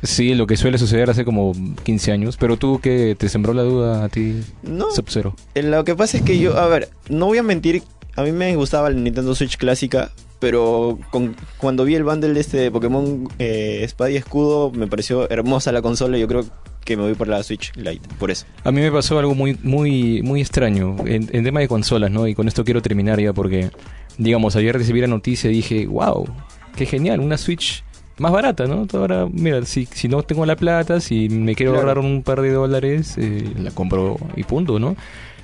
Sí, 0.03 0.35
lo 0.35 0.45
que 0.47 0.57
suele 0.57 0.77
suceder 0.77 1.09
hace 1.09 1.23
como 1.25 1.53
15 1.83 2.11
años. 2.11 2.37
Pero 2.37 2.57
tú 2.57 2.79
que 2.79 3.15
te 3.17 3.29
sembró 3.29 3.53
la 3.53 3.63
duda 3.63 4.03
a 4.03 4.09
ti, 4.09 4.41
No. 4.63 4.91
Sub-Zero. 4.91 5.35
Eh, 5.55 5.63
Lo 5.63 5.83
que 5.83 5.95
pasa 5.95 6.17
es 6.17 6.23
que 6.23 6.37
yo, 6.39 6.57
a 6.57 6.67
ver, 6.67 6.89
no 7.09 7.27
voy 7.27 7.37
a 7.37 7.43
mentir, 7.43 7.81
a 8.15 8.23
mí 8.23 8.31
me 8.31 8.55
gustaba 8.55 8.89
el 8.89 9.03
Nintendo 9.03 9.33
Switch 9.33 9.57
clásica, 9.57 10.11
pero 10.39 10.99
con, 11.09 11.35
cuando 11.57 11.85
vi 11.85 11.95
el 11.95 12.03
bundle 12.03 12.33
de 12.33 12.39
este 12.41 12.57
de 12.57 12.69
Pokémon 12.71 13.29
eh, 13.39 13.79
Espada 13.83 14.11
y 14.11 14.17
Escudo, 14.17 14.71
me 14.71 14.87
pareció 14.87 15.29
hermosa 15.29 15.71
la 15.71 15.81
consola 15.81 16.17
y 16.17 16.21
yo 16.21 16.27
creo 16.27 16.45
que 16.83 16.97
me 16.97 17.03
voy 17.03 17.13
por 17.13 17.29
la 17.29 17.41
Switch 17.43 17.71
Lite, 17.77 18.01
por 18.19 18.29
eso. 18.29 18.45
A 18.65 18.71
mí 18.73 18.81
me 18.81 18.91
pasó 18.91 19.17
algo 19.17 19.33
muy, 19.35 19.57
muy, 19.63 20.21
muy 20.21 20.41
extraño 20.41 20.97
en, 21.05 21.29
en 21.31 21.43
tema 21.45 21.61
de 21.61 21.69
consolas, 21.69 22.11
¿no? 22.11 22.27
Y 22.27 22.35
con 22.35 22.49
esto 22.49 22.65
quiero 22.65 22.81
terminar 22.81 23.21
ya 23.21 23.31
porque, 23.31 23.71
digamos, 24.17 24.57
ayer 24.57 24.75
recibí 24.77 24.99
la 24.99 25.07
noticia 25.07 25.49
y 25.49 25.53
dije, 25.53 25.87
wow, 25.87 26.27
qué 26.75 26.85
genial, 26.85 27.21
una 27.21 27.37
Switch 27.37 27.85
más 28.17 28.32
barata, 28.32 28.65
¿no? 28.67 28.86
Ahora, 28.93 29.28
mira, 29.32 29.65
si, 29.65 29.86
si 29.88 30.08
no 30.08 30.23
tengo 30.23 30.45
la 30.45 30.56
plata, 30.56 30.99
si 30.99 31.30
me 31.30 31.56
quiero 31.56 31.73
Claro. 31.73 31.89
ahorrar 31.89 32.06
un 32.06 32.23
par 32.23 32.41
de 32.41 32.52
dólares, 32.52 33.15
eh, 33.17 33.52
la 33.58 33.71
compro 33.71 34.17
y 34.36 34.43
punto, 34.43 34.80
¿no? 34.80 34.95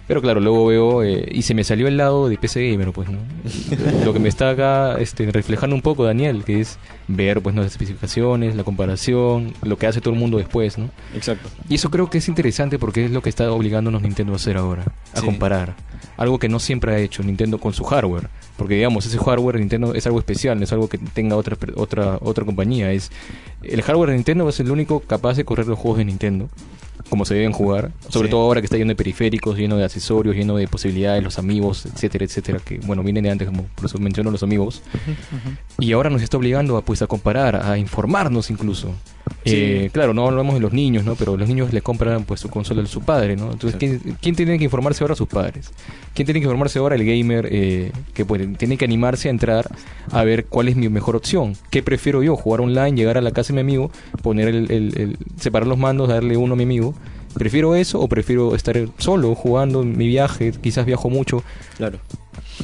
Pero 0.08 0.21
claro, 0.23 0.39
luego 0.39 0.65
veo 0.65 1.03
eh, 1.03 1.29
y 1.32 1.43
se 1.43 1.53
me 1.53 1.63
salió 1.63 1.88
el 1.88 1.95
lado 1.95 2.29
de 2.29 2.38
PC 2.38 2.71
Gamer, 2.71 2.91
pues, 2.91 3.10
¿no? 3.10 3.19
Lo 4.05 4.12
que 4.12 4.17
me 4.19 4.27
está 4.27 4.49
acá 4.49 4.97
este, 4.99 5.32
reflejando 5.32 5.75
un 5.75 5.84
poco 5.84 6.03
Daniel, 6.03 6.43
que 6.43 6.62
es 6.62 6.79
ver, 7.08 7.41
pues, 7.41 7.53
¿no? 7.53 7.62
las 7.62 7.71
especificaciones, 7.73 8.55
la 8.55 8.63
comparación, 8.63 9.53
lo 9.62 9.77
que 9.77 9.86
hace 9.86 10.01
todo 10.01 10.13
el 10.15 10.19
mundo 10.19 10.39
después, 10.39 10.79
¿no? 10.79 10.89
Exacto. 11.13 11.47
Y 11.69 11.75
eso 11.75 11.91
creo 11.91 12.10
que 12.10 12.17
es 12.17 12.27
interesante 12.27 12.79
porque 12.79 13.05
es 13.05 13.12
lo 13.12 13.21
que 13.21 13.29
está 13.29 13.51
obligándonos 13.51 14.01
Nintendo 14.01 14.34
a 14.34 14.38
hacer 14.38 14.58
ahora, 14.58 14.84
a 15.13 15.19
Sí. 15.19 15.25
comparar, 15.27 15.75
algo 16.19 16.38
que 16.38 16.49
no 16.49 16.60
siempre 16.60 16.93
ha 16.93 16.99
hecho 16.99 17.23
Nintendo 17.23 17.60
con 17.60 17.73
su 17.73 17.86
hardware. 17.86 18.27
Porque 18.58 18.75
digamos, 18.75 19.05
ese 19.05 19.17
hardware 19.17 19.58
Nintendo 19.58 19.93
es 19.95 20.05
algo 20.05 20.19
especial, 20.19 20.58
no 20.58 20.65
es 20.65 20.73
algo 20.73 20.89
que 20.89 20.97
tenga 20.97 21.38
otra 21.38 21.58
otra 21.75 22.17
otra 22.19 22.43
compañía. 22.43 22.91
Es 22.91 23.10
el 23.63 23.81
hardware 23.81 24.09
de 24.11 24.15
Nintendo 24.15 24.47
es 24.49 24.59
el 24.59 24.71
único 24.71 24.99
capaz 25.01 25.35
de 25.37 25.45
correr 25.45 25.67
los 25.67 25.77
juegos 25.79 25.97
de 25.99 26.05
Nintendo 26.05 26.49
como 27.09 27.25
se 27.25 27.33
deben 27.33 27.53
jugar, 27.53 27.91
sobre 28.09 28.27
Sí. 28.27 28.31
todo 28.31 28.41
ahora 28.41 28.61
que 28.61 28.65
está 28.65 28.77
lleno 28.77 28.89
de 28.89 28.95
periféricos, 28.95 29.57
lleno 29.57 29.77
de 29.77 29.83
accesorios, 29.83 30.35
lleno 30.35 30.55
de 30.57 30.67
posibilidades, 30.67 31.23
los 31.23 31.39
amigos, 31.39 31.87
etcétera, 31.87 32.23
etcétera, 32.25 32.59
que 32.63 32.77
bueno, 32.85 33.01
vienen 33.01 33.23
de 33.23 33.31
antes, 33.31 33.47
como 33.47 33.63
por 33.63 33.85
eso 33.85 33.97
menciono 33.97 34.29
los 34.29 34.43
amigos. 34.43 34.83
Y 35.79 35.91
ahora 35.93 36.11
nos 36.11 36.21
está 36.21 36.37
obligando 36.37 36.77
a 36.77 36.83
pues 36.83 37.01
a 37.01 37.07
comparar, 37.07 37.55
a 37.65 37.79
informarnos 37.79 38.51
incluso. 38.51 38.93
Sí. 39.45 39.53
Eh, 39.55 39.89
claro, 39.93 40.13
no 40.13 40.27
hablamos 40.27 40.55
de 40.55 40.59
los 40.59 40.73
niños, 40.73 41.03
¿no? 41.05 41.15
Pero 41.15 41.37
los 41.37 41.47
niños 41.47 41.71
le 41.71 41.81
compran 41.81 42.25
pues 42.25 42.39
su 42.41 42.49
consola 42.49 42.83
a 42.83 42.85
su 42.85 43.01
padre, 43.01 43.35
¿no? 43.35 43.51
Entonces, 43.51 43.77
¿quién, 43.79 43.99
quién 44.21 44.35
tiene 44.35 44.57
que 44.57 44.63
informarse 44.65 45.03
ahora? 45.03 45.15
Sus 45.15 45.27
padres. 45.27 45.71
¿Quién 46.13 46.25
tiene 46.25 46.39
que 46.41 46.45
informarse 46.45 46.79
ahora? 46.79 46.95
El 46.95 47.05
gamer 47.05 47.47
eh, 47.51 47.91
que 48.13 48.25
pues, 48.25 48.41
tiene 48.57 48.77
que 48.77 48.85
animarse 48.85 49.29
a 49.29 49.31
entrar 49.31 49.69
a 50.11 50.23
ver 50.23 50.45
cuál 50.45 50.67
es 50.67 50.75
mi 50.75 50.89
mejor 50.89 51.15
opción. 51.15 51.55
¿Qué 51.69 51.81
prefiero 51.83 52.21
yo? 52.23 52.35
Jugar 52.35 52.61
online, 52.61 52.93
llegar 52.97 53.17
a 53.17 53.21
la 53.21 53.31
casa 53.31 53.48
mi 53.53 53.62
amigo, 53.62 53.91
poner 54.23 54.47
el, 54.49 54.71
el- 54.71 54.97
el- 54.97 55.17
separar 55.39 55.67
los 55.67 55.77
mandos, 55.77 56.07
darle 56.09 56.38
uno 56.38 56.53
a 56.53 56.57
mi 56.57 56.63
amigo. 56.63 56.93
¿Prefiero 57.35 57.75
eso 57.75 57.99
o 57.99 58.07
prefiero 58.07 58.55
estar 58.55 58.75
solo 58.97 59.35
jugando 59.35 59.81
en 59.83 59.97
mi 59.97 60.07
viaje? 60.07 60.51
Quizás 60.51 60.85
viajo 60.85 61.09
mucho. 61.09 61.43
Claro. 61.77 61.99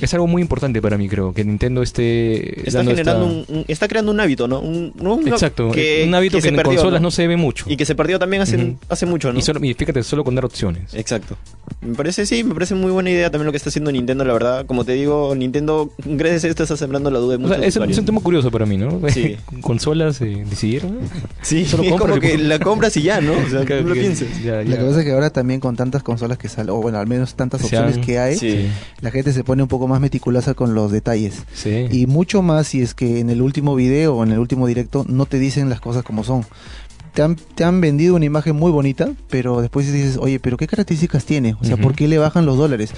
Es 0.02 0.14
algo 0.14 0.28
muy 0.28 0.42
importante 0.42 0.82
para 0.82 0.98
mí, 0.98 1.08
creo, 1.08 1.34
que 1.34 1.44
Nintendo 1.46 1.82
esté 1.82 2.60
Está 2.68 2.80
dando 2.80 2.92
generando 2.92 3.26
esta- 3.42 3.52
un, 3.54 3.58
un- 3.60 3.66
está 3.68 3.88
creando 3.88 4.12
un 4.12 4.20
hábito, 4.20 4.48
¿no? 4.48 4.60
Un, 4.60 4.94
Exacto, 5.28 5.72
que- 5.72 6.04
un 6.08 6.14
hábito 6.16 6.40
que, 6.42 6.50
en 6.50 6.56
perdió, 6.56 6.74
consolas 6.76 7.02
¿no? 7.02 7.12
se 7.12 7.28
ve 7.28 7.38
mucho. 7.38 7.66
Y 7.70 7.78
que 7.78 7.86
se 7.86 7.96
perdió 7.96 8.20
también 8.20 8.42
hace, 8.42 8.76
hace 8.90 9.06
mucho, 9.06 9.32
¿no? 9.32 9.40
Y, 9.40 9.42
solo- 9.42 9.64
y 9.64 9.74
fíjate, 9.74 10.04
solo 10.04 10.24
con 10.24 10.36
dar 10.36 10.46
opciones. 10.46 10.94
Exacto. 10.94 11.38
Me 11.82 11.96
parece, 11.96 12.26
sí, 12.26 12.44
me 12.44 12.54
parece 12.54 12.76
muy 12.76 12.92
buena 12.92 13.10
idea 13.10 13.30
también 13.32 13.46
lo 13.46 13.52
que 13.52 13.58
está 13.58 13.70
haciendo 13.70 13.92
Nintendo, 13.92 14.24
la 14.26 14.34
verdad. 14.34 14.66
Como 14.66 14.84
te 14.86 14.94
digo, 14.94 15.34
Nintendo, 15.36 15.92
gracias 16.04 16.44
a 16.44 16.48
esto 16.50 16.64
está 16.64 16.78
sembrando 16.78 17.10
la 17.12 17.20
duda 17.20 17.32
de 17.32 17.44
O 17.44 17.48
muchos 17.48 17.58
sea, 17.58 17.66
es, 17.86 17.98
un 17.98 18.06
tema 18.06 18.22
curioso 18.22 18.52
para 18.52 18.66
mí, 18.66 18.78
¿no? 18.78 19.02
Sí. 19.10 19.38
Consolas 19.62 20.20
eh, 20.22 20.44
decidieron. 20.50 21.00
Sí, 21.42 21.66
Solo 21.66 21.84
es 21.84 21.94
como 21.94 22.20
que 22.20 22.38
la 22.38 22.60
compras 22.60 22.96
y 22.98 23.04
ya, 23.04 23.22
¿no? 23.22 23.34
O 23.46 23.50
sea, 23.50 23.64
Claro 23.66 23.84
no 23.84 23.90
lo 23.90 23.94
que- 23.96 24.02
pienses. 24.02 24.44
ya, 24.44 24.58
Lo 24.58 24.64
ya. 24.64 24.78
que 24.78 24.84
pasa 24.84 25.00
es 25.00 25.06
que 25.06 25.12
ahora 25.12 25.30
también 25.30 25.60
con 25.60 25.76
tantas 25.76 26.04
consolas 26.04 26.38
que 26.38 26.50
salen, 26.50 26.72
o 26.72 26.76
bueno, 26.82 26.98
al 27.00 27.08
menos 27.08 27.36
tantas 27.36 27.64
opciones 27.64 27.98
que 28.00 28.20
hay, 28.20 28.36
Sí. 28.38 28.68
la 29.02 29.12
gente 29.12 29.32
se 29.34 29.44
pone 29.44 29.62
un 29.64 29.70
poco 29.70 29.85
más 29.88 30.02
meticulosa 30.02 30.54
con 30.54 30.74
los 30.74 30.92
detalles. 30.92 31.44
Sí. 31.54 31.88
Y 31.92 32.08
mucho 32.08 32.42
más 32.42 32.68
si 32.68 32.82
es 32.82 32.94
que 32.94 33.20
en 33.20 33.30
el 33.30 33.42
último 33.42 33.76
video 33.76 34.16
o 34.16 34.24
en 34.24 34.32
el 34.32 34.40
último 34.40 34.68
directo 34.68 35.06
no 35.08 35.26
te 35.26 35.40
dicen 35.40 35.70
las 35.70 35.82
cosas 35.82 36.04
como 36.04 36.24
son. 36.24 36.46
Te 37.14 37.22
han, 37.22 37.36
te 37.36 37.64
han 37.64 37.80
vendido 37.80 38.16
una 38.16 38.26
imagen 38.26 38.56
muy 38.56 38.72
bonita, 38.72 39.10
pero 39.30 39.62
después 39.62 39.92
dices, 39.92 40.18
oye, 40.18 40.40
pero 40.40 40.58
¿qué 40.58 40.68
características 40.68 41.26
tiene? 41.26 41.56
O 41.62 41.64
sea. 41.64 41.78
¿por 41.78 41.96
qué 41.96 42.08
le 42.08 42.18
bajan 42.18 42.46
los 42.46 42.58
dólares? 42.58 42.92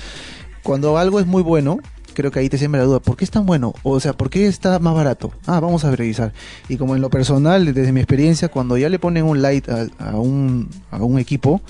Cuando 0.63 0.97
algo 0.97 1.19
es 1.19 1.27
muy 1.27 1.43
bueno, 1.43 1.79
creo 2.17 2.31
que 2.31 2.39
ahí 2.39 2.49
te 2.49 2.57
siembra 2.57 2.81
la 2.81 2.87
duda, 2.87 2.99
¿por 2.99 3.15
qué 3.15 3.23
es 3.25 3.29
tan 3.29 3.45
bueno? 3.45 3.75
O 3.83 3.99
sea, 3.99 4.13
¿por 4.13 4.31
qué 4.31 4.47
está 4.47 4.79
más 4.79 4.95
barato? 4.95 5.31
Ah, 5.45 5.59
vamos 5.59 5.85
a 5.85 5.95
revisar. 5.95 6.33
Y 6.67 6.77
como 6.77 6.95
en 6.95 7.01
lo 7.01 7.11
personal, 7.11 7.71
desde 7.73 7.91
mi 7.91 7.99
experiencia, 7.99 8.49
cuando 8.49 8.75
ya 8.75 8.89
le 8.89 8.97
ponen 8.97 9.23
un 9.23 9.43
light 9.43 9.69
a, 9.69 9.87
a 9.99 10.17
un, 10.17 10.67
a 10.89 11.03
un 11.03 11.19
equipo, 11.19 11.61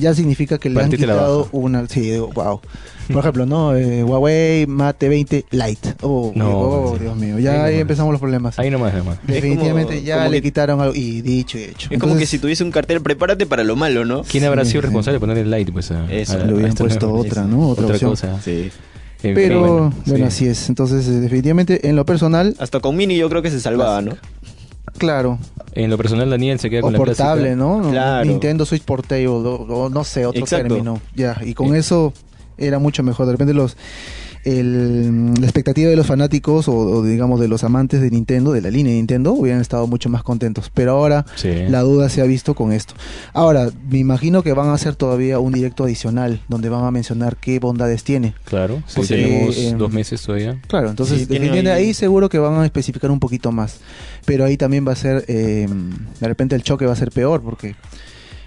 ya 0.00 0.14
significa 0.14 0.58
que 0.58 0.68
le 0.70 0.80
han 0.82 0.90
quitado 0.90 1.48
una... 1.52 1.86
Sí, 1.86 2.00
digo, 2.00 2.28
wow. 2.34 2.60
Por 3.12 3.18
ejemplo, 3.20 3.44
¿no? 3.44 3.74
Eh, 3.76 4.04
Huawei 4.04 4.66
Mate 4.66 5.08
20 5.08 5.44
Lite. 5.50 5.94
Oh, 6.02 6.32
No, 6.34 6.58
oh, 6.60 6.98
Dios 6.98 7.16
mío. 7.16 7.38
Ya 7.40 7.64
ahí 7.64 7.78
empezamos 7.78 8.12
los 8.12 8.20
problemas. 8.20 8.58
Ahí 8.58 8.70
nomás, 8.70 8.94
nomás. 8.94 9.18
Definitivamente 9.26 9.94
como- 9.96 10.06
ya 10.06 10.18
como 10.18 10.30
le 10.30 10.36
que- 10.36 10.42
quitaron 10.42 10.80
algo. 10.80 10.94
Y 10.94 11.20
dicho 11.20 11.58
y 11.58 11.62
hecho. 11.64 11.88
Es 11.90 11.98
como 11.98 12.16
que 12.16 12.26
si 12.26 12.38
tuviese 12.38 12.62
un 12.62 12.70
cartel, 12.70 13.00
prepárate 13.00 13.46
para 13.46 13.64
lo 13.64 13.74
malo, 13.76 14.04
¿no? 14.04 14.22
¿Quién 14.22 14.44
habrá 14.44 14.64
sido 14.64 14.80
sí. 14.82 14.86
responsable 14.86 15.16
de 15.16 15.20
ponerle 15.20 15.44
light? 15.46 15.70
Pues, 15.72 15.90
a, 15.90 16.10
Eso, 16.12 16.34
a- 16.34 16.44
le 16.44 16.52
hubieran 16.52 16.70
esta 16.70 16.84
puesto 16.84 17.12
otra, 17.12 17.44
¿no? 17.44 17.68
Otra, 17.70 17.86
opción. 17.86 18.10
cosa. 18.12 18.40
Sí. 18.42 18.70
Pero, 19.22 19.90
bueno, 20.06 20.16
sí. 20.16 20.22
así 20.22 20.46
es. 20.46 20.68
Entonces, 20.70 21.06
eh, 21.06 21.10
definitivamente, 21.20 21.88
en 21.88 21.96
lo 21.96 22.06
personal, 22.06 22.54
Hasta 22.58 22.80
con 22.80 22.96
Mini 22.96 23.16
yo 23.18 23.28
creo 23.28 23.42
que 23.42 23.50
se 23.50 23.60
salvaba, 23.60 24.00
¿no? 24.00 24.12
Claro. 24.98 25.38
En 25.72 25.88
lo 25.90 25.96
personal, 25.96 26.28
Daniel 26.30 26.58
se 26.58 26.68
queda 26.68 26.80
O 26.80 26.82
con 26.84 26.92
la 26.94 26.98
portable. 26.98 27.54
¿no? 27.54 27.80
No, 27.80 27.90
Claro. 27.90 28.24
Nintendo 28.24 28.64
Switch 28.66 28.82
Portable, 28.82 29.28
o, 29.28 29.36
o 29.36 29.88
no 29.88 30.02
sé, 30.04 30.26
otro 30.26 30.40
Exacto. 30.40 30.68
término. 30.68 31.00
Ya, 31.14 31.36
y 31.44 31.54
con 31.54 31.74
Eh. 31.74 31.78
eso 31.78 32.12
era 32.58 32.78
mucho 32.78 33.02
mejor. 33.02 33.26
De 33.26 33.32
repente 33.32 33.54
los 33.54 33.76
el- 34.44 35.34
la 35.34 35.46
expectativa 35.46 35.90
de 35.90 35.96
los 35.96 36.06
fanáticos 36.06 36.68
o, 36.68 36.74
o 36.76 37.02
digamos 37.02 37.40
de 37.40 37.48
los 37.48 37.64
amantes 37.64 38.00
de 38.00 38.10
Nintendo, 38.10 38.52
de 38.52 38.60
la 38.60 38.70
línea 38.70 38.92
de 38.92 38.96
Nintendo, 38.98 39.32
hubieran 39.32 39.60
estado 39.60 39.86
mucho 39.86 40.08
más 40.08 40.22
contentos. 40.22 40.70
Pero 40.72 40.92
ahora 40.92 41.24
Sí. 41.36 41.50
la 41.68 41.80
duda 41.82 42.08
se 42.08 42.20
ha 42.20 42.24
visto 42.24 42.54
con 42.54 42.72
esto. 42.72 42.94
Ahora, 43.32 43.70
me 43.90 43.98
imagino 43.98 44.42
que 44.42 44.52
van 44.52 44.68
a 44.68 44.74
hacer 44.74 44.94
todavía 44.96 45.38
un 45.38 45.52
directo 45.52 45.84
adicional 45.84 46.40
donde 46.48 46.68
van 46.68 46.84
a 46.84 46.90
mencionar 46.90 47.36
qué 47.36 47.58
bondades 47.58 48.04
tiene. 48.04 48.34
Claro, 48.44 48.82
sí, 48.86 48.94
Porque, 48.96 49.14
tenemos 49.16 49.56
eh, 49.58 49.74
dos 49.76 49.92
meses 49.92 50.22
todavía. 50.22 50.60
Claro, 50.68 50.90
entonces 50.90 51.20
Sí, 51.20 51.26
tiene 51.26 51.46
definitivamente 51.46 51.72
ahí... 51.82 51.86
ahí- 51.88 51.94
seguro 51.94 52.28
que 52.28 52.38
van 52.38 52.54
a 52.60 52.64
especificar 52.64 53.10
un 53.10 53.20
poquito 53.20 53.52
más. 53.52 53.78
Pero 54.24 54.44
ahí 54.44 54.56
también 54.56 54.86
va 54.86 54.92
a 54.92 54.96
ser, 54.96 55.24
eh, 55.28 55.66
de 56.20 56.28
repente 56.28 56.54
el 56.54 56.62
choque 56.62 56.86
va 56.86 56.92
a 56.92 56.96
ser 56.96 57.10
peor 57.10 57.42
porque 57.42 57.74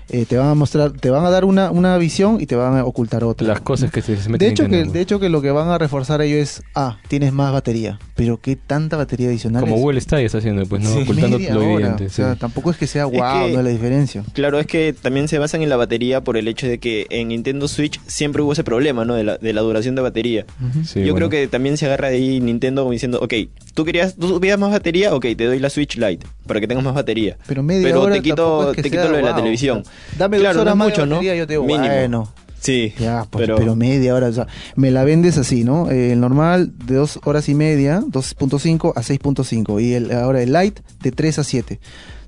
eh, 0.09 0.25
te 0.27 0.37
van 0.37 0.47
a 0.49 0.53
mostrar, 0.55 0.91
te 0.91 1.09
van 1.09 1.25
a 1.25 1.29
dar 1.29 1.45
una, 1.45 1.71
una 1.71 1.97
visión 1.97 2.39
y 2.41 2.45
te 2.45 2.55
van 2.55 2.77
a 2.77 2.85
ocultar 2.85 3.23
otra. 3.23 3.47
Las 3.47 3.61
cosas 3.61 3.91
que 3.91 4.01
se, 4.01 4.17
se 4.17 4.23
de 4.23 4.29
meten 4.29 4.51
hecho, 4.51 4.63
en 4.65 4.71
que, 4.71 4.83
de 4.85 5.01
hecho 5.01 5.19
que 5.19 5.29
lo 5.29 5.41
que 5.41 5.51
van 5.51 5.69
a 5.69 5.77
reforzar 5.77 6.21
ellos 6.21 6.39
es, 6.39 6.63
ah, 6.75 6.97
tienes 7.07 7.33
más 7.33 7.51
batería, 7.53 7.99
pero 8.15 8.39
¿qué 8.39 8.55
tanta 8.55 8.97
batería 8.97 9.27
adicional 9.29 9.61
Como 9.61 9.75
es? 9.75 9.81
Google 9.81 9.99
está 9.99 10.17
haciendo, 10.17 10.65
pues, 10.65 10.81
¿no? 10.83 10.93
Sí. 10.93 11.01
Ocultando 11.03 11.39
lo 11.39 11.59
hora. 11.59 11.73
evidente. 11.73 12.05
O 12.05 12.09
sea, 12.09 12.33
sí. 12.33 12.39
tampoco 12.39 12.71
es 12.71 12.77
que 12.77 12.87
sea 12.87 13.03
Es 13.05 13.11
wow, 13.11 13.45
que- 13.47 13.53
no 13.53 13.59
es 13.59 13.63
la 13.65 13.69
diferencia. 13.69 14.23
Claro, 14.33 14.59
es 14.59 14.67
que 14.67 14.93
también 14.93 15.27
se 15.27 15.37
basan 15.39 15.61
en 15.61 15.69
la 15.69 15.77
batería 15.77 16.21
por 16.21 16.37
el 16.37 16.47
hecho 16.47 16.67
de 16.67 16.79
que 16.79 17.07
en 17.09 17.29
Nintendo 17.29 17.67
Switch 17.67 17.99
siempre 18.07 18.41
hubo 18.41 18.53
ese 18.53 18.63
problema, 18.63 19.05
¿no? 19.05 19.15
De 19.15 19.23
la, 19.23 19.37
de 19.37 19.53
la 19.53 19.61
duración 19.61 19.95
de 19.95 20.01
batería. 20.01 20.45
Sí, 20.85 20.99
Yo 20.99 21.13
bueno. 21.13 21.15
creo 21.15 21.29
que 21.29 21.47
también 21.47 21.77
se 21.77 21.85
agarra 21.85 22.09
de 22.09 22.17
ahí 22.17 22.39
Nintendo 22.39 22.81
como 22.83 22.91
diciendo, 22.91 23.19
ok, 23.21 23.33
tú 23.73 23.85
querías, 23.85 24.15
tú 24.15 24.39
querías 24.39 24.59
más 24.59 24.71
batería, 24.71 25.13
ok, 25.13 25.25
te 25.37 25.45
doy 25.45 25.59
la 25.59 25.69
Switch 25.69 25.97
Lite 25.97 26.25
para 26.47 26.59
que 26.59 26.67
tengas 26.67 26.83
más 26.83 26.93
batería. 26.93 27.37
Pero 27.47 27.63
media 27.63 27.87
Pero 27.87 28.01
hora 28.01 28.15
te 28.15 28.21
quito, 28.21 28.35
tampoco 28.35 28.69
es 28.71 28.75
que 28.75 28.81
te 28.83 28.89
sea, 28.89 29.01
quito 29.01 29.11
lo 29.11 29.17
de 29.17 29.23
la 29.23 29.35
televisión. 29.35 29.83
dame 30.17 30.37
Claro, 30.39 30.53
dos 30.55 30.61
horas 30.61 30.75
no 30.75 30.77
más 30.77 30.87
es 30.89 30.97
de 30.97 31.01
mucho, 31.01 31.09
¿no? 31.09 31.15
batería, 31.15 31.35
yo 31.35 31.47
te 31.47 31.53
digo, 31.53 31.63
Mínimo. 31.65 31.85
bueno. 31.87 32.33
Sí, 32.59 32.93
Ya, 32.97 33.25
pues, 33.29 33.43
pero, 33.45 33.57
pero, 33.57 33.75
media 33.75 34.15
hora, 34.15 34.27
o 34.27 34.31
sea, 34.31 34.47
me 34.77 34.89
la 34.89 35.03
vendes 35.03 35.37
así, 35.37 35.65
¿no? 35.65 35.91
Eh, 35.91 36.13
el 36.13 36.21
normal 36.21 36.71
de 36.85 36.95
dos 36.95 37.19
horas 37.25 37.49
y 37.49 37.55
media, 37.55 37.99
2.5 38.07 38.93
a 38.95 39.01
6.5, 39.01 39.83
y 39.83 39.93
el, 39.95 40.11
ahora 40.13 40.41
el 40.41 40.53
light 40.53 40.79
de 41.01 41.11
3 41.11 41.39
a 41.39 41.43
7. 41.43 41.79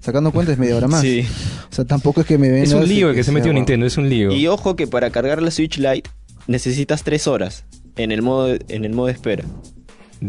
Sacando 0.01 0.33
cuenta 0.33 0.51
es 0.51 0.57
media 0.57 0.75
hora 0.75 0.89
más. 0.89 1.01
Sí. 1.05 1.25
O 1.71 1.73
sea, 1.73 1.85
tampoco 1.85 2.19
es 2.19 2.27
que 2.27 2.37
me 2.37 2.49
vendas... 2.51 2.67
Es 2.69 2.75
un 2.75 2.85
lío 2.85 3.09
el 3.11 3.15
que 3.15 3.23
se 3.23 3.31
metió 3.31 3.51
wow. 3.51 3.55
Nintendo, 3.55 3.85
es 3.85 3.95
un 3.97 4.09
lío. 4.09 4.29
Y 4.33 4.47
ojo 4.47 4.75
que 4.75 4.87
para 4.87 5.09
cargar 5.09 5.41
la 5.41 5.51
Switch 5.51 5.77
Lite 5.77 6.09
necesitas 6.47 7.03
tres 7.03 7.27
horas 7.27 7.63
en 7.95 8.11
el 8.11 8.21
modo, 8.21 8.53
en 8.67 8.83
el 8.83 8.91
modo 8.91 9.07
de 9.07 9.13
espera. 9.13 9.45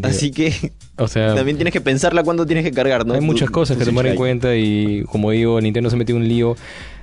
Así 0.03 0.31
que 0.31 0.53
O 0.97 1.07
sea, 1.07 1.35
también 1.35 1.57
tienes 1.57 1.71
que 1.71 1.81
pensarla 1.81 2.23
cuándo 2.23 2.45
tienes 2.45 2.63
que 2.63 2.71
cargar, 2.71 3.05
¿no? 3.05 3.13
hay 3.13 3.21
muchas 3.21 3.49
cosas 3.49 3.77
tu 3.77 3.79
que 3.79 3.85
tomar 3.85 4.07
en 4.07 4.15
cuenta 4.15 4.55
y 4.55 5.03
como 5.03 5.31
digo, 5.31 5.59
Nintendo 5.61 5.89
se 5.89 5.95
metió 5.95 6.15
un 6.15 6.27
lío. 6.27 6.55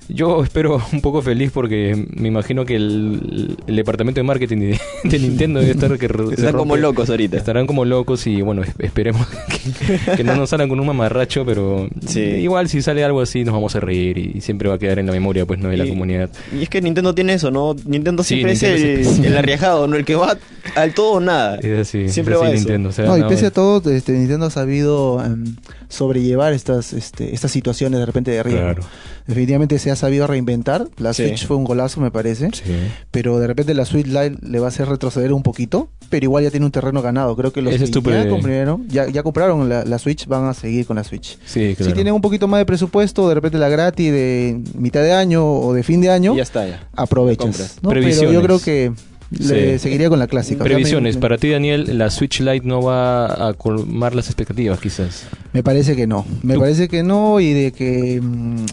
Yo 0.09 0.43
espero 0.45 0.81
un 0.93 1.01
poco 1.01 1.23
feliz 1.23 1.51
porque 1.53 2.07
me 2.15 2.29
imagino 2.29 2.65
que 2.65 2.77
el, 2.77 3.57
el 3.67 3.77
departamento 3.77 4.21
de 4.21 4.25
marketing 4.25 4.59
de, 4.59 4.81
de 5.05 5.19
Nintendo 5.19 5.61
debe 5.61 5.73
estar 5.73 5.97
que 5.99 6.07
Están 6.07 6.53
como 6.55 6.77
locos 6.77 7.09
ahorita. 7.11 7.37
Estarán 7.37 7.67
como 7.67 7.85
locos 7.85 8.27
y 8.27 8.43
bueno, 8.43 8.63
es- 8.63 8.75
esperemos 8.79 9.27
que, 10.09 10.17
que 10.17 10.25
no 10.25 10.35
nos 10.37 10.51
salgan 10.51 10.69
con 10.69 10.79
un 10.81 10.87
mamarracho, 10.87 11.45
pero 11.47 11.89
Sí. 12.07 12.21
igual 12.21 12.69
si 12.69 12.83
sale 12.83 13.03
algo 13.05 13.21
así 13.21 13.45
nos 13.45 13.55
vamos 13.55 13.75
a 13.77 13.81
reír 13.81 14.19
y 14.19 14.41
siempre 14.41 14.69
va 14.69 14.75
a 14.75 14.79
quedar 14.79 14.99
en 14.99 15.07
la 15.07 15.13
memoria 15.13 15.47
pues 15.47 15.59
no 15.59 15.69
de 15.69 15.77
la 15.77 15.87
comunidad. 15.87 16.31
Y 16.59 16.63
es 16.65 16.69
que 16.69 16.81
Nintendo 16.83 17.15
tiene 17.15 17.35
eso, 17.35 17.51
¿no? 17.51 17.75
Nintendo 17.87 18.23
Sí, 18.23 18.35
siempre 18.35 18.53
Nintendo 18.53 18.77
es 18.77 18.83
el, 18.83 19.05
siempre- 19.07 19.29
el 19.31 19.37
arriesgado, 19.39 19.87
¿no? 19.87 19.97
El 19.97 20.05
que 20.05 20.15
va 20.15 20.37
al 20.77 20.95
todo 20.95 21.13
o 21.13 21.21
nada. 21.21 21.57
Es 21.57 21.79
así, 21.89 22.09
Siempre 22.09 22.35
es 22.35 22.41
así 22.41 22.49
va 22.49 22.55
eso. 22.55 22.59
Nintendo. 22.65 22.89
o 22.89 22.93
sea, 22.93 23.05
No, 23.07 23.17
y 23.19 23.23
pese 23.25 23.47
a 23.47 23.51
todo, 23.51 23.91
este, 23.91 24.13
Nintendo 24.13 24.47
ha 24.47 24.51
sabido 24.51 25.23
em, 25.25 25.57
sobrellevar 25.89 26.53
estas, 26.53 26.93
este, 26.93 27.35
estas 27.35 27.51
situaciones 27.51 28.01
de 28.01 28.07
repente 28.07 28.31
de 28.31 28.43
riesgo. 28.43 28.63
Claro. 28.63 28.83
Definitivamente 29.27 29.79
se 29.79 29.91
ha 29.91 29.94
sabido 29.97 30.27
reinventar. 30.27 30.89
La 30.99 31.13
Sí. 31.15 31.27
Switch 31.29 31.47
fue 31.47 31.57
un 31.57 31.65
golazo, 31.65 32.01
me 32.01 32.11
parece. 32.11 32.51
Sí. 32.53 32.63
Pero 33.11 33.39
de 33.39 33.47
repente 33.47 33.75
la 33.75 33.85
Switch 33.85 34.07
Lite 34.07 34.37
le 34.43 34.59
va 34.59 34.67
a 34.67 34.69
hacer 34.69 34.89
retroceder 34.89 35.33
un 35.33 35.43
poquito. 35.43 35.89
Pero 36.11 36.25
igual 36.25 36.45
ya 36.45 36.51
tiene 36.51 36.67
un 36.67 36.73
terreno 36.73 37.03
ganado. 37.03 37.35
Creo 37.37 37.53
que 37.53 37.61
los 37.63 37.73
Ese 37.75 37.87
que 37.91 38.01
ya 38.11 38.29
compraron, 38.29 38.87
ya, 38.89 39.09
ya 39.09 39.23
compraron 39.23 39.69
la, 39.69 39.85
la 39.85 39.99
Switch 39.99 40.27
van 40.27 40.45
a 40.45 40.55
seguir 40.55 40.87
con 40.87 40.97
la 40.97 41.05
Switch. 41.05 41.39
Sí, 41.45 41.75
claro. 41.77 41.91
Si 41.91 41.95
tienen 41.95 42.15
un 42.15 42.21
poquito 42.21 42.47
más 42.47 42.59
de 42.61 42.67
presupuesto, 42.67 43.29
de 43.29 43.35
repente 43.35 43.59
la 43.59 43.69
gratis 43.69 44.13
de 44.13 44.61
mitad 44.75 45.03
de 45.03 45.13
año 45.13 45.45
o 45.45 45.73
de 45.73 45.83
fin 45.83 46.01
de 46.01 46.11
año, 46.11 46.35
ya 46.37 46.43
está, 46.43 46.67
ya. 46.69 46.87
aprovechas. 46.95 47.79
¿no? 47.83 47.91
Pero 47.91 48.01
yo 48.09 48.43
creo 48.43 48.59
que 48.61 48.93
le 49.31 49.73
Sí. 49.73 49.79
seguiría 49.81 50.09
con 50.11 50.19
la 50.19 50.27
clásica. 50.29 50.63
O 50.63 50.67
sea, 50.67 50.75
Previsiones, 50.75 51.17
me- 51.17 51.21
para 51.23 51.39
ti 51.39 51.51
Daniel, 51.51 51.99
la 51.99 52.11
Switch 52.11 52.41
Lite 52.41 52.67
no 52.67 52.83
va 52.83 53.49
a 53.49 53.55
colmar 53.55 54.15
las 54.15 54.27
expectativas 54.27 54.79
quizás. 54.79 55.25
Me 55.53 55.63
parece 55.65 55.97
que 55.97 56.07
no. 56.07 56.25
Me 56.43 56.55
¿Tú? 56.55 56.61
parece 56.61 56.89
que 56.89 57.03
no 57.03 57.41
y 57.41 57.53
de 57.53 57.73
que 57.73 58.21
mm, 58.23 58.67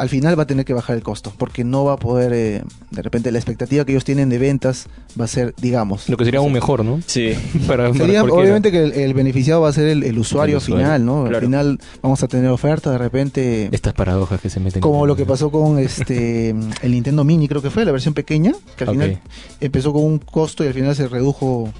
al 0.00 0.08
final 0.08 0.38
va 0.38 0.44
a 0.44 0.46
tener 0.46 0.64
que 0.64 0.72
bajar 0.72 0.96
el 0.96 1.02
costo, 1.02 1.30
porque 1.36 1.62
no 1.62 1.84
va 1.84 1.92
a 1.92 1.96
poder, 1.98 2.32
eh, 2.32 2.62
de 2.90 3.02
repente 3.02 3.30
la 3.30 3.38
expectativa 3.38 3.84
que 3.84 3.92
ellos 3.92 4.04
tienen 4.04 4.30
de 4.30 4.38
ventas 4.38 4.86
va 5.20 5.26
a 5.26 5.28
ser, 5.28 5.54
digamos, 5.60 6.08
Lo 6.08 6.16
que 6.16 6.24
sería 6.24 6.40
aún 6.40 6.52
mejor, 6.54 6.82
¿no? 6.86 7.00
Sí. 7.06 7.34
Para, 7.66 7.88
para 7.92 7.94
Sería, 7.94 8.24
obviamente 8.24 8.72
que 8.72 8.82
el, 8.82 8.92
el 8.94 9.12
beneficiado 9.12 9.60
va 9.60 9.68
a 9.68 9.72
ser 9.74 9.88
el, 9.88 10.02
el 10.02 10.18
usuario, 10.18 10.56
El 10.56 10.62
usuario, 10.62 10.86
final, 10.86 11.04
¿no? 11.04 11.26
Al 11.26 11.36
final 11.36 11.78
vamos 12.00 12.22
a 12.22 12.28
tener 12.28 12.48
oferta 12.50 12.90
de 12.90 12.96
repente, 12.96 13.68
Estas 13.72 13.92
paradojas 13.92 14.40
que 14.40 14.48
se 14.48 14.58
meten. 14.58 14.80
como 14.80 15.04
lo 15.04 15.16
que 15.16 15.26
pasó 15.26 15.50
con 15.50 15.78
este 15.78 16.48
el 16.82 16.90
Nintendo 16.92 17.22
Mini, 17.22 17.46
creo 17.46 17.60
que 17.60 17.68
fue 17.68 17.84
la 17.84 17.92
versión 17.92 18.14
pequeña, 18.14 18.54
que 18.78 18.84
al 18.84 18.90
final 18.92 19.20
empezó 19.60 19.92
con 19.92 20.02
un 20.04 20.18
costo 20.18 20.64
y 20.64 20.68
al 20.68 20.74
final 20.74 20.96
se 20.96 21.08
redujo 21.08 21.70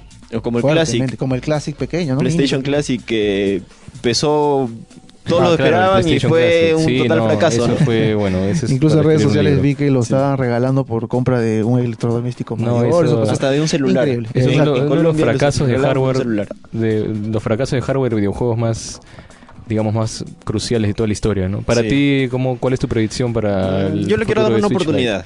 Como 0.43 0.59
el 0.59 0.63
Classic. 0.63 1.17
como 1.17 1.33
el 1.33 1.41
Classic 1.41 1.75
pequeño, 1.75 2.13
¿no? 2.13 2.19
PlayStation 2.19 2.61
Mini. 2.61 2.71
Classic 2.71 3.03
que 3.03 3.63
empezó 3.95 4.69
todos 5.25 5.41
Ah, 5.43 5.49
lo 5.51 5.55
claro, 5.57 5.75
esperaban 5.97 6.07
y 6.07 6.19
fue 6.19 6.41
Classic. 6.71 6.77
un 6.77 6.85
Sí, 6.85 6.97
total 7.03 7.17
no, 7.19 7.25
fracaso. 7.27 7.57
Eso 7.57 7.67
¿no? 7.67 7.75
fue, 7.85 8.15
bueno, 8.15 8.39
ese 8.45 8.65
es 8.65 8.71
Incluso 8.71 8.97
en 8.99 9.03
redes 9.05 9.21
sociales 9.21 9.61
vi 9.61 9.75
que 9.75 9.91
lo 9.91 10.01
Sí. 10.01 10.13
estaban 10.13 10.37
regalando 10.37 10.83
por 10.85 11.07
compra 11.07 11.39
de 11.39 11.63
un 11.63 11.79
electrodoméstico 11.79 12.55
No, 12.57 12.77
mayor. 12.79 13.05
eso-. 13.05 13.21
Hasta 13.23 13.51
de 13.51 13.61
un 13.61 13.67
celular. 13.67 14.07
Increíble. 14.07 14.29
Esos 14.33 14.53
son 14.53 14.61
Exacto. 14.67 14.95
los- 14.95 15.17
de 15.17 15.23
fracasos 15.23 15.67
de 15.67 15.77
hardware, 15.77 16.47
de 16.71 17.07
los 17.31 17.43
fracasos 17.43 17.71
de 17.73 17.81
hardware 17.81 18.09
de 18.11 18.15
videojuegos 18.17 18.57
más, 18.57 18.99
digamos, 19.67 19.93
más 19.93 20.25
cruciales 20.43 20.89
de 20.89 20.93
toda 20.93 21.07
la 21.07 21.13
historia, 21.13 21.47
¿no? 21.47 21.61
Para 21.61 21.81
Sí. 21.81 21.87
ti, 21.89 22.27
¿cómo, 22.29 22.57
¿cuál 22.57 22.73
es 22.73 22.79
tu 22.79 22.87
predicción 22.87 23.31
para 23.33 23.87
el 23.87 24.07
Yo 24.07 24.17
le 24.17 24.25
quiero 24.25 24.43
dar 24.43 24.53
una 24.53 24.67
oportunidad. 24.67 25.25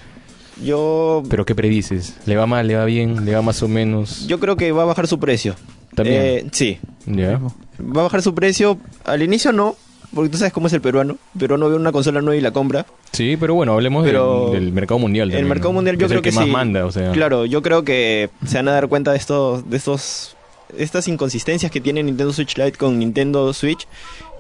Yo? 0.63 1.23
¿Pero 1.29 1.45
qué 1.45 1.53
predices? 1.55 2.15
¿Le 2.25 2.35
va 2.35 2.45
mal, 2.47 2.67
le 2.67 2.75
va 2.75 2.85
bien, 2.85 3.25
le 3.25 3.33
va 3.35 3.41
más 3.41 3.61
o 3.63 3.67
menos? 3.67 4.25
yo 4.27 4.39
creo 4.39 4.55
que 4.55 4.71
va 4.71 4.83
a 4.83 4.85
bajar 4.85 5.07
su 5.07 5.19
precio. 5.19 5.55
También. 5.95 6.21
Eh, 6.21 6.45
sí, 6.51 6.77
¿Ya? 7.05 7.39
va 7.79 8.01
a 8.01 8.03
bajar 8.03 8.21
su 8.21 8.33
precio. 8.35 8.77
Al 9.05 9.21
inicio 9.21 9.51
no, 9.51 9.75
porque 10.15 10.29
tú 10.29 10.37
sabes 10.39 10.51
cómo 10.53 10.65
es 10.67 10.73
el 10.73 10.81
peruano. 10.81 11.17
El 11.35 11.39
peruano 11.39 11.69
ve 11.69 11.75
una 11.75 11.91
consola 11.91 12.21
nueva 12.21 12.35
y 12.37 12.41
la 12.41 12.49
compra. 12.51 12.85
Sí, 13.11 13.37
pero 13.39 13.53
bueno, 13.53 13.73
hablemos 13.73 14.03
del- 14.03 14.13
Pero 14.13 14.49
del, 14.51 14.71
mercado 14.71 14.97
mundial. 14.97 15.31
el 15.31 15.45
mercado 15.45 15.69
¿no? 15.69 15.75
mundial 15.75 15.97
yo 15.97 16.05
es 16.07 16.09
creo 16.09 16.19
el 16.19 16.23
que, 16.23 16.29
que 16.31 16.35
más 16.35 16.45
sí. 16.45 16.51
manda, 16.51 16.85
o 16.85 16.91
sea. 16.91 17.11
Claro, 17.11 17.45
yo 17.45 17.61
creo 17.61 17.83
que 17.83 18.29
se 18.47 18.55
van 18.57 18.69
a 18.69 18.71
dar 18.71 18.87
cuenta 18.87 19.11
de 19.11 19.17
estos, 19.17 19.69
de 19.69 19.77
estos, 19.77 20.35
estas 20.77 21.07
inconsistencias 21.07 21.71
que 21.71 21.79
tiene 21.81 22.01
Nintendo 22.01 22.33
Switch 22.33 22.57
Lite 22.57 22.77
con 22.77 22.97
Nintendo 22.97 23.53
Switch 23.53 23.87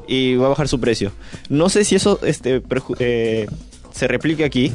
y 0.07 0.35
va 0.35 0.47
a 0.47 0.49
bajar 0.49 0.67
su 0.67 0.79
precio. 0.79 1.11
No 1.49 1.69
sé 1.69 1.83
si 1.83 1.95
eso 1.95 2.19
este, 2.23 2.61
eh, 2.99 3.45
se 3.91 4.07
replique 4.07 4.43
aquí, 4.43 4.71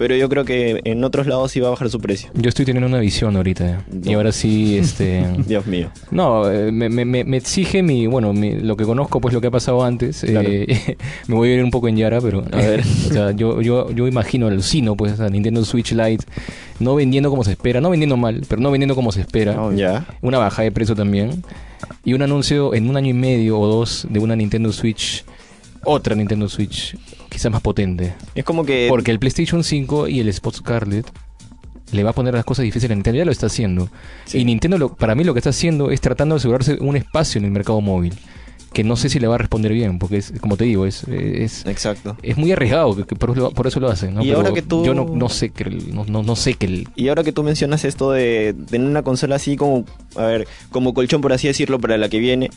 pero 0.00 0.16
yo 0.16 0.30
creo 0.30 0.46
que 0.46 0.80
en 0.84 1.04
otros 1.04 1.26
lados 1.26 1.52
sí 1.52 1.60
va 1.60 1.66
a 1.68 1.72
bajar 1.72 1.90
su 1.90 2.00
precio. 2.00 2.30
Yo 2.32 2.48
estoy 2.48 2.64
teniendo 2.64 2.86
una 2.88 3.00
visión 3.00 3.36
ahorita. 3.36 3.84
Y 4.02 4.08
No. 4.12 4.16
ahora 4.16 4.32
sí, 4.32 4.78
este... 4.78 5.26
Dios 5.46 5.66
mío. 5.66 5.90
No, 6.10 6.50
eh, 6.50 6.72
me, 6.72 6.88
me, 6.88 7.04
me- 7.04 7.36
exige 7.36 7.82
mi, 7.82 8.06
bueno, 8.06 8.32
mi- 8.32 8.54
lo 8.60 8.78
que 8.78 8.84
conozco, 8.84 9.20
pues 9.20 9.34
lo 9.34 9.42
que 9.42 9.48
ha 9.48 9.50
pasado 9.50 9.84
antes. 9.84 10.22
Claro. 10.26 10.48
Eh, 10.50 10.96
me 11.28 11.34
voy 11.34 11.50
a 11.50 11.54
ir 11.56 11.62
un 11.62 11.70
poco 11.70 11.86
en 11.88 11.98
Yara, 11.98 12.18
pero 12.22 12.42
A 12.50 12.56
ver. 12.56 12.80
o 13.10 13.12
sea, 13.12 13.32
yo, 13.32 13.60
yo, 13.60 13.90
yo 13.90 14.08
imagino, 14.08 14.46
alucino, 14.46 14.96
pues 14.96 15.20
a 15.20 15.28
Nintendo 15.28 15.62
Switch 15.66 15.92
Lite 15.92 16.24
no 16.78 16.94
vendiendo 16.94 17.28
como 17.28 17.44
se 17.44 17.50
espera, 17.50 17.82
no 17.82 17.90
vendiendo 17.90 18.16
mal, 18.16 18.40
pero 18.48 18.62
no 18.62 18.70
vendiendo 18.70 18.94
como 18.94 19.12
se 19.12 19.20
espera. 19.20 19.54
Ya. 19.76 20.06
Una 20.22 20.38
baja 20.38 20.62
de 20.62 20.72
precio 20.72 20.94
también. 20.94 21.44
Y 22.06 22.14
un 22.14 22.22
anuncio 22.22 22.72
en 22.72 22.88
un 22.88 22.96
año 22.96 23.10
y 23.10 23.12
medio 23.12 23.60
o 23.60 23.66
dos 23.66 24.06
de 24.08 24.18
una 24.18 24.34
Nintendo 24.34 24.72
Switch, 24.72 25.24
otra 25.84 26.14
Nintendo 26.14 26.48
Switch, 26.48 26.96
quizás 27.40 27.52
más 27.52 27.62
potente. 27.62 28.12
Es 28.34 28.44
como 28.44 28.64
que... 28.66 28.86
Porque 28.90 29.10
el 29.10 29.18
PlayStation 29.18 29.64
5 29.64 30.08
y 30.08 30.20
el 30.20 30.30
Xbox 30.32 30.58
Scarlet 30.58 31.06
le 31.92 32.04
va 32.04 32.10
a 32.10 32.12
poner 32.12 32.34
las 32.34 32.44
cosas 32.44 32.64
difíciles 32.64 32.90
a 32.92 32.94
Nintendo. 32.94 33.18
Ya 33.18 33.24
lo 33.24 33.32
está 33.32 33.46
haciendo. 33.46 33.88
Sí. 34.26 34.38
Y 34.38 34.44
Nintendo, 34.44 34.76
lo- 34.78 34.94
para 34.94 35.14
mí, 35.14 35.24
lo 35.24 35.32
que 35.32 35.38
está 35.40 35.50
haciendo 35.50 35.90
es 35.90 36.00
tratando 36.02 36.34
de 36.34 36.38
asegurarse 36.38 36.76
un 36.80 36.96
espacio 36.96 37.38
en 37.38 37.46
el 37.46 37.50
mercado 37.50 37.80
móvil. 37.80 38.12
Que 38.74 38.84
no 38.84 38.94
sé 38.94 39.08
si 39.08 39.18
le 39.18 39.26
va 39.26 39.34
a 39.34 39.38
responder 39.38 39.72
bien, 39.72 39.98
porque 39.98 40.18
es, 40.18 40.32
como 40.40 40.56
te 40.56 40.62
digo, 40.64 40.86
es, 40.86 41.02
es, 41.08 41.66
Exacto. 41.66 42.16
es 42.22 42.36
muy 42.36 42.52
arriesgado, 42.52 43.04
que, 43.04 43.16
por, 43.16 43.30
eso, 43.36 43.50
por 43.50 43.66
eso 43.66 43.80
lo 43.80 43.88
hacen. 43.88 44.14
¿no? 44.14 44.22
Y 44.22 44.26
Pero 44.26 44.36
ahora 44.36 44.52
que 44.52 44.62
tú- 44.62 44.84
Yo 44.84 44.94
no, 44.94 45.06
no 45.12 45.28
sé 45.28 45.50
que 45.50 45.64
el- 45.64 45.92
no, 45.92 46.04
no, 46.04 46.22
no 46.22 46.36
sé 46.36 46.54
que 46.54 46.66
el, 46.66 46.88
Y 46.94 47.08
ahora 47.08 47.24
que 47.24 47.32
tú 47.32 47.42
mencionas 47.42 47.84
esto 47.84 48.12
de 48.12 48.54
tener 48.70 48.86
una 48.86 49.02
consola 49.02 49.34
así 49.36 49.56
como, 49.56 49.84
a 50.14 50.22
ver, 50.26 50.46
como 50.70 50.94
colchón 50.94 51.20
por 51.20 51.32
así 51.32 51.48
decirlo 51.48 51.80
para 51.80 51.96
la 51.98 52.08
que 52.08 52.20
viene, 52.20 52.48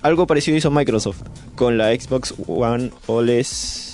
algo 0.00 0.26
parecido 0.26 0.56
hizo 0.56 0.72
Microsoft 0.72 1.20
con 1.54 1.78
la 1.78 1.94
Xbox 1.94 2.34
One 2.48 2.90
es- 3.30 3.91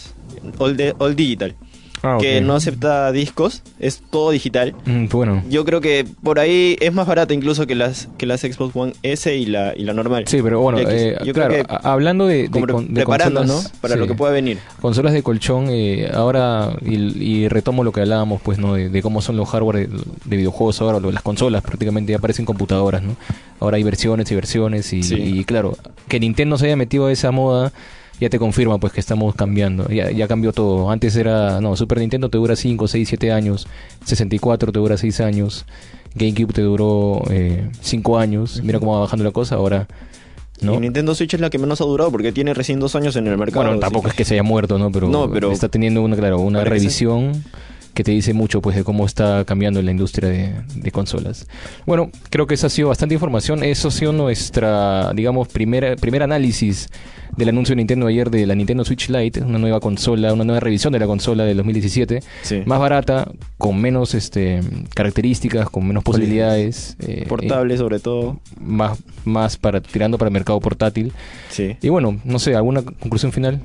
All, 0.58 0.76
de- 0.76 0.94
All 0.98 1.14
Digital, 1.16 1.54
Ah, 2.00 2.16
que 2.20 2.38
ok. 2.38 2.44
no 2.44 2.54
acepta 2.54 3.10
discos, 3.10 3.64
es 3.80 4.00
todo 4.08 4.30
digital. 4.30 4.72
Mm, 4.86 5.06
bueno. 5.08 5.42
Yo 5.50 5.64
creo 5.64 5.80
que 5.80 6.06
por 6.22 6.38
ahí 6.38 6.76
es 6.80 6.92
más 6.92 7.08
barata 7.08 7.34
incluso 7.34 7.66
que 7.66 7.74
las 7.74 8.08
que 8.18 8.24
las 8.24 8.42
Xbox 8.42 8.76
One 8.76 8.92
S 9.02 9.34
y 9.36 9.46
la 9.46 9.74
y 9.76 9.82
la 9.82 9.94
normal. 9.94 10.22
Sí, 10.28 10.38
pero 10.40 10.60
bueno, 10.60 10.78
eh, 10.78 11.16
Yo 11.24 11.32
creo 11.32 11.48
claro, 11.48 11.54
que 11.54 11.60
a- 11.68 11.92
hablando 11.92 12.28
de, 12.28 12.48
de 12.48 12.48
con- 12.50 12.86
de 12.94 12.94
preparando, 12.94 13.40
¿no? 13.44 13.54
consolas, 13.54 13.72
Para 13.80 13.94
sí. 13.94 14.00
lo 14.00 14.06
que 14.06 14.14
pueda 14.14 14.32
venir. 14.32 14.58
Consolas 14.80 15.12
de 15.12 15.24
colchón, 15.24 15.66
eh, 15.70 16.08
ahora, 16.14 16.70
y, 16.86 16.94
y 17.20 17.48
retomo 17.48 17.82
lo 17.82 17.90
que 17.90 18.00
hablábamos, 18.02 18.40
pues, 18.42 18.58
¿no? 18.60 18.74
De, 18.74 18.90
de 18.90 19.02
cómo 19.02 19.20
son 19.20 19.36
los 19.36 19.48
hardware 19.48 19.88
de, 19.88 19.98
de 20.24 20.36
videojuegos 20.36 20.80
ahora, 20.80 21.00
las 21.00 21.22
consolas 21.24 21.64
prácticamente 21.64 22.12
ya 22.12 22.20
parecen 22.20 22.44
computadoras, 22.44 23.02
¿no? 23.02 23.16
Ahora 23.58 23.76
hay 23.76 23.82
versiones 23.82 24.30
y 24.30 24.36
versiones, 24.36 24.92
y, 24.92 25.02
Sí. 25.02 25.16
y 25.16 25.44
claro, 25.44 25.76
que 26.06 26.20
Nintendo 26.20 26.58
se 26.58 26.66
haya 26.66 26.76
metido 26.76 27.06
a 27.06 27.12
esa 27.12 27.32
moda, 27.32 27.72
ya 28.20 28.28
te 28.28 28.38
confirma, 28.38 28.78
pues, 28.78 28.92
que 28.92 29.00
estamos 29.00 29.34
cambiando. 29.34 29.88
Ya, 29.88 30.10
ya 30.10 30.26
cambió 30.28 30.52
todo. 30.52 30.90
Antes 30.90 31.14
era, 31.16 31.60
no, 31.60 31.76
Super 31.76 31.98
Nintendo 31.98 32.28
te 32.28 32.38
dura 32.38 32.56
5, 32.56 32.88
6, 32.88 33.08
7 33.08 33.32
años, 33.32 33.66
64 34.04 34.72
te 34.72 34.78
dura 34.78 34.96
6 34.96 35.20
años, 35.20 35.66
GameCube 36.14 36.52
te 36.52 36.62
duró 36.62 37.22
5 37.80 38.18
años, 38.18 38.60
mira 38.62 38.78
cómo 38.78 38.94
va 38.94 39.00
bajando 39.00 39.24
la 39.24 39.30
cosa, 39.32 39.56
ahora... 39.56 39.86
¿no? 40.60 40.74
Y 40.74 40.78
Nintendo 40.80 41.14
Switch 41.14 41.34
es 41.34 41.40
la 41.40 41.50
que 41.50 41.58
menos 41.58 41.80
ha 41.80 41.84
durado 41.84 42.10
porque 42.10 42.32
tiene 42.32 42.52
recién 42.52 42.80
dos 42.80 42.96
años 42.96 43.14
en 43.14 43.28
el 43.28 43.38
mercado. 43.38 43.64
Bueno, 43.64 43.78
tampoco 43.78 44.08
es 44.08 44.14
que 44.14 44.24
se 44.24 44.34
haya 44.34 44.42
muerto, 44.42 44.76
¿no? 44.76 44.90
Pero, 44.90 45.08
No, 45.08 45.30
pero- 45.30 45.52
está 45.52 45.68
teniendo 45.68 46.02
una, 46.02 46.16
claro, 46.16 46.40
una 46.40 46.64
revisión 46.64 47.44
que 47.98 48.04
te 48.04 48.12
dice 48.12 48.32
mucho 48.32 48.62
pues 48.62 48.76
de 48.76 48.84
cómo 48.84 49.04
está 49.06 49.44
cambiando 49.44 49.82
la 49.82 49.90
industria 49.90 50.28
de, 50.28 50.52
de 50.76 50.90
consolas. 50.92 51.48
Bueno, 51.84 52.12
creo 52.30 52.46
que 52.46 52.54
esa 52.54 52.68
ha 52.68 52.70
sido 52.70 52.86
bastante 52.90 53.16
información. 53.16 53.64
Eso 53.64 53.88
ha 53.88 53.90
sido 53.90 54.12
nuestra, 54.12 55.12
digamos, 55.14 55.48
primera, 55.48 55.96
primer 55.96 56.22
análisis 56.22 56.90
del 57.36 57.48
anuncio 57.48 57.72
de 57.72 57.78
Nintendo 57.78 58.06
ayer 58.06 58.30
de 58.30 58.46
la 58.46 58.54
Nintendo 58.54 58.84
Switch 58.84 59.08
Lite, 59.10 59.40
una 59.42 59.58
nueva 59.58 59.80
consola, 59.80 60.32
una 60.32 60.44
nueva 60.44 60.60
revisión 60.60 60.92
de 60.92 61.00
la 61.00 61.06
consola 61.06 61.44
del 61.44 61.56
2017, 61.56 62.20
Sí. 62.42 62.62
más 62.66 62.78
barata, 62.78 63.32
con 63.58 63.80
menos 63.80 64.14
este 64.14 64.60
características, 64.94 65.68
con 65.68 65.84
menos 65.86 66.04
posibilidades, 66.04 66.96
eh, 67.00 67.26
Portable 67.28 67.76
sobre 67.78 67.98
todo. 67.98 68.38
más, 68.60 68.96
más 69.24 69.56
para 69.56 69.80
tirando 69.80 70.18
para 70.18 70.28
el 70.28 70.32
mercado 70.32 70.60
portátil. 70.60 71.12
Sí. 71.50 71.76
Y 71.82 71.88
bueno, 71.88 72.20
no 72.24 72.38
sé, 72.38 72.54
¿alguna 72.54 72.82
conclusión 72.82 73.32
final? 73.32 73.60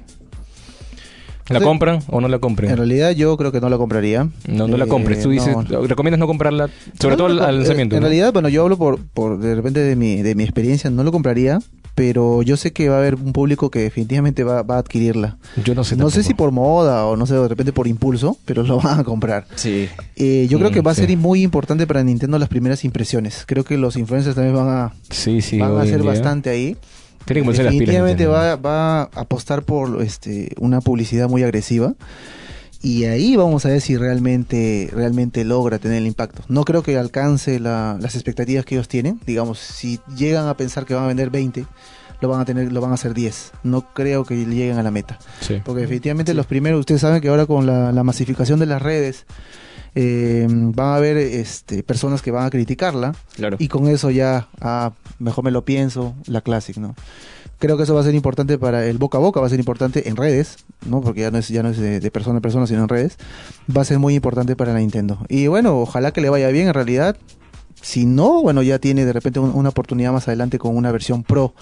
¿La 1.49 1.59
Sí. 1.59 1.65
compran 1.65 1.99
o 2.07 2.21
no 2.21 2.27
la 2.27 2.39
compren? 2.39 2.71
En 2.71 2.77
realidad 2.77 3.11
yo 3.11 3.35
creo 3.37 3.51
que 3.51 3.59
no 3.59 3.69
la 3.69 3.77
compraría. 3.77 4.29
No, 4.47 4.67
no 4.67 4.77
la 4.77 4.85
Eh, 4.85 4.87
compres. 4.87 5.21
Tú 5.21 5.29
dices, 5.29 5.55
no. 5.55 5.85
recomiendas 5.87 6.19
no 6.19 6.27
comprarla, 6.27 6.69
sobre 6.99 7.15
No, 7.15 7.17
todo 7.17 7.29
no, 7.29 7.41
al, 7.43 7.49
al 7.49 7.55
eh, 7.55 7.57
lanzamiento. 7.59 7.95
En 7.95 8.01
¿no? 8.01 8.07
realidad, 8.07 8.31
bueno, 8.33 8.47
yo 8.49 8.63
hablo 8.63 8.77
por, 8.77 8.99
por 9.13 9.39
de 9.39 9.55
repente 9.55 9.79
de 9.81 9.95
mi, 9.95 10.21
de 10.21 10.35
mi 10.35 10.43
experiencia, 10.43 10.89
no 10.89 11.03
lo 11.03 11.11
compraría, 11.11 11.59
pero 11.95 12.41
yo 12.41 12.55
sé 12.57 12.71
que 12.73 12.87
va 12.89 12.95
a 12.95 12.99
haber 12.99 13.15
un 13.15 13.33
público 13.33 13.69
que 13.69 13.79
definitivamente 13.79 14.43
va, 14.43 14.63
va 14.63 14.75
a 14.75 14.79
adquirirla. 14.79 15.37
yo 15.63 15.75
no 15.75 15.83
sé. 15.83 15.95
No 15.97 16.09
sé 16.09 16.23
si 16.23 16.33
por 16.33 16.51
moda 16.51 17.05
o 17.05 17.15
no 17.17 17.25
sé, 17.27 17.35
de 17.35 17.47
repente 17.47 17.73
por 17.73 17.87
impulso, 17.87 18.37
pero 18.45 18.63
lo 18.63 18.77
van 18.81 19.01
a 19.01 19.03
comprar. 19.03 19.45
Sí. 19.55 19.89
Eh, 20.15 20.47
yo 20.49 20.57
creo 20.59 20.71
Mm, 20.71 20.73
que 20.73 20.81
va 20.81 20.91
a 20.91 20.95
sí. 20.95 21.05
ser 21.05 21.17
muy 21.17 21.43
importante 21.43 21.85
para 21.85 22.03
Nintendo 22.03 22.39
las 22.39 22.49
primeras 22.49 22.83
impresiones. 22.85 23.43
Creo 23.45 23.63
que 23.65 23.77
los 23.77 23.97
influencers 23.97 24.33
también 24.35 24.55
van 24.55 24.69
a, 24.69 24.93
Sí, 25.09 25.41
sí. 25.41 25.59
van 25.59 25.75
a 25.77 25.81
hacer 25.81 26.01
día. 26.01 26.09
bastante 26.09 26.49
ahí. 26.49 26.77
Tiene 27.25 27.41
que 27.41 27.45
ponerse 27.45 27.63
las 27.63 27.71
pilas. 27.73 27.87
Definitivamente 27.87 28.27
va, 28.27 28.55
va 28.57 29.01
a 29.01 29.09
apostar 29.15 29.63
por 29.63 30.01
este, 30.01 30.53
una 30.59 30.81
publicidad 30.81 31.29
muy 31.29 31.43
agresiva. 31.43 31.93
Y 32.81 33.05
ahí 33.05 33.37
vamos 33.37 33.65
a 33.65 33.69
ver 33.69 33.79
si 33.79 33.95
realmente, 33.95 34.89
realmente 34.93 35.45
logra 35.45 35.79
tener 35.79 35.99
el 35.99 36.05
impacto. 36.07 36.41
No 36.49 36.65
creo 36.65 36.83
que 36.83 36.97
alcance 36.97 37.59
la- 37.61 37.97
las 38.01 38.15
expectativas 38.15 38.65
que 38.65 38.75
ellos 38.75 38.89
tienen. 38.89 39.21
Digamos, 39.25 39.59
si 39.59 40.01
llegan 40.17 40.47
a 40.47 40.57
pensar 40.57 40.85
que 40.85 40.93
van 40.93 41.05
a 41.05 41.07
vender 41.07 41.29
20, 41.29 41.65
lo 42.19 42.27
van 42.27 42.41
a 42.41 42.45
tener, 42.45 42.73
lo 42.73 42.81
van 42.81 42.91
a 42.91 42.95
hacer 42.95 43.13
10. 43.13 43.51
No 43.63 43.93
creo 43.93 44.25
que 44.25 44.35
lleguen 44.35 44.77
a 44.79 44.83
la 44.83 44.91
meta. 44.91 45.17
Sí. 45.39 45.61
Porque 45.63 45.81
definitivamente 45.83 46.33
los 46.33 46.45
primeros, 46.45 46.81
ustedes 46.81 46.99
saben 46.99 47.21
que 47.21 47.29
ahora 47.29 47.45
con 47.45 47.65
la, 47.65 47.93
la 47.93 48.03
masificación 48.03 48.59
de 48.59 48.65
las 48.65 48.81
redes, 48.81 49.25
eh, 49.95 50.47
van 50.49 50.87
a 50.87 50.95
haber 50.95 51.17
este, 51.17 51.83
personas 51.83 52.21
que 52.21 52.31
van 52.31 52.45
a 52.45 52.49
criticarla 52.49 53.15
Claro. 53.35 53.57
y 53.59 53.67
con 53.67 53.87
eso 53.87 54.09
ya, 54.09 54.47
ah, 54.61 54.93
mejor 55.19 55.43
me 55.43 55.51
lo 55.51 55.63
pienso, 55.65 56.15
la 56.27 56.41
Classic, 56.41 56.77
¿no? 56.77 56.95
Creo 57.59 57.77
que 57.77 57.83
eso 57.83 57.93
va 57.93 58.01
a 58.01 58.03
ser 58.03 58.15
importante 58.15 58.57
para 58.57 58.85
el 58.87 58.97
boca 58.97 59.17
a 59.17 59.21
boca, 59.21 59.39
va 59.39 59.47
a 59.47 59.49
ser 59.49 59.59
importante 59.59 60.09
en 60.09 60.17
redes, 60.17 60.57
¿no? 60.85 60.99
Porque 61.01 61.21
ya 61.21 61.31
no 61.31 61.37
es, 61.37 61.47
ya 61.47 61.63
no 61.63 61.69
es 61.69 61.77
de, 61.77 61.99
de 62.01 62.11
persona 62.11 62.39
a 62.39 62.41
persona, 62.41 62.67
sino 62.67 62.81
en 62.83 62.89
redes. 62.89 63.17
Va 63.75 63.83
a 63.83 63.85
ser 63.85 63.99
muy 63.99 64.15
importante 64.15 64.55
para 64.57 64.73
la 64.73 64.79
Nintendo. 64.79 65.19
Y 65.29 65.47
bueno, 65.47 65.79
ojalá 65.79 66.11
que 66.11 66.19
le 66.19 66.29
vaya 66.29 66.49
bien 66.49 66.67
en 66.67 66.73
realidad. 66.73 67.15
Si 67.81 68.05
no, 68.05 68.41
bueno, 68.41 68.63
ya 68.63 68.79
tiene 68.79 69.05
de 69.05 69.13
repente 69.13 69.39
un- 69.39 69.51
una 69.55 69.69
oportunidad 69.69 70.11
más 70.11 70.27
adelante 70.27 70.59
con 70.59 70.75
una 70.75 70.91
versión 70.91 71.23
Pro 71.23 71.53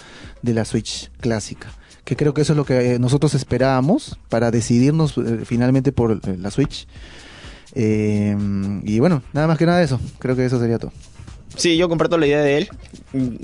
de 0.42 0.54
la 0.56 0.66
Switch 0.66 1.12
clásica. 1.20 1.68
Que 2.04 2.16
creo 2.16 2.34
que 2.34 2.42
eso 2.42 2.54
es 2.54 2.58
lo 2.58 2.66
que 2.66 2.96
eh, 2.96 3.00
nosotros 3.00 3.36
esperábamos 3.36 4.18
para 4.30 4.50
decidirnos 4.50 5.16
eh, 5.20 5.42
finalmente 5.46 5.92
por 5.92 6.14
eh, 6.14 6.38
la 6.40 6.50
Switch. 6.50 6.88
Eh, 7.76 8.36
y 8.84 9.00
bueno, 9.00 9.22
nada 9.34 9.48
más 9.48 9.58
que 9.58 9.66
nada 9.66 9.80
de 9.80 9.86
eso. 9.86 10.00
Creo 10.20 10.36
que 10.36 10.46
eso 10.46 10.60
sería 10.60 10.78
todo. 10.80 10.92
Sí, 11.56 11.76
yo 11.78 11.90
comparto 11.90 12.18
la 12.18 12.28
idea 12.28 12.42
de 12.42 12.58
él. 12.60 12.70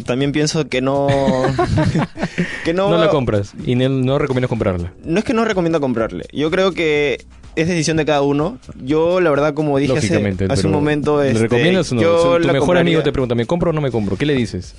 También 0.06 0.32
pienso 0.32 0.68
que 0.70 0.82
no... 0.82 1.08
que 2.64 2.74
no, 2.74 2.90
No 2.90 2.98
la 2.98 3.10
compras 3.10 3.54
y 3.66 3.76
no, 3.76 3.90
no 3.90 4.18
recomiendo 4.18 4.48
comprarla. 4.48 4.94
No 5.04 5.20
es 5.20 5.26
que 5.26 5.34
no 5.34 5.44
recomiendo 5.46 5.82
comprarle. 5.82 6.26
Yo 6.32 6.50
creo 6.50 6.72
que 6.72 7.26
es 7.56 7.68
decisión 7.68 7.98
de 7.98 8.06
cada 8.06 8.22
uno. 8.22 8.60
Yo, 8.82 9.20
la 9.20 9.30
verdad, 9.30 9.54
como 9.54 9.78
dije 9.78 9.98
hace, 9.98 10.36
hace 10.50 10.68
un 10.68 10.74
momento... 10.74 11.22
¿Le 11.22 11.30
este, 11.30 11.42
recomiendas 11.44 11.92
o 11.92 11.96
no? 11.96 12.02
yo 12.02 12.38
Tu 12.38 12.48
mejor 12.48 12.60
compraría. 12.60 12.82
amigo 12.82 13.04
te 13.04 13.12
pregunta, 13.12 13.36
¿me 13.36 13.46
compro 13.46 13.72
o 13.72 13.74
no 13.74 13.82
me 13.82 13.92
compro? 13.92 14.16
¿Qué 14.16 14.26
le 14.26 14.36
dices? 14.36 14.74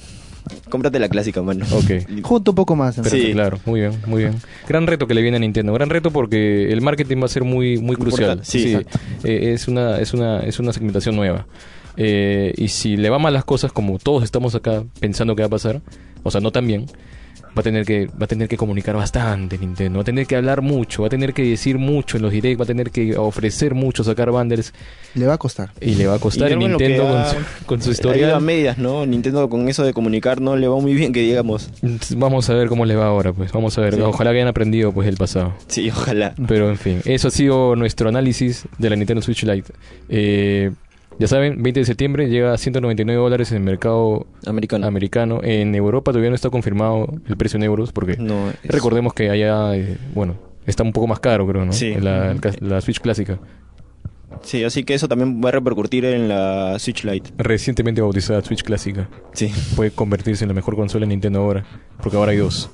Cómprate 0.69 0.99
la 0.99 1.09
clásica, 1.09 1.43
mano. 1.43 1.65
Ok. 1.73 2.23
Junto 2.23 2.53
un 2.53 2.55
poco 2.55 2.77
más. 2.77 2.99
en 2.99 3.05
Sí. 3.05 3.33
claro, 3.33 3.59
muy 3.65 3.81
bien, 3.81 3.93
muy 4.07 4.23
bien. 4.23 4.35
Gran 4.69 4.87
reto 4.87 5.07
que 5.07 5.15
le 5.15 5.23
viene 5.23 5.37
a 5.37 5.41
Nintendo, 5.41 5.73
gran 5.73 5.91
reto 5.91 6.11
porque 6.11 6.71
el 6.73 6.81
marketing 6.81 7.21
va 7.21 7.27
a 7.27 7.29
ser 7.29 7.45
muy, 7.45 7.79
muy 7.79 7.97
crucial. 7.97 8.31
Importante, 8.39 8.51
sí, 8.51 8.75
exacto. 8.75 8.99
eh, 9.25 9.53
es 9.53 9.69
una, 9.69 9.99
es 9.99 10.15
una, 10.15 10.41
es 10.41 10.59
una 10.59 10.73
segmentación 10.73 11.17
nueva. 11.17 11.47
Eh, 11.97 12.55
y 12.57 12.69
si 12.69 12.97
le 12.97 13.11
va 13.11 13.19
mal 13.19 13.35
las 13.35 13.45
cosas, 13.45 13.73
como 13.73 13.99
todos 13.99 14.23
estamos 14.23 14.55
acá 14.55 14.85
pensando 15.01 15.35
que 15.35 15.43
va 15.43 15.47
a 15.47 15.51
pasar, 15.51 15.81
o 16.23 16.31
sea, 16.31 16.41
no 16.41 16.53
tan 16.53 16.67
bien, 16.67 16.87
va 17.47 17.61
a 17.61 17.63
tener 17.63 17.85
que, 17.85 18.07
va 18.07 18.25
a 18.25 18.27
tener 18.27 18.49
que 18.49 18.57
comunicar 18.57 18.95
bastante 18.97 19.59
Nintendo, 19.59 19.99
va 19.99 20.03
a 20.03 20.05
tener 20.05 20.27
que 20.27 20.37
hablar 20.37 20.63
mucho, 20.63 21.03
va 21.03 21.07
a 21.09 21.11
tener 21.11 21.33
que 21.35 21.43
decir 21.43 21.79
mucho 21.79 22.17
en 22.17 22.23
los 22.23 22.33
directs, 22.33 22.61
va 22.61 22.65
a 22.65 22.67
tener 22.67 22.91
que 22.91 23.17
ofrecer 23.17 23.75
mucho, 23.75 24.05
sacar 24.05 24.31
bundles, 24.31 24.73
Le 25.15 25.27
va 25.27 25.35
a 25.35 25.39
costar. 25.39 25.71
y 25.81 25.95
le 25.95 26.07
va 26.07 26.15
a 26.15 26.19
costar 26.19 26.51
Y 26.53 26.57
Nintendo 26.57 27.05
con 27.05 27.25
su, 27.25 27.67
con 27.67 27.83
su 27.83 27.91
ido 27.91 27.91
a 27.91 27.93
historia. 27.93 28.41
medias, 28.41 28.79
¿no? 28.79 29.07
Nintendo 29.07 29.49
con 29.49 29.69
eso 29.69 29.85
de 29.85 29.93
comunicar 29.93 30.41
no 30.41 30.57
le 30.57 30.69
va 30.69 30.79
muy 30.81 30.95
bien, 30.95 31.13
que 31.13 31.21
digamos. 31.21 31.71
Vamos 32.17 32.49
a 32.51 32.55
ver 32.55 32.69
cómo 32.69 32.85
le 32.87 32.97
va 32.97 33.07
ahora, 33.07 33.33
pues, 33.33 33.53
vamos 33.53 33.77
a 33.79 33.81
ver. 33.81 33.95
Sí. 33.95 34.01
Ojalá 34.01 34.31
que 34.31 34.37
hayan 34.37 34.49
aprendido 34.49 34.93
pues 34.93 35.09
el 35.09 35.17
pasado. 35.17 35.55
Sí, 35.67 35.91
ojalá. 35.91 36.35
Pero 36.47 36.69
en 36.71 36.77
fin, 36.77 37.01
eso 37.05 37.29
ha 37.29 37.31
sido 37.31 37.77
nuestro 37.77 38.09
análisis 38.09 38.67
de 38.79 38.91
la 38.91 38.97
Nintendo 38.97 39.23
Switch 39.23 39.43
Lite. 39.45 39.73
Eh, 40.09 40.71
ya 41.19 41.27
saben, 41.29 41.63
20 41.63 41.81
de 41.81 41.87
septiembre 41.87 42.29
llega 42.29 42.53
a 42.53 42.59
199 42.59 43.21
dólares 43.21 43.51
en 43.53 43.59
el 43.59 43.63
mercado 43.65 44.27
Americano. 44.47 44.87
americano. 44.87 45.41
En 45.43 45.75
Europa 45.75 46.13
todavía 46.13 46.31
no 46.31 46.37
está 46.37 46.51
confirmado 46.51 47.13
el 47.27 47.37
precio 47.37 47.57
en 47.57 47.65
euros 47.65 47.93
porque 47.93 48.17
No, 48.19 48.51
es- 48.51 48.57
recordemos 48.65 49.13
que 49.15 49.31
allá, 49.31 49.77
eh, 49.77 49.97
bueno, 50.15 50.37
está 50.67 50.83
un 50.83 50.93
poco 50.93 51.07
más 51.07 51.21
caro, 51.21 51.47
creo, 51.47 51.65
¿no? 51.65 51.73
Sí. 51.73 51.95
La, 52.01 52.37
la 52.61 52.81
Switch 52.81 53.01
clásica, 53.01 53.39
Sí, 54.43 54.63
así 54.63 54.85
que 54.85 54.95
eso 54.95 55.09
también 55.09 55.41
va 55.45 55.49
a 55.49 55.53
repercutir 55.53 56.05
en 56.05 56.29
la 56.29 56.79
Switch 56.79 57.03
Lite. 57.05 57.31
recientemente 57.39 58.01
bautizada 58.03 58.41
Switch 58.43 58.63
clásica. 58.63 59.09
Sí. 59.33 59.51
Puede 59.75 59.91
convertirse 59.91 60.45
en 60.45 60.49
la 60.49 60.55
mejor 60.55 60.77
consola 60.77 61.05
de 61.07 61.09
Nintendo 61.09 61.41
ahora, 61.41 61.65
porque 62.01 62.17
ahora 62.17 62.31
hay 62.33 62.39
dos. 62.39 62.71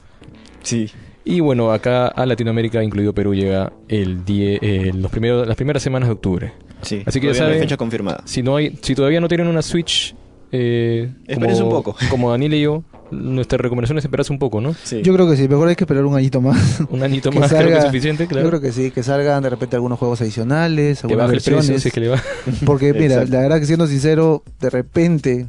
Sí. 0.62 0.90
Y 1.24 1.40
bueno, 1.40 1.72
acá 1.72 2.08
a 2.08 2.26
Latinoamérica, 2.26 2.82
incluido 2.82 3.14
Perú, 3.14 3.34
llega 3.34 3.72
el 3.88 4.24
10, 4.26 4.58
eh, 4.62 4.90
los 4.94 5.10
primeros, 5.10 5.46
las 5.46 5.56
primeras 5.56 5.82
semanas 5.82 6.08
de 6.08 6.12
octubre. 6.12 6.52
Sí. 6.84 7.02
Así 7.04 7.20
que 7.20 7.32
ya 7.32 7.46
no 7.46 7.52
hay 7.52 7.60
fecha 7.60 7.76
confirmada. 7.76 8.22
Si 8.24 8.42
no 8.42 8.56
hay, 8.56 8.78
si 8.82 8.94
todavía 8.94 9.20
no 9.20 9.28
tienen 9.28 9.46
una 9.46 9.62
Switch, 9.62 10.14
eh, 10.56 11.12
Espérense 11.26 11.62
un 11.62 11.70
poco. 11.70 11.96
Como 12.10 12.30
Daniel 12.30 12.54
y 12.54 12.60
yo, 12.62 12.84
nuestra 13.10 13.58
recomendación 13.58 13.98
es 13.98 14.04
esperarse 14.04 14.32
un 14.32 14.38
poco, 14.38 14.60
¿no? 14.60 14.74
Sí. 14.84 15.02
Yo 15.02 15.12
creo 15.12 15.28
que 15.28 15.36
sí, 15.36 15.48
mejor 15.48 15.68
hay 15.68 15.74
que 15.74 15.84
esperar 15.84 16.04
un 16.04 16.16
añito 16.16 16.40
más. 16.40 16.80
Un 16.90 17.02
añito 17.02 17.30
Que 17.32 17.40
más 17.40 17.52
creo 17.52 17.68
que 17.68 17.78
es 17.78 17.84
suficiente, 17.84 18.26
claro. 18.26 18.44
Yo 18.44 18.50
creo 18.50 18.60
que 18.60 18.72
sí, 18.72 18.90
que 18.90 19.02
salgan 19.02 19.42
de 19.42 19.50
repente 19.50 19.76
algunos 19.76 19.98
juegos 19.98 20.20
adicionales, 20.20 21.00
que 21.00 21.06
algunas 21.08 21.28
precio, 21.28 21.56
versiones. 21.56 21.82
si 21.82 21.88
es 21.88 21.94
que 21.94 22.00
le 22.00 22.08
va. 22.08 22.22
Porque 22.64 22.92
mira, 22.92 23.24
la 23.24 23.40
verdad 23.40 23.58
que 23.58 23.66
siendo 23.66 23.86
sincero, 23.86 24.44
de 24.60 24.70
repente 24.70 25.46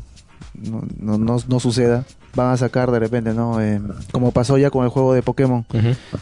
no, 0.54 0.84
no, 1.00 1.18
no, 1.18 1.38
no 1.48 1.60
suceda. 1.60 2.04
Van 2.36 2.52
a 2.52 2.58
sacar 2.58 2.92
de 2.92 3.00
repente, 3.00 3.34
¿no? 3.34 3.62
Eh, 3.62 3.80
como 4.12 4.32
pasó 4.32 4.58
ya 4.58 4.70
con 4.70 4.84
el 4.84 4.90
juego 4.90 5.14
de 5.14 5.22
Pokémon. 5.24 5.66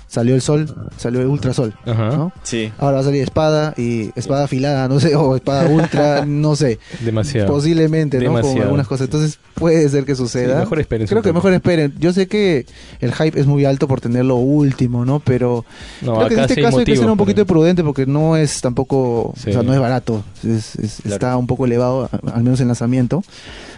Salió 0.08 0.36
el 0.36 0.42
sol, 0.42 0.74
salió 0.98 1.22
el 1.22 1.28
ultrasol, 1.28 1.74
Ajá. 1.86 2.10
¿no? 2.10 2.32
Sí. 2.44 2.72
Ahora 2.78 2.96
va 2.98 3.02
a 3.02 3.04
salir 3.06 3.24
espada 3.24 3.74
y 3.78 4.12
espada 4.16 4.44
afilada, 4.44 4.88
no 4.88 5.00
sé, 5.00 5.16
o 5.16 5.36
espada 5.36 5.68
ultra, 5.68 6.26
no 6.26 6.56
sé. 6.56 6.78
Demasiado. 7.04 7.48
Posiblemente, 7.52 8.18
¿no? 8.20 8.26
Con 8.26 8.36
Demasiado. 8.36 8.64
algunas 8.64 8.88
cosas. 8.88 9.06
Entonces 9.08 9.40
puede 9.56 9.90
ser 9.90 10.06
que 10.06 10.16
suceda. 10.16 10.54
Sí, 10.56 10.60
mejor 10.60 10.80
esperen 10.80 11.08
Creo 11.08 11.22
que 11.24 11.34
mejor 11.34 11.54
esperen. 11.54 11.94
Yo 12.00 12.14
sé 12.14 12.28
que 12.28 12.66
el 13.00 13.14
hype 13.14 13.40
es 13.40 13.48
muy 13.48 13.66
alto 13.66 13.88
por 13.88 14.00
tener 14.00 14.24
lo 14.26 14.36
último, 14.36 15.06
¿no? 15.06 15.20
Pero 15.20 15.66
No, 16.02 16.16
creo 16.18 16.28
que 16.28 16.34
en 16.36 16.40
este 16.42 16.54
sí 16.54 16.60
hay 16.60 16.66
caso 16.66 16.78
hay 16.80 16.86
que 16.86 16.96
ser 16.96 17.10
un 17.10 17.18
poquito 17.18 17.38
pero- 17.46 17.48
prudente 17.60 17.84
porque 17.84 18.06
no 18.06 18.38
es 18.38 18.62
tampoco, 18.62 19.34
Sí. 19.38 19.50
o 19.50 19.54
sea, 19.54 19.64
no 19.64 19.74
es 19.74 19.80
barato. 19.80 20.24
Es- 20.44 20.76
es- 20.76 21.00
Claro. 21.02 21.16
Está 21.16 21.38
un 21.38 21.48
poco 21.48 21.66
elevado, 21.66 22.10
al 22.34 22.44
menos 22.44 22.60
en 22.62 22.68
lanzamiento. 22.68 23.24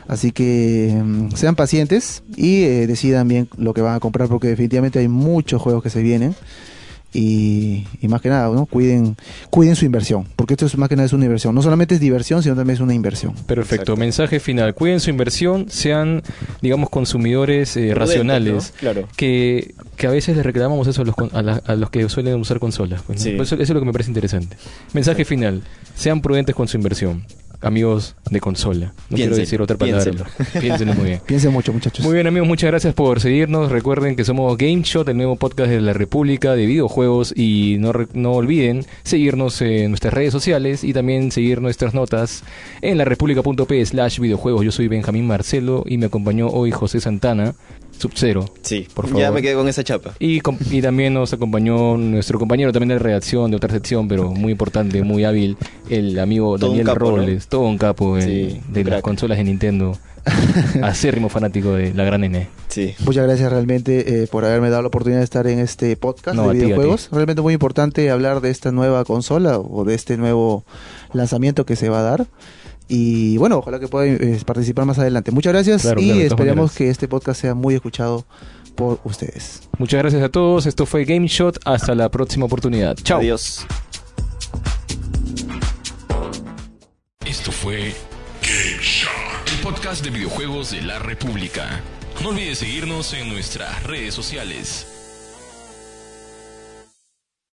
Así 0.07 0.31
que 0.31 1.01
mm, 1.03 1.31
sean 1.31 1.55
pacientes 1.55 2.21
y 2.35 2.63
eh, 2.63 2.87
decidan 2.87 3.27
bien 3.27 3.47
lo 3.57 3.73
que 3.73 3.81
van 3.81 3.95
a 3.95 3.99
comprar 3.99 4.27
porque 4.29 4.47
definitivamente 4.47 4.99
hay 4.99 5.07
muchos 5.07 5.61
juegos 5.61 5.83
que 5.83 5.89
se 5.89 6.01
vienen. 6.01 6.35
Y, 7.17 7.85
y 8.01 8.09
más 8.09 8.19
que 8.21 8.27
nada, 8.27 8.49
¿no? 8.53 8.65
Cuiden, 8.65 9.15
cuiden 9.49 9.77
su 9.77 9.85
inversión, 9.85 10.25
porque 10.35 10.55
esto 10.55 10.65
es 10.65 10.77
más 10.77 10.89
que 10.89 10.97
nada 10.97 11.05
es 11.05 11.13
una 11.13 11.23
inversión. 11.23 11.55
No 11.55 11.61
solamente 11.61 11.95
es 11.95 12.01
diversión, 12.01 12.43
sino 12.43 12.55
también 12.57 12.75
es 12.75 12.81
una 12.81 12.93
inversión. 12.93 13.31
Perfecto. 13.47 13.75
Exacto. 13.75 13.95
Mensaje 13.95 14.41
final. 14.41 14.73
Cuiden 14.75 14.99
su 14.99 15.11
inversión, 15.11 15.67
sean, 15.69 16.23
digamos, 16.61 16.89
consumidores 16.89 17.77
eh, 17.77 17.93
racionales. 17.95 18.73
¿no? 18.73 18.79
Claro. 18.81 19.07
Que, 19.15 19.75
que 19.95 20.07
a 20.07 20.09
veces 20.09 20.35
les 20.35 20.45
reclamamos 20.45 20.87
eso 20.89 21.03
a 21.03 21.05
los, 21.05 21.15
con- 21.15 21.29
a, 21.33 21.41
la- 21.41 21.61
a 21.65 21.75
los 21.75 21.89
que 21.89 22.09
suelen 22.09 22.35
usar 22.35 22.59
consolas. 22.59 23.01
pues, 23.07 23.19
¿no? 23.19 23.23
Sí. 23.23 23.31
Pues 23.37 23.47
eso, 23.47 23.55
eso 23.55 23.63
es 23.63 23.69
lo 23.69 23.79
que 23.79 23.85
me 23.85 23.93
parece 23.93 24.09
interesante. 24.09 24.57
Mensaje 24.91 25.23
final. 25.23 25.61
Sean 25.95 26.19
prudentes 26.19 26.53
con 26.53 26.67
su 26.67 26.75
inversión. 26.75 27.23
Amigos 27.61 28.15
de 28.29 28.39
consola. 28.39 28.93
No 29.09 29.17
quiero 29.17 29.35
decir 29.35 29.61
otra 29.61 29.77
palabra. 29.77 30.03
piénsenlo. 30.03 30.25
Piénsenlo 30.61 30.93
muy 30.93 31.05
bien. 31.05 31.21
Piensen 31.25 31.51
mucho, 31.51 31.73
muchachos. 31.73 32.05
Muy 32.05 32.13
bien 32.15 32.27
amigos, 32.27 32.47
muchas 32.47 32.69
gracias 32.69 32.93
por 32.93 33.19
seguirnos. 33.19 33.71
Recuerden 33.71 34.15
que 34.15 34.23
somos 34.23 34.57
GameShot, 34.57 35.07
el 35.09 35.17
nuevo 35.17 35.35
podcast 35.35 35.69
de 35.69 35.81
la 35.81 35.93
República 35.93 36.53
de 36.55 36.65
videojuegos 36.65 37.33
y 37.35 37.77
no, 37.79 37.91
re- 37.93 38.07
no 38.13 38.33
olviden 38.33 38.85
seguirnos 39.03 39.61
en 39.61 39.89
nuestras 39.91 40.13
redes 40.13 40.31
sociales 40.31 40.83
y 40.83 40.93
también 40.93 41.31
seguir 41.31 41.61
nuestras 41.61 41.93
notas 41.93 42.43
en 42.81 42.97
la 42.97 43.05
república.p 43.05 43.85
slash 43.85 44.19
videojuegos. 44.19 44.63
Yo 44.65 44.71
soy 44.71 44.87
Benjamín 44.87 45.27
Marcelo 45.27 45.83
y 45.87 45.97
me 45.97 46.07
acompañó 46.07 46.47
hoy 46.49 46.71
José 46.71 46.99
Santana, 46.99 47.55
Sub-Zero. 47.97 48.45
Sí. 48.61 48.87
Por 48.93 49.05
Ya 49.07 49.11
favor. 49.13 49.31
me 49.33 49.41
quedé 49.41 49.55
con 49.55 49.67
esa 49.67 49.83
chapa. 49.83 50.13
Y, 50.19 50.41
com- 50.41 50.57
y 50.71 50.81
también 50.81 51.13
nos 51.13 51.33
acompañó 51.33 51.97
nuestro 51.97 52.37
compañero 52.39 52.71
también 52.71 52.89
de 52.89 52.99
redacción 52.99 53.49
de 53.51 53.57
otra 53.57 53.71
sección, 53.71 54.07
pero 54.07 54.31
muy 54.31 54.51
importante, 54.51 55.01
muy 55.03 55.23
hábil, 55.23 55.57
el 55.89 56.17
amigo 56.19 56.57
Todo 56.57 56.69
Daniel 56.69 56.85
capo, 56.87 56.99
¿no? 56.99 57.17
Robles, 57.17 57.47
todo 57.47 57.61
un 57.61 57.77
capo 57.77 58.19
Sí, 58.21 58.59
de 58.69 58.83
las 58.83 59.01
consolas 59.01 59.37
de 59.37 59.43
Nintendo, 59.45 59.97
acérrimo 60.81 61.29
fanático 61.29 61.73
de 61.73 61.93
la 61.93 62.03
gran 62.03 62.23
N. 62.23 62.47
Sí. 62.67 62.93
Muchas 63.05 63.25
gracias 63.25 63.51
realmente 63.51 64.23
eh, 64.23 64.27
por 64.27 64.43
haberme 64.45 64.69
dado 64.69 64.81
la 64.81 64.87
oportunidad 64.89 65.19
de 65.19 65.23
estar 65.25 65.47
en 65.47 65.59
este 65.59 65.95
podcast 65.95 66.35
No, 66.35 66.49
de 66.49 66.59
ti, 66.59 66.65
videojuegos. 66.65 67.09
Realmente 67.11 67.41
muy 67.41 67.53
importante 67.53 68.09
hablar 68.09 68.41
de 68.41 68.49
esta 68.49 68.71
nueva 68.71 69.05
consola 69.05 69.59
o 69.59 69.85
de 69.85 69.93
este 69.95 70.17
nuevo 70.17 70.65
lanzamiento 71.13 71.65
que 71.65 71.75
se 71.75 71.89
va 71.89 71.99
a 71.99 72.03
dar. 72.03 72.27
Y 72.87 73.37
bueno, 73.37 73.57
ojalá 73.57 73.79
que 73.79 73.87
puedan 73.87 74.17
eh, 74.21 74.39
participar 74.45 74.85
más 74.85 74.99
adelante. 74.99 75.31
Muchas 75.31 75.53
gracias 75.53 75.81
Claro, 75.83 75.99
y 76.01 76.27
claro, 76.27 76.37
maneras. 76.37 76.75
que 76.75 76.89
este 76.89 77.07
podcast 77.07 77.41
sea 77.41 77.55
muy 77.55 77.73
escuchado 77.75 78.25
por 78.75 78.99
ustedes. 79.05 79.61
Muchas 79.79 79.99
gracias 79.99 80.21
a 80.21 80.29
todos. 80.29 80.65
Esto 80.65 80.85
fue 80.85 81.05
Game 81.05 81.27
Shot. 81.27 81.59
Hasta 81.65 81.95
la 81.95 82.09
próxima 82.11 82.45
oportunidad. 82.45 82.95
Chao. 82.97 83.19
Adiós. 83.19 83.65
Esto 87.25 87.51
fue 87.51 87.93
Game 88.41 88.81
Shot. 88.81 89.09
el 89.53 89.59
podcast 89.63 90.03
de 90.03 90.09
videojuegos 90.11 90.71
de 90.71 90.81
la 90.83 90.99
República. 90.99 91.81
No 92.21 92.29
olvides 92.29 92.59
seguirnos 92.59 93.13
en 93.13 93.29
nuestras 93.29 93.83
redes 93.83 94.13
sociales. 94.13 94.87